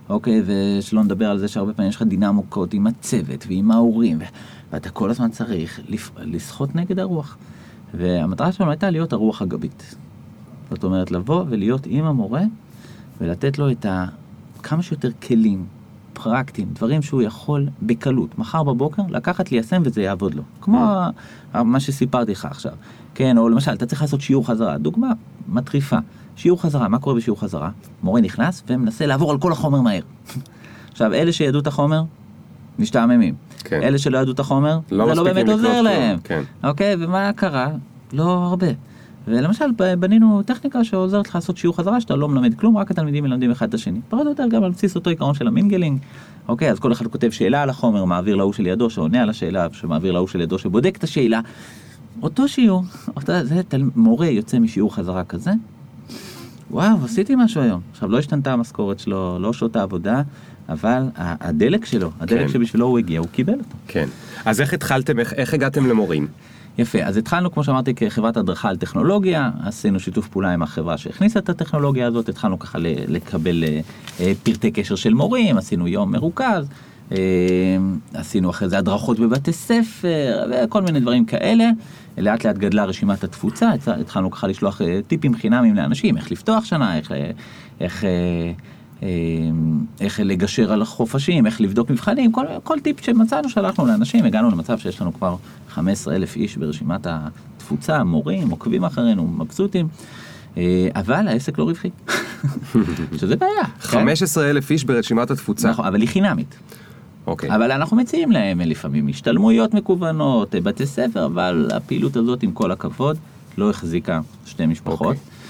[0.08, 0.42] אוקיי?
[0.46, 4.24] ושלא נדבר על זה שהרבה פעמים יש לך דינמיקות עם הצוות ועם ההורים, ו-
[4.72, 5.80] ואתה כל הזמן צריך
[6.18, 7.36] לשחות נגד הרוח.
[7.94, 9.94] והמטרה שלנו הייתה להיות הרוח הגבית.
[10.70, 12.42] זאת אומרת, לבוא ולהיות עם המורה
[13.20, 14.06] ולתת לו את ה...
[14.62, 15.66] כמה שיותר כלים
[16.12, 20.42] פרקטיים, דברים שהוא יכול בקלות, מחר בבוקר, לקחת, ליישם וזה יעבוד לו.
[20.60, 20.78] כמו
[21.54, 22.72] ה- מה שסיפרתי לך עכשיו.
[23.14, 24.78] כן, או למשל, אתה צריך לעשות שיעור חזרה.
[24.78, 25.12] דוגמה
[25.48, 25.96] מטריפה.
[26.36, 27.70] שיעור חזרה, מה קורה בשיעור חזרה?
[28.02, 30.02] מורה נכנס ומנסה לעבור על כל החומר מהר.
[30.92, 32.02] עכשיו, אלה שידעו את החומר,
[32.78, 33.34] משתעממים.
[33.64, 33.82] כן.
[33.82, 36.18] אלה שלא ידעו את החומר, לא זה לא באמת עוזר להם.
[36.24, 36.42] כן.
[36.64, 37.68] אוקיי, ומה קרה?
[38.12, 38.66] לא הרבה.
[39.28, 39.64] ולמשל,
[39.98, 43.68] בנינו טכניקה שעוזרת לך לעשות שיעור חזרה, שאתה לא מלמד כלום, רק התלמידים מלמדים אחד
[43.68, 44.00] את השני.
[44.08, 45.98] פחות או יותר גם על בסיס אותו עיקרון של המינגלינג.
[46.48, 50.12] אוקיי, אז כל אחד כותב שאלה על החומר, מעביר להוא שלידו, שעונה על השאלה, שמעביר
[50.12, 51.40] להוא שלידו, שבודק את השאלה.
[52.22, 52.82] אותו שיעור,
[53.16, 53.82] אותה, זה תל...
[53.96, 55.50] מורה יוצא משיעור חזרה כזה,
[56.70, 57.80] וואו, עשיתי משהו היום.
[57.92, 60.22] עכשיו, לא השתנתה המשכורת שלו, לא שעות העבודה,
[60.68, 62.48] אבל הדלק שלו, הדלק כן.
[62.48, 63.76] שבשבילו הוא הגיע, הוא קיבל אותו.
[63.88, 64.08] כן.
[64.44, 66.26] אז איך התחלתם, איך, איך הגעתם למורים?
[66.78, 71.38] יפה, אז התחלנו, כמו שאמרתי, כחברת הדרכה על טכנולוגיה, עשינו שיתוף פעולה עם החברה שהכניסה
[71.38, 73.80] את הטכנולוגיה הזאת, התחלנו ככה לקבל אה,
[74.20, 76.66] אה, פרטי קשר של מורים, עשינו יום מרוכז,
[77.12, 77.18] אה,
[78.14, 81.70] עשינו אחרי זה הדרכות בבתי ספר, וכל מיני דברים כאלה.
[82.18, 87.12] לאט לאט גדלה רשימת התפוצה, התחלנו ככה לשלוח טיפים חינמים לאנשים, איך לפתוח שנה, איך,
[87.80, 88.04] איך,
[90.00, 94.78] איך לגשר על החופשים, איך לבדוק מבחנים, כל, כל טיפ שמצאנו שלחנו לאנשים, הגענו למצב
[94.78, 95.36] שיש לנו כבר
[95.68, 99.88] 15 אלף איש ברשימת התפוצה, מורים, עוקבים אחרינו, מבסוטים,
[100.56, 101.90] אה, אבל העסק לא רווחי.
[103.20, 103.64] שזה בעיה.
[103.64, 103.80] כן?
[103.80, 105.70] 15 אלף איש ברשימת התפוצה.
[105.70, 106.56] נכון, אבל היא חינמית.
[107.26, 107.54] אוקיי.
[107.54, 113.16] אבל אנחנו מציעים להם לפעמים השתלמויות מקוונות, בתי ספר, אבל הפעילות הזאת, עם כל הכבוד,
[113.58, 115.16] לא החזיקה שתי משפחות.
[115.16, 115.41] אוקיי.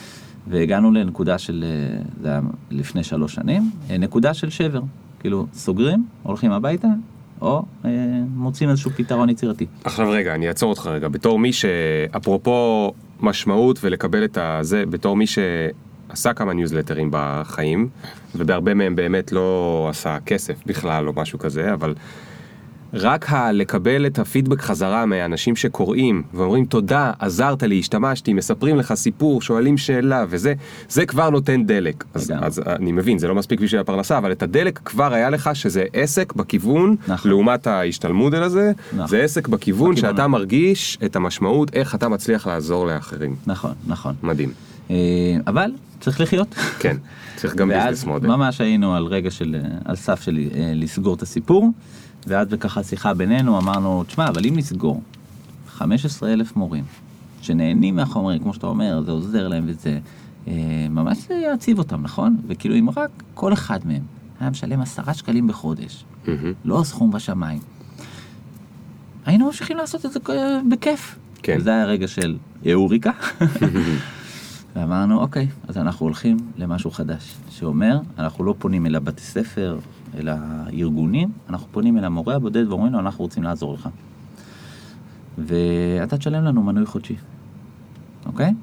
[0.47, 2.41] והגענו לנקודה של, אה, זה היה
[2.71, 4.83] לפני שלוש שנים, אה, נקודה של שבר.
[5.21, 6.89] כאילו, סוגרים, הולכים הביתה,
[7.41, 7.91] או אה,
[8.35, 9.67] מוצאים איזשהו פתרון יצירתי.
[9.85, 11.09] עכשיו רגע, אני אעצור אותך רגע.
[11.09, 17.89] בתור מי שאפרופו משמעות ולקבל את הזה, בתור מי שעשה כמה ניוזלטרים בחיים,
[18.35, 21.95] ובהרבה מהם באמת לא עשה כסף בכלל או משהו כזה, אבל
[22.95, 28.95] רק ה- לקבל את הפידבק חזרה מהאנשים שקוראים ואומרים תודה, עזרת לי, השתמשתי, מספרים לך
[28.95, 30.55] סיפור, שואלים שאלה וזה,
[30.89, 32.05] זה כבר נותן דלק.
[32.15, 32.33] אז.
[32.41, 35.85] אז אני מבין, זה לא מספיק בשביל הפרנסה, אבל את הדלק כבר היה לך שזה
[35.93, 37.31] עסק בכיוון, נכון.
[37.31, 39.07] לעומת ההשתלמודל הזה, נכון.
[39.07, 40.11] זה עסק בכיוון בכיוון.
[40.13, 43.37] שאתה מרגיש את המשמעות, איך אתה מצליח לעזור לאחרים.
[43.47, 44.15] נכון, נכון.
[44.23, 44.53] מדהים.
[44.91, 44.97] אה,
[45.47, 45.71] אבל
[46.01, 46.55] צריך לחיות.
[46.79, 46.97] כן,
[47.37, 48.29] צריך גם ביזנס מודל.
[48.29, 51.71] ממש היינו על רגע של, אה, על סף של אה, לסגור את הסיפור,
[52.27, 55.03] ואז בככה שיחה בינינו אמרנו, תשמע, אבל אם נסגור
[55.69, 56.85] 15 אלף מורים
[57.43, 59.99] שנהנים מהחומרים, כמו שאתה אומר, זה עוזר להם וזה,
[60.49, 62.37] אה, ממש זה יעציב אותם, נכון?
[62.47, 64.03] וכאילו אם רק כל אחד מהם
[64.41, 66.53] היה משלם עשרה שקלים בחודש, מהמם.
[66.65, 67.61] לא סכום בשמיים,
[69.27, 71.19] היינו ממשיכים לעשות את זה אה, בכיף.
[71.43, 71.57] כן.
[71.61, 72.37] וזה היה רגע של
[72.71, 73.11] אהוריקה.
[74.77, 79.79] ואמרנו, אוקיי, אז אנחנו הולכים למשהו חדש, שאומר, אנחנו לא פונים אל הבתי ספר,
[80.19, 83.89] אל הארגונים, אנחנו פונים אל המורה הבודד ואומרים לו, אנחנו רוצים לעזור לך.
[85.39, 87.17] ואתה תשלם לנו מנוי חודשי,
[88.27, 88.55] אוקיי?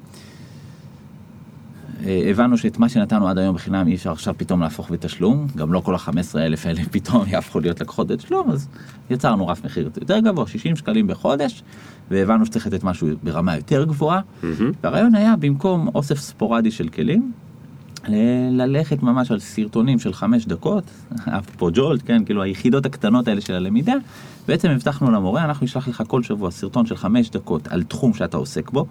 [2.06, 5.72] אה, הבנו שאת מה שנתנו עד היום בחינם אי אפשר עכשיו פתאום להפוך בתשלום, גם
[5.72, 8.68] לא כל ה-15 אלף האלה פתאום יהפכו להיות לקוחות בתשלום, אז
[9.10, 11.62] יצרנו רף מחיר יותר גבוה, 60 שקלים בחודש,
[12.10, 14.72] והבנו שצריך לתת משהו ברמה יותר גבוהה, מהמם.
[14.82, 17.32] והרעיון היה במקום אוסף ספורדי של כלים,
[18.50, 20.84] ללכת ממש על סרטונים של חמש דקות,
[21.28, 23.94] אפרופו ג'ולט, כן, כאילו היחידות הקטנות האלה של הלמידה,
[24.48, 28.36] בעצם הבטחנו למורה, אנחנו נשלח לך כל שבוע סרטון של חמש דקות על תחום שאתה
[28.36, 28.86] עוסק בו,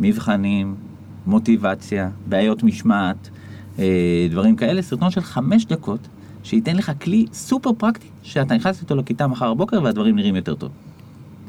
[0.00, 0.74] מבחנים,
[1.26, 3.30] מוטיבציה, בעיות משמעת,
[3.78, 6.08] אה, דברים כאלה, סרטון של חמש דקות,
[6.42, 10.70] שייתן לך כלי סופר פרקטי, שאתה נכנס איתו לכיתה מחר בבוקר והדברים נראים יותר טוב.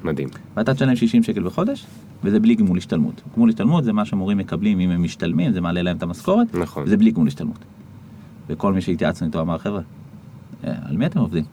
[0.04, 0.30] מדהים.
[0.58, 1.86] ואתה תשלם 60 שקל בחודש,
[2.24, 3.22] וזה בלי גמול השתלמות.
[3.36, 6.86] גמול השתלמות זה מה שמורים מקבלים אם הם משתלמים, זה מעלה להם את המשכורת, נכון.
[6.88, 7.58] זה בלי גמול השתלמות.
[8.50, 9.82] וכל מי שהתייעצנו איתו אמר, חבר'ה,
[10.64, 11.44] אה, על מי אתם עובדים?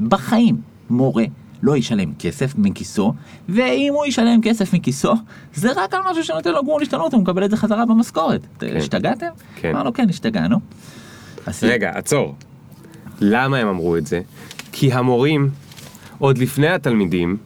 [0.00, 0.56] בחיים
[0.90, 1.24] מורה
[1.62, 3.12] לא ישלם כסף מכיסו,
[3.48, 5.12] ואם הוא ישלם כסף מכיסו,
[5.54, 8.46] זה רק על משהו שנותן לו גמול השתלמות, הוא מקבל את זה חזרה במשכורת.
[8.58, 8.76] כן.
[8.76, 9.26] השתגעתם?
[9.56, 9.70] כן.
[9.70, 10.60] אמרנו, כן, השתגענו.
[11.62, 12.34] רגע, עצור.
[13.20, 14.20] למה הם אמרו את זה?
[14.72, 15.50] כי המורים,
[16.18, 17.36] עוד לפני התלמידים,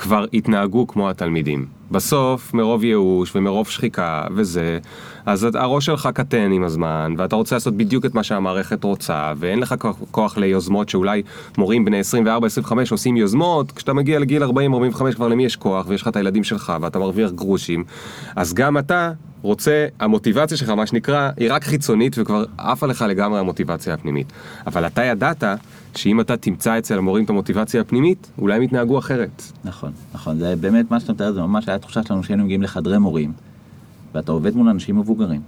[0.00, 1.66] כבר התנהגו כמו התלמידים.
[1.90, 4.78] בסוף, מרוב ייאוש ומרוב שחיקה וזה,
[5.26, 9.58] אז הראש שלך קטן עם הזמן, ואתה רוצה לעשות בדיוק את מה שהמערכת רוצה, ואין
[9.58, 9.74] לך
[10.10, 11.22] כוח- ליוזמות שאולי
[11.58, 14.48] מורים בני 24-25 עושים יוזמות, כשאתה מגיע לגיל 40-45
[15.14, 17.84] כבר למי יש כוח, ויש לך את הילדים שלך, ואתה מרוויח גרושים,
[18.36, 19.12] אז גם אתה
[19.42, 24.32] רוצה, המוטיבציה שלך, מה שנקרא, היא רק חיצונית וכבר עפה לך לגמרי המוטיבציה הפנימית.
[24.66, 25.44] אבל אתה ידעת
[25.96, 29.42] שאם אתה תמצא אצל המורים את המוטיבציה הפנימית, אולי הם יתנהגו אחרת.
[29.64, 32.98] נכון, נכון, זה באמת מה שאתה מתאר, זה ממש היה תחושה שלנו שהיינו מגיעים לחדרי
[32.98, 33.32] מורים,
[34.14, 35.40] ואתה עובד מול אנשים מבוגרים,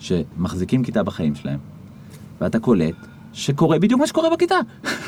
[0.00, 1.58] שמחזיקים כיתה בחיים שלהם,
[2.40, 2.94] ואתה קולט
[3.32, 4.58] שקורה בדיוק מה שקורה בכיתה.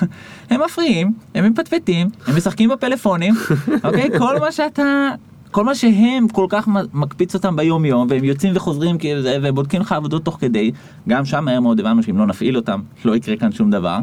[0.51, 3.34] הם מפריעים, הם מפטפטים, הם משחקים בפלאפונים,
[3.84, 4.18] אוקיי?
[4.18, 5.09] כל מה שאתה...
[5.51, 9.55] כל מה שהם כל כך מקפיץ אותם ביום יום והם יוצאים וחוזרים כאילו זה והם
[9.55, 10.70] בודקים לך עבודות תוך כדי
[11.09, 13.98] גם שם מהר מאוד הבנו שאם לא נפעיל אותם לא יקרה כאן שום דבר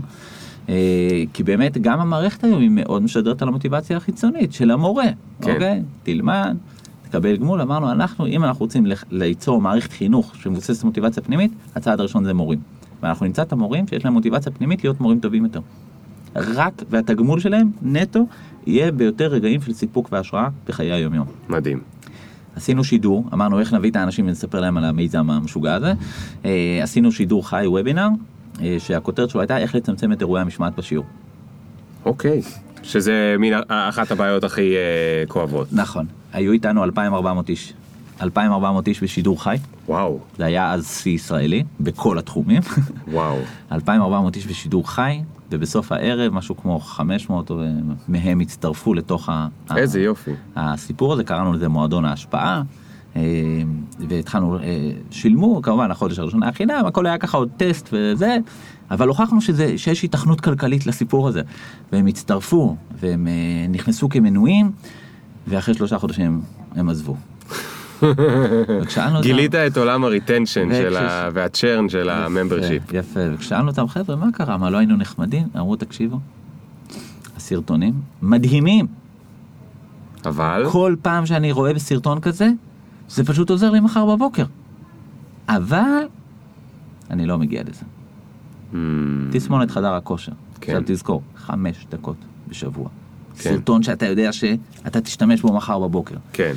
[0.69, 5.05] אה, כי באמת גם המערכת היום היא מאוד משדרת על המוטיבציה החיצונית של המורה,
[5.41, 5.53] כן.
[5.53, 5.81] אוקיי?
[6.03, 6.57] תלמד,
[7.03, 12.23] תקבל גמול, אמרנו אנחנו אם אנחנו רוצים ליצור מערכת חינוך שמבוססת מוטיבציה פנימית, הצעד הראשון
[12.23, 12.59] זה מורים.
[13.03, 15.59] ואנחנו נמצא את המורים שיש להם מוטיבציה פנימית להיות מורים טובים יותר.
[16.35, 18.27] רק והתגמול שלהם נטו
[18.65, 21.27] יהיה ביותר רגעים של סיפוק והשראה בחיי היום יום.
[21.49, 21.79] מדהים.
[22.55, 25.93] עשינו שידור, אמרנו איך נביא את האנשים ונספר להם על המיזם המשוגע הזה.
[26.45, 28.07] אה, עשינו שידור חי וובינר,
[28.61, 31.05] אה, שהכותרת שלו הייתה איך לצמצם את אירועי המשמעת בשיעור.
[32.05, 32.41] אוקיי.
[32.83, 35.67] שזה מין אחת הבעיות הכי אה, כואבות.
[35.71, 37.73] נכון, היו איתנו 2,400 איש.
[38.21, 39.57] 2,400 איש בשידור חי,
[39.87, 42.61] וואו, זה היה אז שיא ישראלי, בכל התחומים.
[43.07, 43.37] וואו.
[43.71, 45.21] 2,400 איש בשידור חי,
[45.51, 47.55] ובסוף הערב משהו כמו 500 אה,
[48.07, 49.47] מהם הצטרפו לתוך ה...
[49.75, 50.31] איזה יופי.
[50.55, 52.61] הסיפור הזה, קראנו לזה מועדון ההשפעה,
[53.15, 53.21] אה,
[53.99, 58.37] והתחלנו, אה, שילמו, כמובן החודש הראשון היה חינם, הכל היה ככה עוד טסט וזה,
[58.91, 61.41] אבל הוכחנו שזה, שיש היתכנות כלכלית לסיפור הזה,
[61.91, 63.27] והם הצטרפו, והם
[63.69, 64.71] נכנסו כמנויים,
[65.47, 66.41] ואחרי שלושה חודשים
[66.75, 67.15] הם עזבו.
[68.81, 70.69] וכשאלנו אותם- גילית את עולם ה-retention
[71.33, 72.93] וה-churn של ה-membership.
[72.93, 74.57] יפה, וכשאלנו אותם, חבר'ה, מה קרה?
[74.57, 75.47] מה, לא היינו נחמדים?
[75.55, 76.19] אמרו, תקשיבו,
[77.35, 78.87] הסרטונים מדהימים.
[80.25, 82.49] אבל, כל פעם שאני רואה בסרטון כזה,
[83.09, 84.45] זה פשוט עוזר לי מחר בבוקר.
[85.49, 86.07] אבל,
[87.11, 87.81] אני לא מגיע לזה.
[88.73, 88.75] Hmm,
[89.31, 90.31] תסמונת חדר הכושר.
[90.61, 90.71] כן.
[90.71, 92.15] עכשיו תזכור, חמש דקות
[92.47, 92.89] בשבוע.
[93.39, 93.49] כן.
[93.49, 96.15] סרטון שאתה יודע שאתה תשתמש בו מחר בבוקר.
[96.33, 96.53] כן,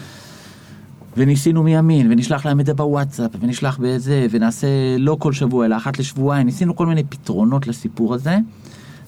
[1.16, 4.66] וניסינו מימין, ונשלח להם את זה בוואטסאפ, ונשלח בזה, ונעשה
[4.98, 6.46] לא כל שבוע, אלא אחת לשבועיים.
[6.46, 8.38] ניסינו כל מיני פתרונות לסיפור הזה,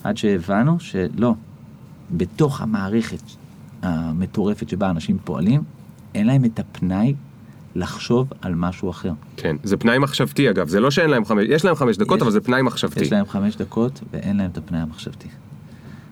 [0.05, 1.35] עד שהבנו שלא,
[2.11, 3.23] בתוך המערכת
[3.83, 5.63] המטורפת שבה אנשים פועלים,
[6.15, 7.15] אין להם את הפנאי
[7.75, 9.13] לחשוב על משהו אחר.
[9.37, 9.57] כן.
[9.65, 12.31] זה פנאי מחשבתי אגב, זה לא שאין להם חמש, יש להם חמש דקות, יש- אבל
[12.31, 13.01] זה פנאי מחשבתי.
[13.01, 15.29] יש להם חמש דקות ואין להם את הפנאי המחשבתי.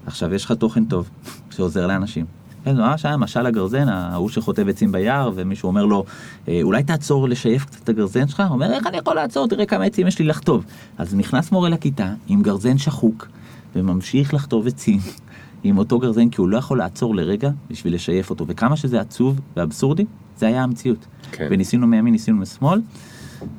[0.07, 1.11] עכשיו, יש לך תוכן טוב
[1.57, 2.25] שעוזר לאנשים.
[2.65, 6.05] כן, זה ממש היה משל הגרזן, ההוא שחוטב עצים ביער, ומישהו אומר לו,
[6.49, 8.41] "אה, אולי תעצור לשייף קצת את הגרזן שלך?
[8.41, 9.49] הוא אומר, איך אני יכול לעצור?
[9.49, 10.65] תראה כמה עצים יש לי לחטוב.
[10.99, 13.29] אז נכנס מורה לכיתה עם גרזן שחוק,
[13.77, 14.99] וממשיך לחטוב עצים
[15.65, 18.45] עם אותו גרזן, כי הוא לא יכול לעצור לרגע בשביל לשייף אותו.
[18.49, 20.05] וכמה שזה עצוב ואבסורדי,
[20.39, 21.07] זה היה המציאות.
[21.33, 21.47] כן.
[21.51, 22.81] וניסינו מימין, ניסינו משמאל,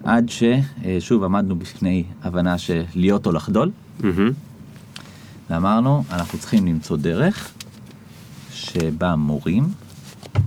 [0.04, 4.32] עד ששוב עמדנו בפני הבנה של להיות או לחדול, מהמם.
[5.50, 7.52] ואמרנו, אנחנו צריכים למצוא דרך
[8.62, 9.64] שבה מורים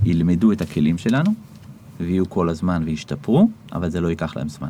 [0.05, 1.31] ילמדו את הכלים שלנו,
[2.01, 4.69] ויהיו כל הזמן וישתפרו, אבל זה לא ייקח להם זמן.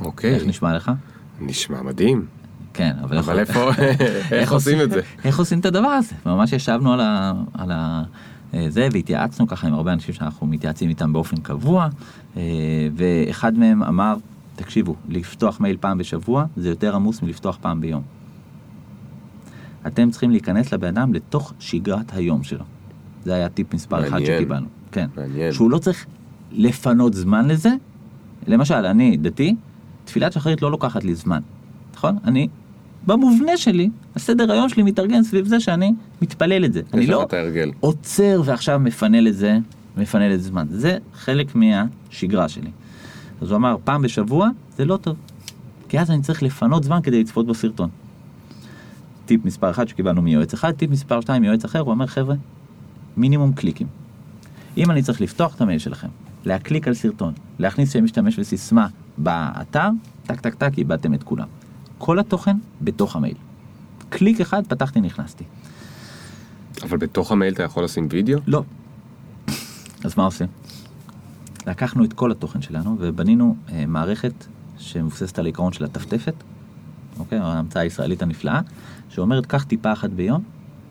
[0.00, 0.92] אוקיי, איך נשמע לך?
[1.40, 2.26] נשמע מדהים.
[2.74, 3.70] כן, אבל, אבל איפה,
[4.40, 5.00] איך עושים את זה?
[5.24, 6.14] איך עושים את הדבר הזה?
[6.26, 7.32] ממש ישבנו על ה...
[7.54, 8.02] על ה...
[8.54, 11.88] אה, זה והתייעצנו ככה עם הרבה אנשים שאנחנו מתייעצים איתם באופן קבוע
[12.36, 12.42] אה,
[12.96, 14.14] ואחד מהם אמר
[14.56, 18.02] תקשיבו לפתוח מייל פעם בשבוע זה יותר עמוס מלפתוח פעם ביום.
[19.86, 22.64] אתם צריכים להיכנס לבן אדם לתוך שגרת היום שלו.
[23.24, 24.38] זה היה טיפ מספר אחד מעניין.
[24.38, 24.66] שקיבלנו.
[24.92, 25.06] כן.
[25.16, 25.52] מעניין.
[25.52, 26.06] שהוא לא צריך
[26.52, 27.70] לפנות זמן לזה.
[28.46, 29.54] למשל, אני דתי,
[30.04, 31.40] תפילת שחרית לא לוקחת לי זמן,
[31.94, 32.16] נכון?
[32.24, 32.48] אני,
[33.06, 36.82] במובנה שלי, הסדר היום שלי מתארגן סביב זה שאני מתפלל את זה.
[36.94, 37.26] אני לא.
[37.80, 39.58] עוצר ועכשיו מפנה לזה,
[39.96, 40.66] מפנה לזה זמן.
[40.70, 42.70] זה חלק מהשגרה שלי.
[43.42, 45.16] אז הוא אמר, פעם בשבוע זה לא טוב.
[45.88, 47.88] כי אז אני צריך לפנות זמן כדי לצפות בסרטון.
[49.26, 52.34] טיפ מספר אחד שקיבלנו מיועץ אחד, טיפ מספר שתיים מיועץ אחר, הוא אומר, חבר'ה,
[53.16, 53.86] מינימום קליקים.
[54.76, 56.08] אם אני צריך לפתוח את המייל שלכם,
[56.44, 58.86] להקליק על סרטון, להכניס שם משתמש וסיסמה
[59.18, 59.88] באתר,
[60.26, 61.46] טק טק טק, איבדתם את כולם.
[61.98, 63.36] כל התוכן בתוך המייל.
[64.08, 65.44] קליק אחד, פתחתי, נכנסתי.
[66.82, 68.38] אבל בתוך המייל אתה יכול לשים וידאו?
[68.46, 68.62] לא.
[70.04, 70.46] אז מה עושים?
[71.66, 74.46] לקחנו את כל התוכן שלנו ובנינו אה, מערכת
[74.78, 76.34] שמבוססת על העיקרון של הטפטפת,
[77.18, 77.38] אוקיי?
[77.38, 78.60] ההמצאה הישראלית הנפלאה,
[79.08, 80.42] שאומרת קח טיפה אחת ביום,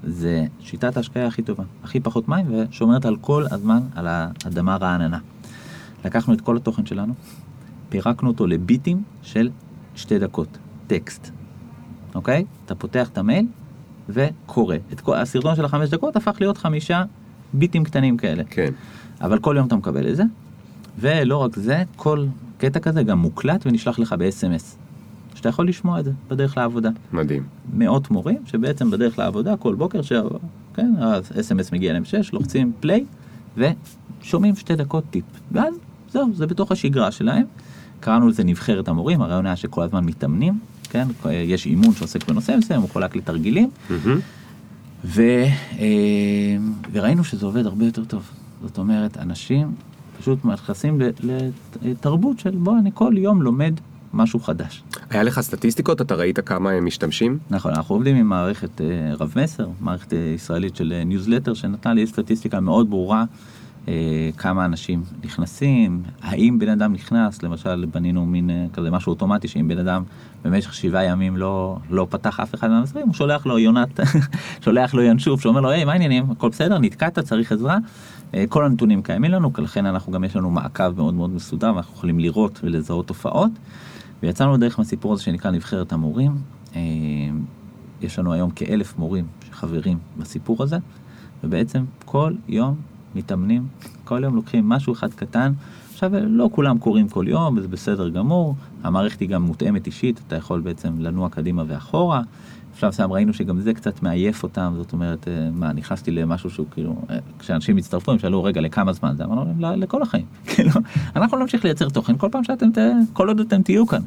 [0.04, 5.20] זה שיטת ההשקיה הכי טובה, הכי פחות מים ושומרת על כל הזמן על האדמה רעננה.
[6.06, 7.14] לקחנו את כל התוכן שלנו,
[7.90, 9.50] פירקנו אותו לביטים של
[9.96, 10.58] שתי דקות,
[10.88, 11.32] טקסט,
[12.16, 12.46] אוקיי?
[12.66, 13.46] אתה פותח את המייל
[14.10, 14.76] וקורא.
[14.94, 17.04] את כל, הסרטון של החמש דקות הפך להיות חמישה
[17.54, 18.44] ביטים קטנים כאלה.
[18.50, 18.74] כן.
[19.22, 20.24] אבל כל יום אתה מקבל את זה,
[21.00, 22.26] ולא רק זה, כל
[22.58, 24.83] קטע כזה גם מוקלט ונשלח לך ב-SMS.
[25.44, 26.90] שאתה יכול לשמוע את זה בדרך לעבודה.
[27.14, 27.44] מדהים.
[27.74, 30.12] מאות מורים שבעצם בדרך לעבודה כל בוקר, ש...
[30.74, 33.06] כן, ה-SMS מגיע להם 6, לוחצים פליי
[33.58, 35.24] ושומעים שתי דקות טיפ.
[35.52, 35.74] ואז
[36.12, 37.44] זהו, זה בתוך השגרה שלהם.
[38.00, 42.82] קראנו לזה נבחרת המורים, הרעיון היה שכל הזמן מתאמנים, כן, יש אימון שעוסק בנושא מסוים,
[42.82, 43.70] הוא חולק לתרגילים.
[45.06, 45.22] ו,
[45.80, 45.86] אה,
[46.92, 48.30] וראינו שזה עובד הרבה יותר טוב.
[48.62, 49.72] זאת אומרת, אנשים
[50.20, 51.10] פשוט נכנסים ל-
[51.82, 53.74] לתרבות של בוא, אני כל יום לומד
[54.14, 54.84] משהו חדש.
[55.10, 56.02] היה לך סטטיסטיקות?
[56.02, 57.38] אתה ראית כמה הם משתמשים?
[57.50, 58.86] נכון, אנחנו עובדים עם מערכת אה,
[59.20, 63.26] רב מסר, מערכת אה, ישראלית של אה, ניוזלטר, שנתנה לי סטטיסטיקה מאוד ברורה,
[63.88, 69.48] אה, כמה אנשים נכנסים, האם בן אדם נכנס, למשל בנינו מין אה, כזה משהו אוטומטי,
[69.48, 70.04] שאם בן אדם
[70.44, 74.00] במשך שבעה ימים לא, לא פתח אף אחד מהמסרים, הוא שולח לו יונת,
[74.66, 77.78] שולח לו ינשוף, שאומר לו, היי, מה העניינים, הכל בסדר, נתקעת, צריך עזרה.
[78.34, 81.96] אה, כל הנתונים קיימים לנו, לכן אנחנו גם יש לנו מעקב מאוד מאוד מסודר, ואנחנו
[81.96, 83.52] יכולים לראות ולזהות תופעות.
[84.24, 86.32] ויצאנו דרך מהסיפור הזה שנקרא נבחרת המורים.
[86.76, 86.82] אה,
[88.02, 90.78] יש לנו היום כאלף מורים שחברים בסיפור הזה,
[91.44, 92.76] ובעצם כל יום
[93.16, 93.68] מתאמנים,
[94.04, 95.52] כל יום לוקחים משהו אחד קטן.
[95.94, 98.56] עכשיו, לא כולם קוראים כל יום, וזה בסדר גמור.
[98.84, 102.22] המערכת היא גם מותאמת אישית, אתה יכול בעצם לנוע קדימה ואחורה.
[102.78, 106.66] בשלב מסוים ראינו שגם זה קצת מעייף אותם, זאת אומרת, אה, מה, נכנסתי למשהו שהוא
[106.72, 109.24] כאילו, אה, כשאנשים הצטרפו, הם שאלו, רגע, לכמה זמן זה?
[109.24, 110.26] אמרנו להם, "ל- לכל החיים.
[110.56, 110.72] כאילו,
[111.16, 112.70] אנחנו נמשיך לייצר תוכן כל פעם שאתם.
[113.14, 114.02] כל עוד אתם תהיו כאן.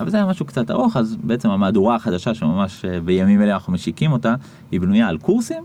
[0.00, 3.72] אבל זה היה משהו קצת ארוך, אז בעצם המהדורה החדשה, שממש אה, בימים אלה אנחנו
[3.72, 4.34] משיקים אותה,
[4.70, 5.62] היא בנויה על קורסים.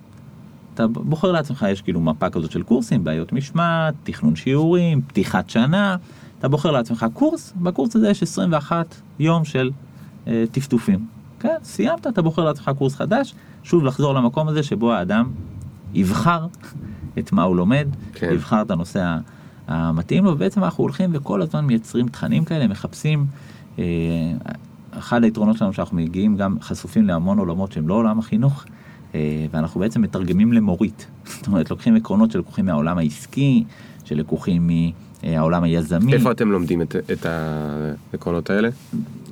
[0.74, 5.96] אתה בוחר לעצמך, יש כאילו מפה כזאת של קורסים, בעיות משמעת, תכנון שיעורים, פתיחת שנה,
[6.40, 9.72] אתה בוחר לעצמך קורס, בקורס הזה יש 21 יום של
[10.28, 11.21] אה, טפטופים.
[11.42, 13.34] כן, סיימת, אתה בוחר לעצמך קורס חדש,
[13.64, 15.32] שוב לחזור למקום הזה שבו האדם
[15.94, 16.48] יבחר
[17.20, 18.30] את מה הוא לומד, כן.
[18.34, 19.18] יבחר את הנושא
[19.68, 23.26] המתאים לו, ובעצם אנחנו הולכים וכל הזמן מייצרים תכנים כאלה, מחפשים.
[23.80, 23.84] אה,
[24.92, 28.66] אחד היתרונות שלנו שאנחנו מגיעים גם חשופים להמון עולמות שהם לא עולם החינוך,
[29.16, 31.08] אה, ואנחנו בעצם מתרגמים למורית.
[31.26, 33.64] זאת אומרת, לוקחים עקרונות שלקוחים מהעולם העסקי,
[34.04, 34.70] שלקוחים
[35.24, 36.14] מהעולם היזמי.
[36.14, 38.70] איפה אתם לומדים את, את העקרונות האלה?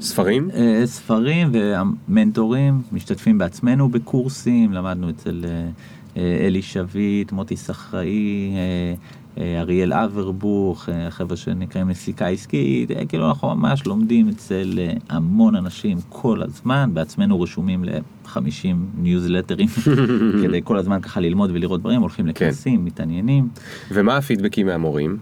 [0.01, 0.49] ספרים?
[0.53, 5.69] אה, ספרים והמנטורים, משתתפים בעצמנו בקורסים, למדנו אצל אה,
[6.17, 8.93] אה, אלי שביט, מוטי סחראי, אה,
[9.43, 14.93] אה, אריאל אברבוך, אה, החבר'ה שנקראים נסיקה עסקית, אה, כאילו אנחנו ממש לומדים אצל אה,
[15.09, 19.67] המון אנשים כל הזמן, בעצמנו רשומים ל-50 ניוזלטרים,
[20.43, 23.47] כדי כל הזמן ככה ללמוד ולראות דברים, הולכים לכנסים, מתעניינים.
[23.91, 25.17] ומה הפידבקים מהמורים?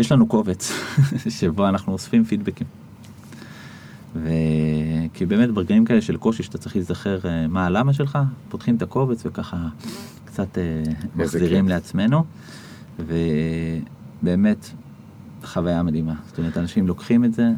[0.00, 0.72] יש לנו קובץ
[1.38, 2.66] שבו אנחנו אוספים פידבקים.
[4.14, 8.82] וכי באמת ברגעים כאלה של קושי שאתה צריך להיזכר אה, מה הלמה שלך, פותחים את
[8.82, 9.68] הקובץ וככה
[10.24, 10.82] קצת אה,
[11.16, 11.74] מחזירים כיף.
[11.74, 12.24] לעצמנו.
[12.98, 14.70] ובאמת
[15.44, 16.14] חוויה מדהימה.
[16.28, 17.50] זאת אומרת, אנשים לוקחים את זה,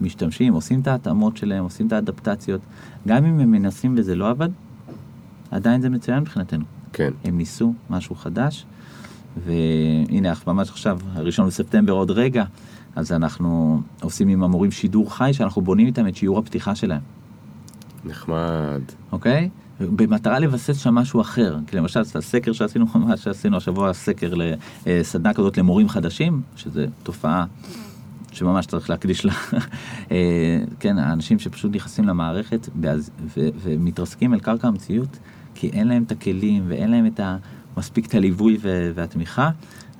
[0.00, 2.60] משתמשים, עושים את ההתאמות שלהם, עושים את האדפטציות.
[3.08, 4.48] גם אם הם מנסים וזה לא עבד,
[5.50, 6.64] עדיין זה מצוין מבחינתנו.
[6.92, 7.10] כן.
[7.24, 8.66] הם ניסו משהו חדש,
[9.36, 12.44] והנה ממש עכשיו, הראשון בספטמבר עוד רגע,
[12.96, 17.00] אז אנחנו עושים עם המורים שידור חי שאנחנו בונים איתם את שיעור הפתיחה שלהם,
[18.04, 18.82] נחמד.
[19.12, 19.48] אוקיי?
[19.80, 24.32] במטרה לבסס שם משהו אחר, כי למשל הסקר שעשינו ממש שעשינו השבוע סקר
[24.86, 27.44] לסדנה כזאת למורים חדשים, שזה תופעה
[28.32, 29.32] שממש צריך להקדיש לה,
[30.10, 32.68] אה, כן, האנשים שפשוט נכנסים למערכת
[33.36, 35.18] ומתרסקים אל קרקע המציאות,
[35.54, 37.36] כי אין להם את הכלים ואין להם את ה...
[37.76, 39.50] מספיק את הליווי ו- והתמיכה.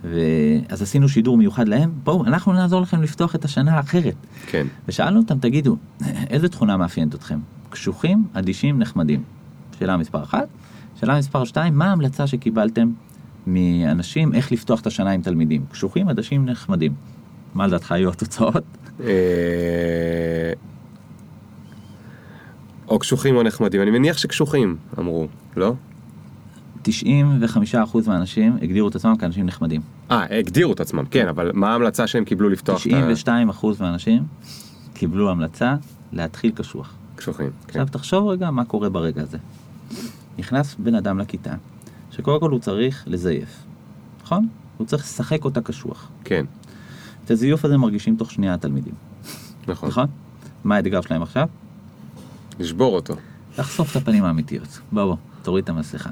[0.05, 4.15] ואז עשינו שידור מיוחד להם, בואו, אנחנו נעזור לכם לפתוח את השנה האחרת.
[4.47, 4.67] כן.
[4.89, 5.77] ושאלנו אותם, תגידו,
[6.31, 7.39] איזה תכונה מאפיינת אתכם?
[7.71, 9.23] קשוחים, אדישים, נחמדים.
[9.79, 10.49] שאלה מספר אחת.
[11.01, 12.91] שאלה מספר שתיים, מה ההמלצה שקיבלתם
[13.47, 15.65] מאנשים איך לפתוח את השנה עם תלמידים?
[15.73, 16.95] קשוחים, אדישים, נחמדים.
[17.55, 18.65] מה לדעתך היו התוצאות?
[19.01, 20.53] אה,
[22.89, 23.83] או קשוחים או נחמדים.
[23.83, 25.75] אני מניח שקשוחים, אמרו, לא?
[26.89, 26.89] 95%
[28.07, 29.81] מהאנשים הגדירו את עצמם כאנשים נחמדים.
[30.11, 33.31] אה, הגדירו את עצמם, כן, אבל מה ההמלצה שהם קיבלו לפתוח את ה...
[33.61, 34.23] 92% מהאנשים
[34.95, 35.77] קיבלו המלצה
[36.13, 36.95] להתחיל קשוח.
[37.17, 37.81] קשוחים, כן.
[37.81, 39.39] עכשיו תחשוב רגע מה קורה ברגע הזה.
[40.39, 41.55] נכנס בן אדם לכיתה,
[42.11, 43.65] שקודם כל הוא צריך לזייף,
[44.23, 44.49] נכון?
[44.77, 46.09] הוא צריך לשחק אותה קשוח.
[46.25, 46.45] כן,
[47.25, 48.95] את הזיוף הזה מרגישים תוך שנייה התלמידים,
[49.69, 49.89] נכון.
[49.89, 50.07] נכון?
[50.65, 51.49] מה האתגר שלהם עכשיו?
[52.61, 53.15] לשבור אותו.
[53.59, 54.81] לחשוף את הפנים האמיתיות.
[54.93, 56.11] בוא בוא, תוריד את המסכה.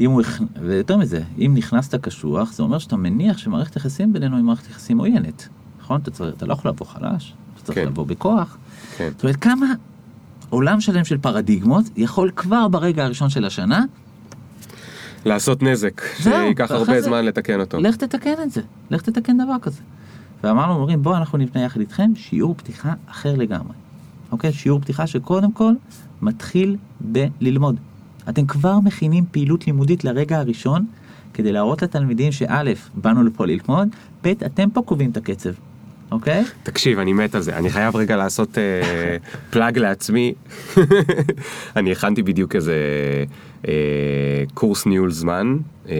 [0.00, 0.22] אם הוא,
[0.62, 4.98] ויותר מזה, אם נכנסת קשוח, זה אומר שאתה מניח שמערכת יחסים בינינו היא מערכת יחסים
[4.98, 5.48] עוינת.
[5.80, 6.00] נכון?
[6.00, 7.86] אתה, צריך, אתה לא יכול לבוא חלש, אתה צריך כן.
[7.86, 8.56] לבוא בכוח.
[8.96, 9.08] כן.
[9.14, 9.66] זאת אומרת, כמה
[10.50, 13.84] עולם שלם של פרדיגמות יכול כבר ברגע הראשון של השנה,
[15.24, 17.78] לעשות נזק, שייקח הרבה זה- זמן לתקן אותו.
[17.80, 19.80] לך תתקן את זה, לך תתקן דבר כזה.
[20.44, 23.72] ואמרנו, אומרים, בואו אנחנו נבנה יחד איתכם שיעור פתיחה אחר לגמרי.
[24.32, 24.52] אוקיי?
[24.52, 25.72] שיעור פתיחה שקודם כל
[26.22, 27.76] מתחיל בללמוד.
[28.28, 30.86] אתם כבר מכינים פעילות לימודית לרגע הראשון,
[31.34, 32.62] כדי להראות לתלמידים שא',
[32.94, 33.88] באנו לפה ללמוד,
[34.24, 35.50] ב', אתם פה קובעים את הקצב.
[36.12, 36.44] אוקיי?
[36.62, 37.56] תקשיב, אני מת על זה.
[37.56, 39.16] אני חייב רגע לעשות אה,
[39.50, 40.34] פלאג לעצמי.
[41.76, 42.74] אני הכנתי בדיוק איזה
[44.54, 45.56] קורס ניהול זמן.
[45.88, 45.94] אה,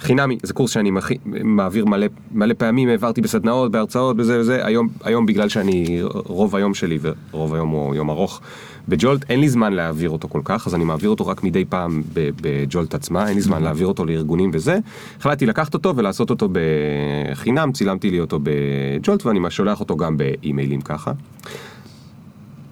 [0.00, 0.90] חינמי, זה קורס שאני
[1.26, 4.66] מעביר מלא, מלא פעמים, העברתי בסדנאות, בהרצאות, בזה וזה.
[4.66, 6.98] היום, היום בגלל שאני, רוב היום שלי,
[7.32, 8.40] ורוב היום הוא יום ארוך,
[8.88, 12.02] בג'ולט, אין לי זמן להעביר אותו כל כך, אז אני מעביר אותו רק מדי פעם
[12.14, 14.78] בג'ולט עצמה, אין לי זמן להעביר אותו לארגונים וזה.
[15.18, 20.80] החלטתי לקחת אותו ולעשות אותו בחינם, צילמתי לי אותו בג'ולט ואני שולח אותו גם באימיילים
[20.80, 21.12] ככה.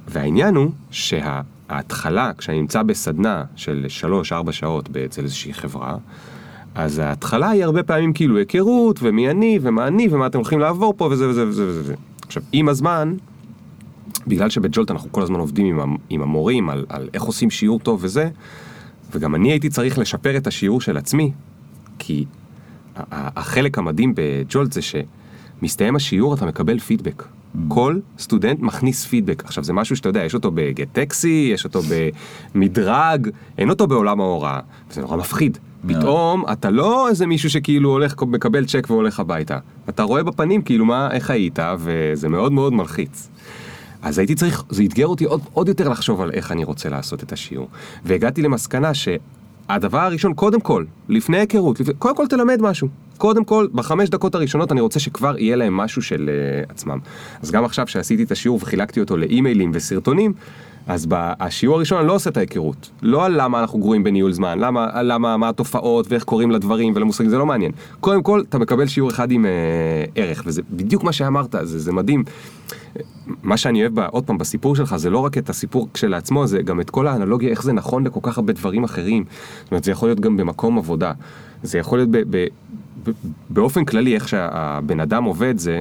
[0.08, 0.70] והעניין הוא
[1.68, 3.86] שההתחלה, כשאני נמצא בסדנה של
[4.48, 5.96] 3-4 שעות אצל איזושהי חברה,
[6.74, 10.94] אז ההתחלה היא הרבה פעמים כאילו היכרות, ומי אני, ומה אני, ומה אתם הולכים לעבור
[10.96, 11.94] פה, וזה וזה וזה וזה.
[12.26, 13.14] עכשיו, עם הזמן,
[14.26, 17.78] בגלל שבג'ולט אנחנו כל הזמן עובדים עם, המ- עם המורים על, על איך עושים שיעור
[17.78, 18.28] טוב וזה,
[19.12, 21.32] וגם אני הייתי צריך לשפר את השיעור של עצמי,
[21.98, 22.24] כי
[22.96, 27.24] החלק המדהים בג'ולט זה שמסתיים השיעור אתה מקבל פידבק.
[27.68, 29.44] כל סטודנט מכניס פידבק.
[29.44, 31.80] עכשיו זה משהו שאתה יודע, יש אותו בגט טקסי, יש אותו
[32.54, 33.28] במדרג,
[33.58, 35.58] אין אותו בעולם ההוראה, וזה נורא מפחיד.
[35.86, 39.58] פתאום אתה לא איזה מישהו שכאילו הולך, מקבל צ'ק והולך הביתה.
[39.88, 43.28] אתה רואה בפנים כאילו מה, איך היית, וזה מאוד מאוד מלחיץ.
[44.02, 47.22] אז הייתי צריך, זה אתגר אותי עוד, עוד יותר לחשוב על איך אני רוצה לעשות
[47.22, 47.68] את השיעור.
[48.04, 48.94] והגעתי למסקנה
[49.68, 52.88] הדבר הראשון, קודם כל, לפני היכרות, לפני, קודם כל תלמד משהו.
[53.16, 56.98] קודם כל, בחמש דקות הראשונות אני רוצה שכבר יהיה להם משהו של uh, עצמם.
[57.42, 60.32] אז גם עכשיו שעשיתי את השיעור וחילקתי אותו לאימיילים וסרטונים,
[60.86, 62.90] אז בשיעור הראשון אני לא עושה את ההיכרות.
[63.02, 67.30] לא על למה אנחנו גרועים בניהול זמן, למה, למה, מה התופעות ואיך קוראים לדברים ולמושגים,
[67.30, 67.72] זה לא מעניין.
[68.00, 71.92] קודם כל, אתה מקבל שיעור אחד עם uh, ערך, וזה בדיוק מה שאמרת, זה, זה
[71.92, 72.24] מדהים.
[73.42, 76.62] מה שאני אוהב, בה, עוד פעם, בסיפור שלך, זה לא רק את הסיפור כשלעצמו, זה
[76.62, 79.24] גם את כל האנלוגיה, איך זה נכון לכל כך הרבה דברים אחרים.
[79.62, 81.12] זאת אומרת, זה יכול להיות גם במקום עבודה.
[81.62, 82.46] זה יכול להיות ב, ב,
[83.04, 83.10] ב,
[83.50, 85.80] באופן כללי, איך שהבן אדם עובד, זה,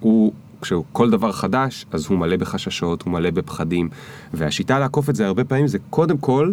[0.00, 0.32] הוא,
[0.62, 3.88] כשכל דבר חדש, אז הוא מלא בחששות, הוא מלא בפחדים.
[4.34, 6.52] והשיטה לעקוף את זה הרבה פעמים זה קודם כל,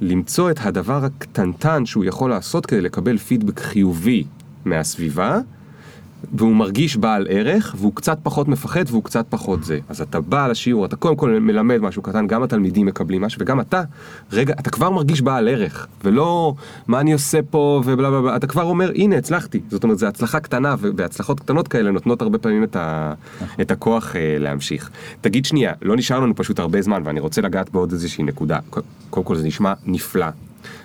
[0.00, 4.24] למצוא את הדבר הקטנטן שהוא יכול לעשות כדי לקבל פידבק חיובי
[4.64, 5.38] מהסביבה,
[6.32, 9.78] והוא מרגיש בעל ערך, והוא קצת פחות מפחד והוא קצת פחות זה.
[9.88, 13.60] אז אתה בא לשיעור, אתה קודם כל מלמד משהו קטן, גם התלמידים מקבלים משהו, וגם
[13.60, 13.82] אתה,
[14.32, 16.54] רגע, אתה כבר מרגיש בעל ערך, ולא
[16.88, 19.60] מה אני עושה פה ובלה בלה בלה, אתה כבר אומר, הנה, הצלחתי.
[19.70, 23.14] זאת אומרת, זו הצלחה קטנה, והצלחות קטנות כאלה נותנות הרבה פעמים את, ה,
[23.60, 24.90] את הכוח אה, להמשיך.
[25.20, 28.58] תגיד שנייה, לא נשאר לנו פשוט הרבה זמן, ואני רוצה לגעת בעוד איזושהי נקודה.
[29.10, 30.26] קודם כל זה נשמע נפלא,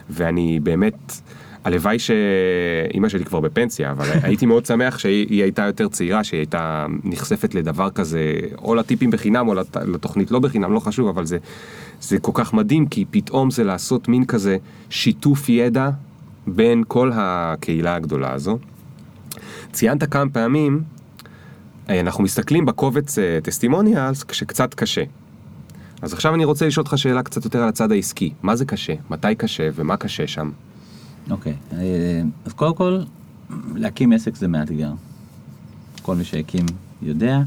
[0.10, 1.22] ואני באמת...
[1.64, 6.86] הלוואי שאימא שלי כבר בפנסיה, אבל הייתי מאוד שמח שהיא הייתה יותר צעירה, שהיא הייתה
[7.04, 11.38] נחשפת לדבר כזה, או לטיפים בחינם או לת, לתוכנית לא בחינם, לא חשוב, אבל זה,
[12.02, 14.58] זה כל כך מדהים, כי פתאום זה לעשות מין כזה
[14.90, 15.90] שיתוף ידע
[16.48, 18.58] בין כל הקהילה הגדולה הזו.
[19.72, 20.84] ציינת כמה פעמים,
[21.90, 25.04] אה, אנחנו מסתכלים בקובץ טסטימוניאלס אה, כשקצת קשה.
[26.02, 28.34] אז עכשיו אני רוצה לשאול אותך שאלה קצת יותר על הצד העסקי.
[28.44, 28.94] מה זה קשה?
[29.10, 30.52] מתי קשה ומה קשה שם?
[31.30, 31.74] אוקיי, okay.
[31.74, 33.02] אה, אז קודם כל,
[33.76, 34.92] להקים עסק זה מאתגר.
[36.02, 36.66] כל מי שהקים
[37.02, 37.42] יודע.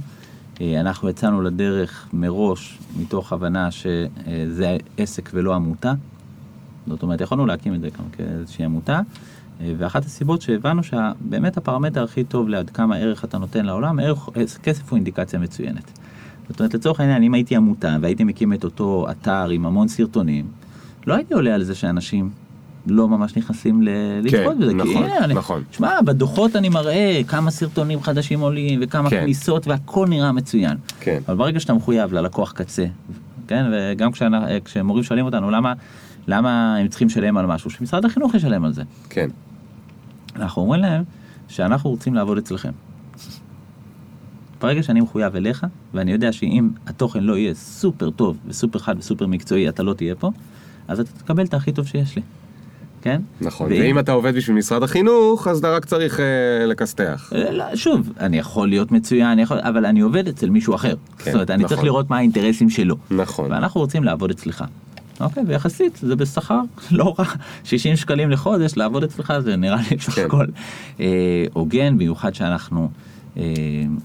[0.60, 5.94] אה, אנחנו יצאנו לדרך מראש מתוך הבנה שזה עסק ולא עמותה.
[6.86, 9.00] זאת אומרת, יכולנו להקים את זה גם כאיזושהי עמותה.
[9.60, 14.28] אה, ואחת הסיבות שהבנו שבאמת הפרמטר הכי טוב לעד כמה ערך אתה נותן לעולם, ערך,
[14.62, 15.98] כסף הוא אינדיקציה מצוינת.
[16.48, 20.46] זאת אומרת, לצורך העניין, אם הייתי עמותה והייתי מקים את אותו אתר עם המון סרטונים,
[21.06, 22.30] לא הייתי עולה על זה שאנשים
[22.86, 24.74] לא ממש נכנסים לצפות כן, בזה.
[24.74, 25.62] נכון, כי, אני, נכון.
[25.70, 29.20] שמע, בדוחות אני מראה כמה סרטונים חדשים עולים וכמה כן.
[29.20, 30.76] כניסות והכל נראה מצוין.
[31.00, 31.18] כן.
[31.28, 32.84] אבל ברגע שאתה מחויב ללקוח קצה,
[33.46, 34.10] כן, וגם
[34.64, 35.72] כשמורים שואלים אותנו למה,
[36.28, 38.82] למה הם צריכים לשלם על משהו, שמשרד החינוך ישלם על זה.
[39.10, 39.28] כן.
[40.36, 41.02] אנחנו אומרים להם
[41.48, 42.70] שאנחנו רוצים לעבוד אצלכם.
[44.60, 49.26] ברגע שאני מחויב אליך, ואני יודע שאם התוכן לא יהיה סופר טוב וסופר חד וסופר
[49.26, 50.30] מקצועי, אתה לא תהיה פה,
[50.88, 52.22] אז אתה תקבל את הכי טוב שיש לי.
[53.02, 53.20] כן?
[53.40, 57.32] נכון, ואם, ואם אתה עובד בשביל משרד החינוך, אז אתה רק צריך אה, לכסתח.
[57.34, 60.94] אה, לא, שוב, אני יכול להיות מצוין, יכול, אבל אני עובד אצל מישהו אחר.
[61.18, 61.68] כן, זאת אומרת, אני נכון.
[61.76, 62.96] צריך לראות מה האינטרסים שלו.
[63.10, 63.52] נכון.
[63.52, 64.64] ואנחנו רוצים לעבוד אצלך.
[65.20, 67.24] אוקיי, ויחסית זה בשכר לא רע,
[67.64, 70.24] 60 שקלים לחודש לעבוד אצלך זה נראה לי בסך כן.
[70.26, 70.46] הכל
[71.00, 72.88] אה, הוגן, במיוחד שאנחנו
[73.36, 73.42] אה,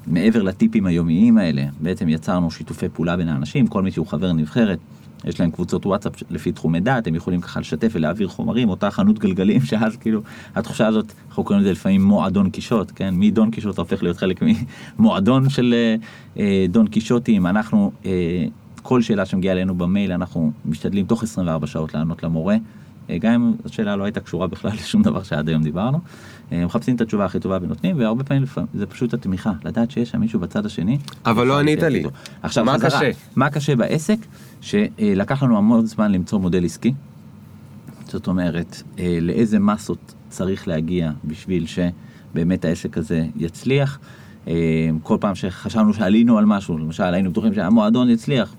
[0.08, 4.80] מעבר לטיפים היומיים האלה, בעצם יצרנו שיתופי פעולה בין האנשים, כל מי שהוא חבר נבחרת.
[5.28, 9.20] יש להם קבוצות וואטסאפ לפי תחומי דעת, הם יכולים ככה לשתף ולהעביר חומרים, אותה חנות
[9.20, 10.22] גלגלים, שאז כאילו,
[10.56, 13.14] התחושה הזאת, אנחנו קוראים לזה לפעמים מועדון קישוט, כן?
[13.18, 14.44] מדון קישוט הופך להיות חלק
[15.00, 15.96] ממועדון של אה,
[16.40, 18.46] אה, דון קישוטים, אנחנו, אה,
[18.82, 22.56] כל שאלה שמגיעה אלינו במייל, אנחנו משתדלים תוך 24 שעות לענות למורה.
[23.10, 26.00] אה, גם אם השאלה לא הייתה קשורה בכלל לשום דבר שעד היום דיברנו.
[26.52, 30.20] אה, מחפשים את התשובה הכי טובה ונותנים, והרבה פעמים זה פשוט התמיכה, לדעת שיש שם
[30.20, 30.98] מישהו בצד השני.
[31.26, 32.04] אבל לא ענית לי.
[32.42, 33.12] עכשיו, מה חזרה, קשה?
[33.36, 34.18] מה קשה בעסק?
[34.62, 36.94] שלקח לנו המון זמן למצוא מודל עסקי.
[38.08, 44.00] זאת אומרת, אה, לאיזה מסות צריך להגיע בשביל שבאמת העסק הזה יצליח.
[45.04, 48.56] כל פעם שחשבנו שעלינו על משהו, למשל היינו בטוחים שהמועדון יצליח,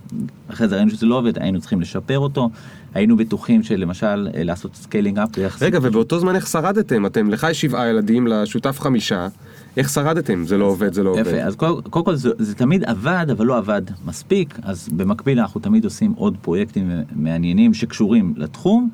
[0.49, 2.51] אחרי זה ראינו שזה לא עובד, היינו צריכים לשפר אותו,
[2.95, 5.29] היינו בטוחים שלמשל אה, לעשות scaling up.
[5.61, 7.07] רגע, ובאותו זמן איך שרדתם?
[7.07, 9.29] אתם, לך יש שבעה ילדים, לשותף חמישה,
[9.77, 10.45] איך שרדתם?
[10.45, 11.21] זה לא עובד, זה לא עובד.
[11.21, 15.41] יפה, אז קודם כל, כל זה, זה תמיד עבד, אבל לא עבד מספיק, אז במקביל
[15.41, 18.91] אנחנו תמיד עושים עוד פרויקטים מעניינים שקשורים לתחום.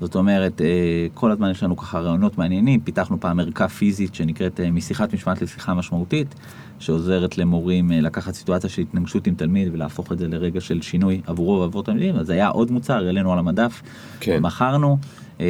[0.00, 0.66] זאת אומרת, אה,
[1.14, 5.42] כל הזמן יש לנו ככה רעיונות מעניינים, פיתחנו פעם ערכה פיזית שנקראת אה, משיחת משמעת
[5.42, 6.34] לשיחה משמעותית,
[6.78, 11.20] שעוזרת למורים אה, לקחת סיטואציה של התנגשות עם תלמיד ולהפוך את זה לרגע של שינוי
[11.26, 13.82] עבורו ועבור תלמידים, אז היה עוד מוצר, העלינו על המדף,
[14.20, 14.42] כן.
[14.42, 14.98] מכרנו.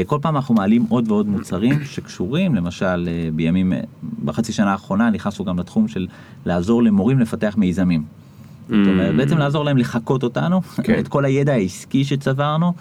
[0.07, 3.72] כל פעם אנחנו מעלים עוד ועוד מוצרים שקשורים, למשל בימים,
[4.24, 6.07] בחצי שנה האחרונה נכנסנו גם לתחום של
[6.47, 8.03] לעזור למורים לפתח מיזמים.
[8.03, 8.74] Mm.
[8.74, 10.99] זאת אומרת, בעצם לעזור להם לחקות אותנו, כן.
[11.01, 12.72] את כל הידע העסקי שצברנו.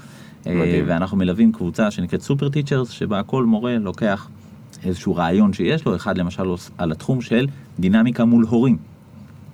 [0.47, 0.83] מדהים.
[0.87, 4.27] ואנחנו מלווים קבוצה שנקראת סופר טיצ'רס, שבה כל מורה לוקח
[4.85, 6.43] איזשהו רעיון שיש לו, אחד למשל
[6.77, 7.47] על התחום של
[7.79, 8.77] דינמיקה מול הורים.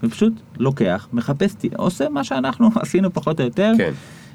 [0.03, 3.71] ופשוט לוקח, מחפש, עושה מה שאנחנו עשינו פחות או יותר.
[3.77, 3.91] כן.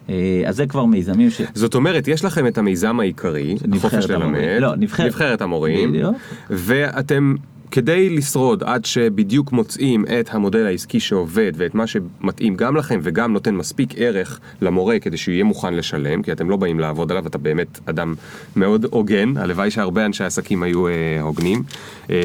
[0.08, 1.40] אה, אז זה כבר מיזמים ש...
[1.54, 4.38] זאת אומרת, יש לכם את המיזם העיקרי, החופש ללמד.
[4.60, 6.16] לא, נבחרת- נבחרת המורים, בדיוק.
[6.50, 7.34] ואתם,
[7.70, 13.32] כדי לשרוד עד שבדיוק מוצאים את המודל העסקי שעובד ואת מה שמתאים גם לכם וגם
[13.32, 17.26] נותן מספיק ערך למורה כדי שהוא יהיה מוכן לשלם, כי אתם לא באים לעבוד עליו,
[17.26, 18.14] אתה באמת אדם
[18.56, 21.62] מאוד הוגן, הלוואי שהרבה אנשי עסקים היו אה, הוגנים.
[22.10, 22.16] אה,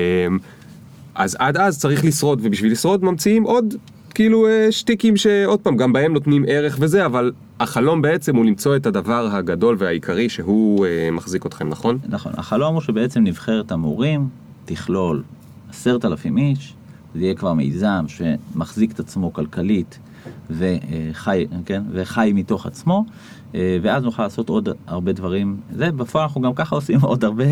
[1.16, 3.76] אז עד אז צריך לשרוד, ובשביל לשרוד ממציאים עוד
[4.14, 8.76] כאילו אה, שטיקים שעוד פעם, גם בהם נותנים ערך וזה, אבל החלום בעצם הוא למצוא
[8.76, 11.98] את הדבר הגדול והעיקרי שהוא אה, מחזיק אתכם, נכון?
[12.10, 14.28] נכון, החלום הוא שבעצם נבחרת המורים
[14.66, 15.24] תכלול
[15.70, 16.74] עשרת אלפים איש,
[17.16, 20.00] זה יהיה כבר מיזם שמחזיק את עצמו כלכלית
[20.50, 23.06] וחי, כן, וחי מתוך עצמו,
[23.56, 25.58] אה, ואז נוכל לעשות עוד הרבה דברים.
[25.76, 27.44] זה, בפועל אנחנו גם ככה עושים עוד הרבה,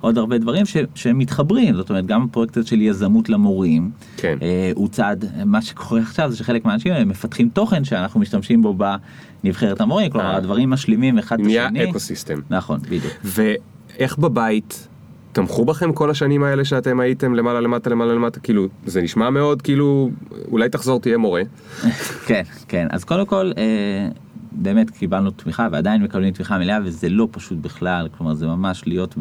[0.00, 4.38] עוד הרבה דברים ש, שמתחברים, זאת אומרת, גם הפרויקט הזה של יזמות למורים, כן.
[4.42, 8.76] אה, הוא צעד, מה שקורה עכשיו זה שחלק מהאנשים הם מפתחים תוכן שאנחנו משתמשים בו
[9.44, 10.36] בנבחרת המורים, כלומר אה.
[10.36, 11.90] הדברים משלימים אחד את נהיה השני.
[11.90, 12.40] אקו סיסטם.
[12.50, 13.12] נכון, בדיוק.
[13.24, 14.88] ואיך בבית
[15.34, 19.62] תמכו בכם כל השנים האלה שאתם הייתם למעלה למטה למעלה למטה כאילו זה נשמע מאוד
[19.62, 20.10] כאילו
[20.52, 21.42] אולי תחזור תהיה מורה
[22.26, 22.86] כן, כן.
[22.90, 24.08] אז קודם כל, אה,
[24.52, 29.14] באמת קיבלנו תמיכה ועדיין מקבלים תמיכה מלאה וזה לא פשוט בכלל, כלומר זה ממש להיות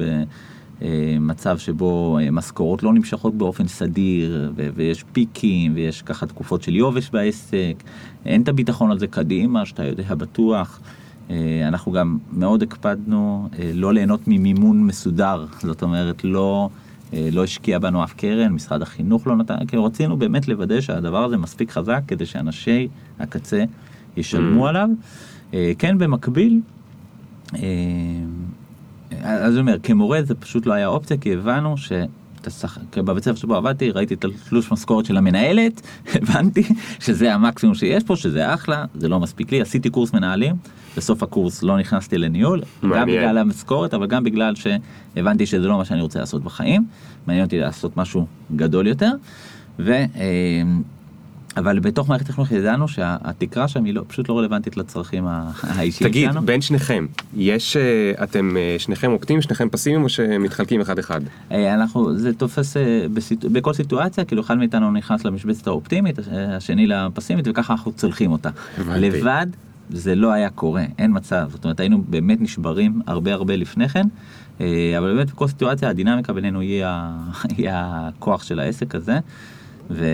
[0.81, 6.75] במצב שבו אה, משכורות לא נמשכות באופן סדיר ו- ויש פיקים ויש ככה תקופות של
[6.75, 7.75] יובש בעסק,
[8.25, 10.79] אין את הביטחון הזה קדימה שאתה יודע בטוח.
[11.29, 16.69] אה, אנחנו גם מאוד הקפדנו אה, לא ליהנות ממימון מסודר, זאת אומרת לא,
[17.13, 21.23] אה, לא השקיע בנו אף קרן, משרד החינוך לא נתן, כי רצינו באמת לוודא שהדבר
[21.23, 22.87] הזה מספיק חזק כדי שאנשי
[23.19, 23.63] הקצה
[24.17, 24.69] ישלמו Mm.
[24.69, 24.89] עליו.
[25.77, 26.61] כן, במקביל,
[29.21, 31.91] אז אני אומר, כמורה זה פשוט לא היה אופציה, כי הבנו ש...
[32.47, 35.81] השכר- בבית ספר שבו עבדתי, ראיתי את התלוש משכורת של המנהלת,
[36.15, 36.63] הבנתי
[36.99, 40.55] שזה המקסימום שיש פה, שזה אחלה, זה לא מספיק לי, עשיתי קורס מנהלים,
[40.97, 43.19] בסוף הקורס לא נכנסתי לניהול, גם מעניין.
[43.19, 46.85] בגלל המשכורת, אבל גם בגלל שהבנתי שזה לא מה שאני רוצה לעשות בחיים,
[47.27, 48.25] מעניין אותי לעשות משהו
[48.55, 49.11] גדול יותר,
[49.79, 49.91] ו...
[51.57, 56.29] אבל בתוך מערכת החינוך ידענו שהתקרה שם היא לא, פשוט לא רלוונטית לצרכים האישיים תגיד
[56.31, 56.45] שלנו.
[56.45, 61.73] בין שניכם יש אה, אתם אה, שניכם אופטימיים שניכם פסימיים או שמתחלקים אחד אחד אה,
[61.73, 62.77] אנחנו, זה תופס
[63.13, 68.49] בסיטו, בכל סיטואציה, כאילו אחד מאיתנו נכנס למשבצת האופטימית, השני לפסימית, וככה אנחנו צולחים אותה.
[68.95, 69.47] לבד
[69.89, 71.47] זה לא היה קורה, אין מצב.
[71.51, 74.07] זאת אומרת, היינו באמת נשברים הרבה הרבה לפני כן,
[74.97, 77.17] אבל באמת בכל סיטואציה הדינמיקה בינינו היא, ה,
[77.57, 79.19] היא הכוח של העסק הזה.
[79.89, 80.05] ו...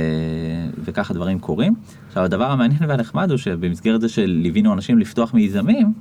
[0.83, 1.73] וככה דברים קורים.
[2.07, 5.93] עכשיו הדבר המעניין והנחמד הוא שבמסגרת זה שליווינו אנשים לפתוח מיזמים,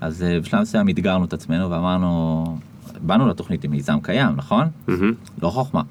[0.00, 2.44] אז אה, בשלב מסוים אתגרנו את עצמנו ואמרנו,
[3.00, 4.66] באנו לתוכנית עם מיזם קיים, נכון?
[4.88, 5.12] מהמם.
[5.42, 5.82] לא חוכמה.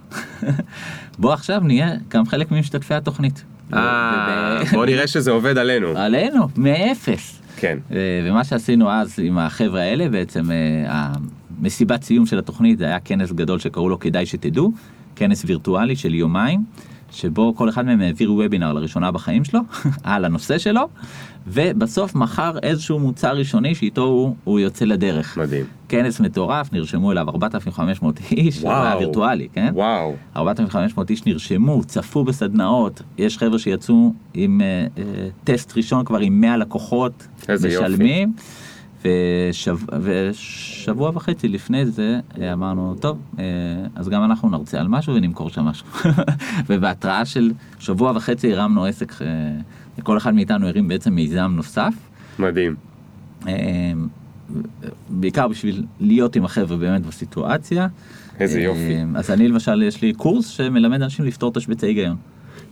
[1.19, 3.43] בוא עכשיו נהיה גם חלק ממשתתפי התוכנית.
[3.73, 7.41] אה, וב- בוא נראה שזה עובד עלינו עלינו, מאפס.
[7.57, 7.77] כן
[8.25, 11.07] ומה שעשינו אז עם החבר'ה האלה, בעצם אה,
[11.61, 14.71] המסיבת סיום של התוכנית זה היה כנס גדול שקראו לו כדאי שתדעו,
[15.15, 16.63] כנס וירטואלי של יומיים,
[17.12, 19.60] שבו כל אחד מהם העביר וובינר לראשונה בחיים שלו,
[20.03, 20.88] על הנושא שלו,
[21.47, 25.38] ובסוף מכר איזשהו מוצר ראשוני שאיתו הוא, הוא יוצא לדרך.
[25.38, 28.99] מדהים כנס מטורף, נרשמו אליו 4,500 איש, זה היה וואו.
[28.99, 29.72] וירטואלי, כן?
[29.74, 35.03] וואו 4,500 איש נרשמו, צפו בסדנאות, יש חבר'ה שיצאו עם אה, אה,
[35.43, 38.26] טסט ראשון כבר עם 100 לקוחות, איזה יופי.
[39.06, 43.43] ושב, ושבוע וחצי לפני זה אה, אמרנו, טוב, אה,
[43.95, 45.88] אז גם אנחנו נרצה על משהו ונמכור שם משהו.
[46.70, 49.28] ובהתראה של שבוע וחצי הרמנו עסק, אה,
[50.04, 51.93] כל אחד מאיתנו הרים בעצם מיזם נוסף.
[52.39, 52.76] מדהים
[55.10, 57.88] בעיקר בשביל להיות עם החבר'ה באמת בסיטואציה.
[58.39, 58.95] איזה יופי.
[59.16, 62.16] אז אני למשל יש לי קורס שמלמד אנשים לפתור תשבצי היגיון.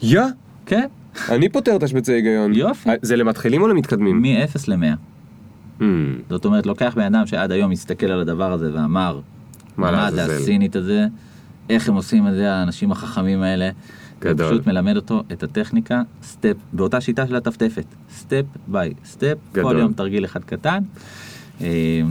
[0.01, 0.21] יא
[0.65, 0.87] כן,
[1.29, 2.89] אני פותר תשבצי היגיון יופי.
[3.01, 4.95] זה למתחילים או למתקדמים מ-0 ל-100.
[5.79, 5.83] Hmm,
[6.29, 9.19] זאת אומרת, לוקח בן אדם שעד היום הסתכל על הדבר הזה ואמר,
[9.77, 11.05] מה מה זה לעזאזל?" הסינית הזה,
[11.69, 13.69] איך הם עושים את זה, האנשים החכמים האלה.
[14.21, 14.49] גדול.
[14.49, 19.79] פשוט מלמד אותו את הטכניקה, step, באותה שיטה של הטפטפת, step by step, כל גדול.
[19.79, 20.83] יום תרגיל אחד קטן.
[21.61, 22.01] אה,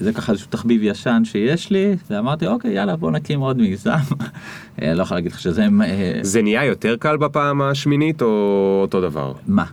[0.00, 3.90] זה ככה איזשהו תחביב ישן שיש לי, ואמרתי אוקיי יאללה בוא נקים עוד מיזם.
[4.82, 9.00] אה, לא יכול להגיד לך שזה, אה, זה נהיה יותר קל בפעם השמינית או אותו
[9.00, 9.32] דבר?
[9.46, 9.64] מה?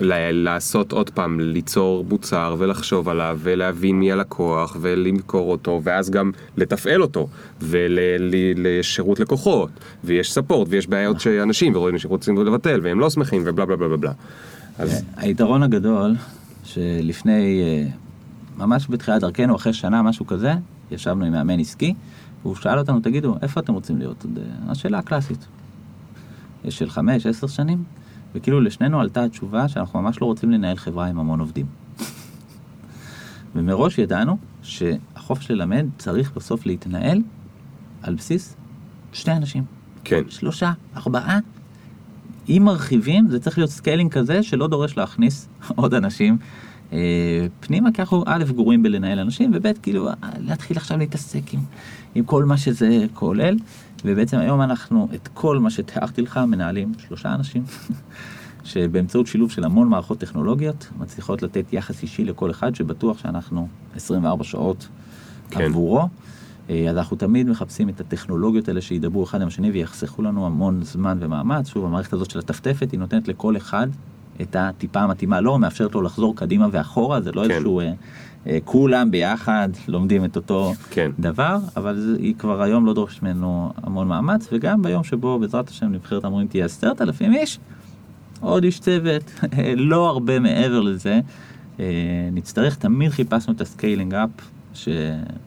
[0.00, 7.02] לעשות עוד פעם, ליצור מוצר ולחשוב עליו ולהבין מי הלקוח ולמכור אותו ואז גם לתפעל
[7.02, 7.28] אותו
[7.60, 9.70] ולשירות לקוחות
[10.04, 14.12] ויש ספורט ויש בעיות שאנשים ורואים שרוצים לבטל והם לא שמחים ובלה בלה בלה בלה.
[14.78, 16.14] אז היתרון הגדול
[16.64, 17.86] שלפני, אה,
[18.56, 20.52] ממש בתחילת דרכנו, אחרי שנה, משהו כזה,
[20.90, 21.94] ישבנו עם מאמן עסקי,
[22.42, 24.26] והוא שאל אותנו, תגידו, איפה אתם רוצים להיות?
[24.68, 25.46] השאלה הקלאסית.
[26.68, 27.84] של חמש, עשר שנים,
[28.34, 31.66] וכאילו לשנינו עלתה התשובה שאנחנו ממש לא רוצים לנהל חברה עם המון עובדים.
[33.54, 37.22] ומראש ידענו שהחופש ללמד צריך בסוף להתנהל
[38.02, 38.56] על בסיס
[39.12, 39.64] שני אנשים.
[40.04, 40.22] כן.
[40.28, 41.38] שלושה, ארבעה.
[42.48, 46.38] אם מרחיבים, זה צריך להיות scaling כזה שלא דורש להכניס עוד אנשים
[46.92, 51.60] אה, פנימה, כי אנחנו א', גרועים בלנהל אנשים, וב', כאילו, אה, להתחיל עכשיו להתעסק עם,
[52.14, 53.56] עם כל מה שזה כולל,
[54.04, 57.64] ובעצם היום אנחנו את כל מה שתיארתי לך מנהלים שלושה אנשים,
[58.64, 64.44] שבאמצעות שילוב של המון מערכות טכנולוגיות, מצליחות לתת יחס אישי לכל אחד, שבטוח שאנחנו 24
[64.44, 64.88] שעות
[65.50, 65.62] כן.
[65.62, 66.08] עבורו.
[66.70, 70.82] אה, אז אנחנו תמיד מחפשים את הטכנולוגיות האלה שידברו אחד עם השני ויחסכו לנו המון
[70.82, 71.68] זמן ומאמץ.
[71.68, 73.86] שוב, המערכת הזאת של הטפטפת היא נותנת לכל אחד
[74.40, 77.50] את הטיפה המתאימה לו, מאפשרת לו לחזור קדימה ואחורה, זה לא כן.
[77.50, 77.80] איזשהו...
[78.46, 81.10] אה, אה, כולם ביחד לומדים את אותו כן.
[81.18, 85.92] דבר, אבל היא כבר היום לא דורשת ממנו המון מאמץ, וגם ביום שבו בעזרת השם
[85.92, 87.58] נבחרת המורים תהיה עשרת אלפים איש,
[88.40, 89.40] עוד איש צוות,
[89.76, 91.20] לא הרבה מעבר לזה.
[91.80, 91.84] אה,
[92.32, 94.30] נצטרך, תמיד חיפשנו את ה scaling up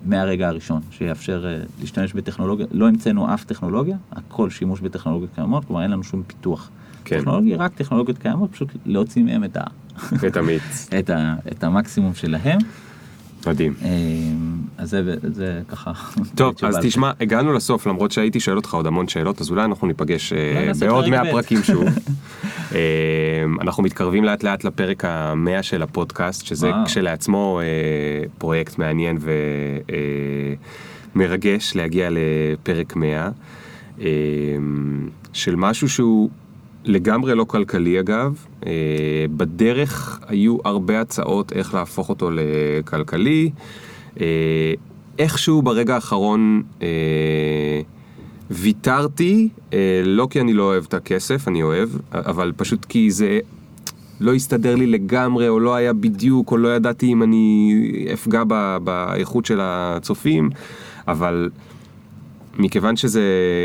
[0.05, 5.83] מהרגע הראשון, שיאפשר אה, להשתמש בטכנולוגיה, לא המצאנו אף טכנולוגיה, הכל שימוש בטכנולוגיות קיימות, כלומר
[5.83, 6.69] אין לנו שום פיתוח
[7.05, 7.19] כן.
[7.19, 9.63] טכנולוגי, רק טכנולוגיות קיימות, פשוט להוציא מהם את, ה,
[10.27, 10.87] את המיץ.
[10.99, 12.59] את, ה, את המקסימום שלהם.
[13.47, 13.73] מדהים.
[13.81, 13.89] אה,
[14.77, 15.91] אז זה, זה ככה.
[16.35, 19.87] טוב, אז תשמע, הגענו לסוף, למרות שהייתי שואל אותך עוד המון שאלות, אז אולי אנחנו
[19.87, 21.31] ניפגש אה, בעוד פרק 100 ב'.
[21.31, 21.83] פרקים שוב.
[22.75, 22.79] אה,
[23.61, 26.85] אנחנו מתקרבים לאט לאט לפרק המאה של הפודקאסט, שזה וואו.
[26.85, 27.59] כשלעצמו
[28.37, 29.17] פרויקט מעניין
[31.15, 33.29] ומרגש להגיע לפרק 100,
[34.01, 34.05] אה,
[35.33, 36.29] של משהו שהוא
[36.87, 38.45] לגמרי לא כלכלי אגב.
[38.65, 38.71] אה,
[39.37, 43.51] בדרך היו הרבה הצעות איך להפוך אותו לכלכלי.
[44.21, 44.73] אה,
[45.19, 47.81] איכשהו ברגע האחרון אה,
[48.51, 53.39] ויתרתי, אה, לא כי אני לא אוהב את הכסף, אני אוהב, אבל פשוט כי זה
[54.19, 57.73] לא הסתדר לי לגמרי, או לא היה בדיוק, או לא ידעתי אם אני
[58.13, 58.43] אפגע
[58.83, 60.49] באיכות של הצופים,
[61.07, 61.49] אבל
[62.57, 63.21] מכיוון שזה,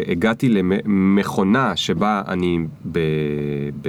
[0.09, 2.59] הגעתי למכונה שבה אני,
[2.93, 2.99] ב,
[3.83, 3.89] ב,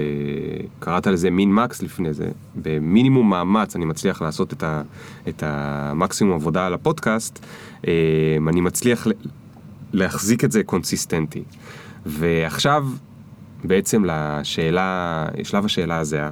[0.80, 4.82] קראת לזה מין מקס לפני זה, במינימום מאמץ אני מצליח לעשות את, ה,
[5.30, 7.46] את המקסימום עבודה על הפודקאסט,
[7.88, 7.94] אה,
[8.48, 9.08] אני מצליח
[9.94, 11.44] להחזיק את זה קונסיסטנטי.
[12.06, 12.88] ועכשיו,
[13.64, 16.30] בעצם לשאלה, שלב השאלה הזהה.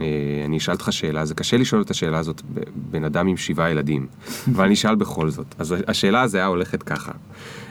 [0.00, 0.06] אה,
[0.44, 2.42] אני אשאל אותך שאלה, זה קשה לשאול את השאלה הזאת
[2.74, 4.06] בן אדם עם שבעה ילדים,
[4.54, 5.54] אבל אני אשאל בכל זאת.
[5.58, 7.12] אז השאלה הזהה הולכת ככה.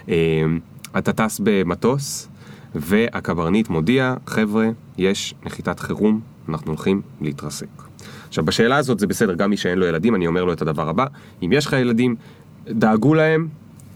[0.09, 0.15] אה,
[0.97, 2.27] אתה טס במטוס,
[2.75, 6.19] והקברניט מודיע, חבר'ה, יש נחיתת חירום,
[6.49, 7.67] אנחנו הולכים להתרסק.
[8.27, 10.89] עכשיו, בשאלה הזאת זה בסדר, גם מי שאין לו ילדים, אני אומר לו את הדבר
[10.89, 11.05] הבא,
[11.43, 12.15] אם יש לך ילדים,
[12.67, 13.47] דאגו להם,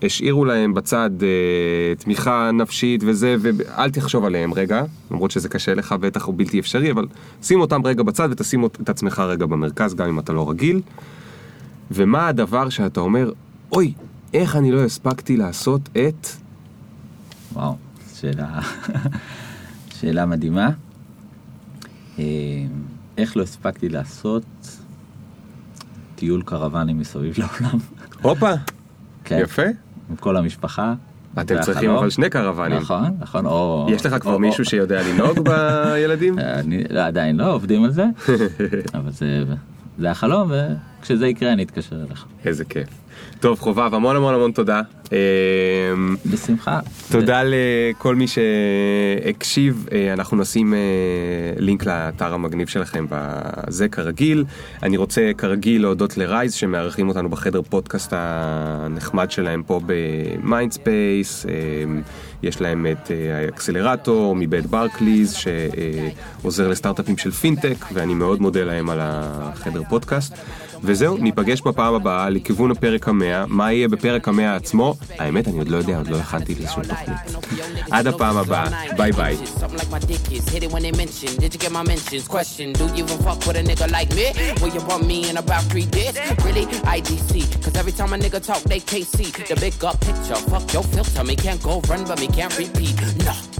[0.04, 5.91] השאירו להם בצד אה, תמיכה נפשית וזה, ואל תחשוב עליהם רגע, למרות שזה קשה לך
[5.91, 7.08] בטח הוא בלתי אפשרי, אבל
[7.43, 10.82] שים אותם רגע בצד ותשים את עצמך רגע במרכז, גם אם אתה לא רגיל.
[11.91, 13.32] ומה הדבר שאתה אומר,
[13.72, 13.93] אוי,
[14.34, 16.28] איך אני לא הספקתי לעשות את...
[17.54, 17.76] וואו,
[18.16, 18.60] שאלה,
[20.00, 20.70] שאלה מדהימה.
[22.20, 22.24] אה,
[23.18, 24.43] איך לא הספקתי לעשות
[26.16, 27.80] טיול קרוונים מסביב לעולם?
[28.22, 28.52] הופה,
[29.24, 29.85] כן, יפה.
[30.10, 30.93] עם כל המשפחה.
[31.41, 31.89] אתם צריכים.
[31.89, 32.78] אבל שני קרוונים.
[32.78, 33.88] נכון, נכון, או...
[33.89, 36.36] יש לך כבר מישהו שיודע לנהוג בילדים?
[36.99, 38.06] עדיין לא, עובדים על זה,
[38.93, 39.12] אבל
[39.97, 40.51] זה החלום,
[41.01, 42.26] וכשזה יקרה אני אתקשר אליך.
[42.45, 42.88] איזה כיף.
[43.46, 44.82] טוב, חובב, המון המון המון תודה.
[45.12, 46.80] אמ, בשמחה.
[47.12, 50.80] תודה לכל מי שהקשיב, אה, אנחנו נשים אה,
[51.58, 54.46] לינק לאתר המגניב שלכם בזה כרגיל.
[54.84, 61.46] אני רוצה כרגיל להודות ל Rise שמארחים אותנו בחדר פודקאסט הנחמד שלהם פה ב Mindspace.
[62.43, 68.89] יש להם את אה, האקסלרטור מבית Barclays שעוזר לסטארט-אפים של פינטק ואני מאוד מודה להם
[68.89, 70.34] על החדר פודקאסט.
[70.84, 73.46] וזהו, ניפגש בפעם הבאה לכיוון הפרק המאה.
[73.47, 74.96] מה יהיה בפרק המאה עצמו?
[75.20, 77.10] האמת, אני עוד לא יודע, עוד לא הכנתי לי תוכנית.
[77.92, 79.38] עד הפעם הבאה, ביי ביי.
[89.86, 90.36] Talk, picture.
[90.36, 91.24] Fuck your filter.
[91.24, 93.55] Me can't go run, but me can't repeat.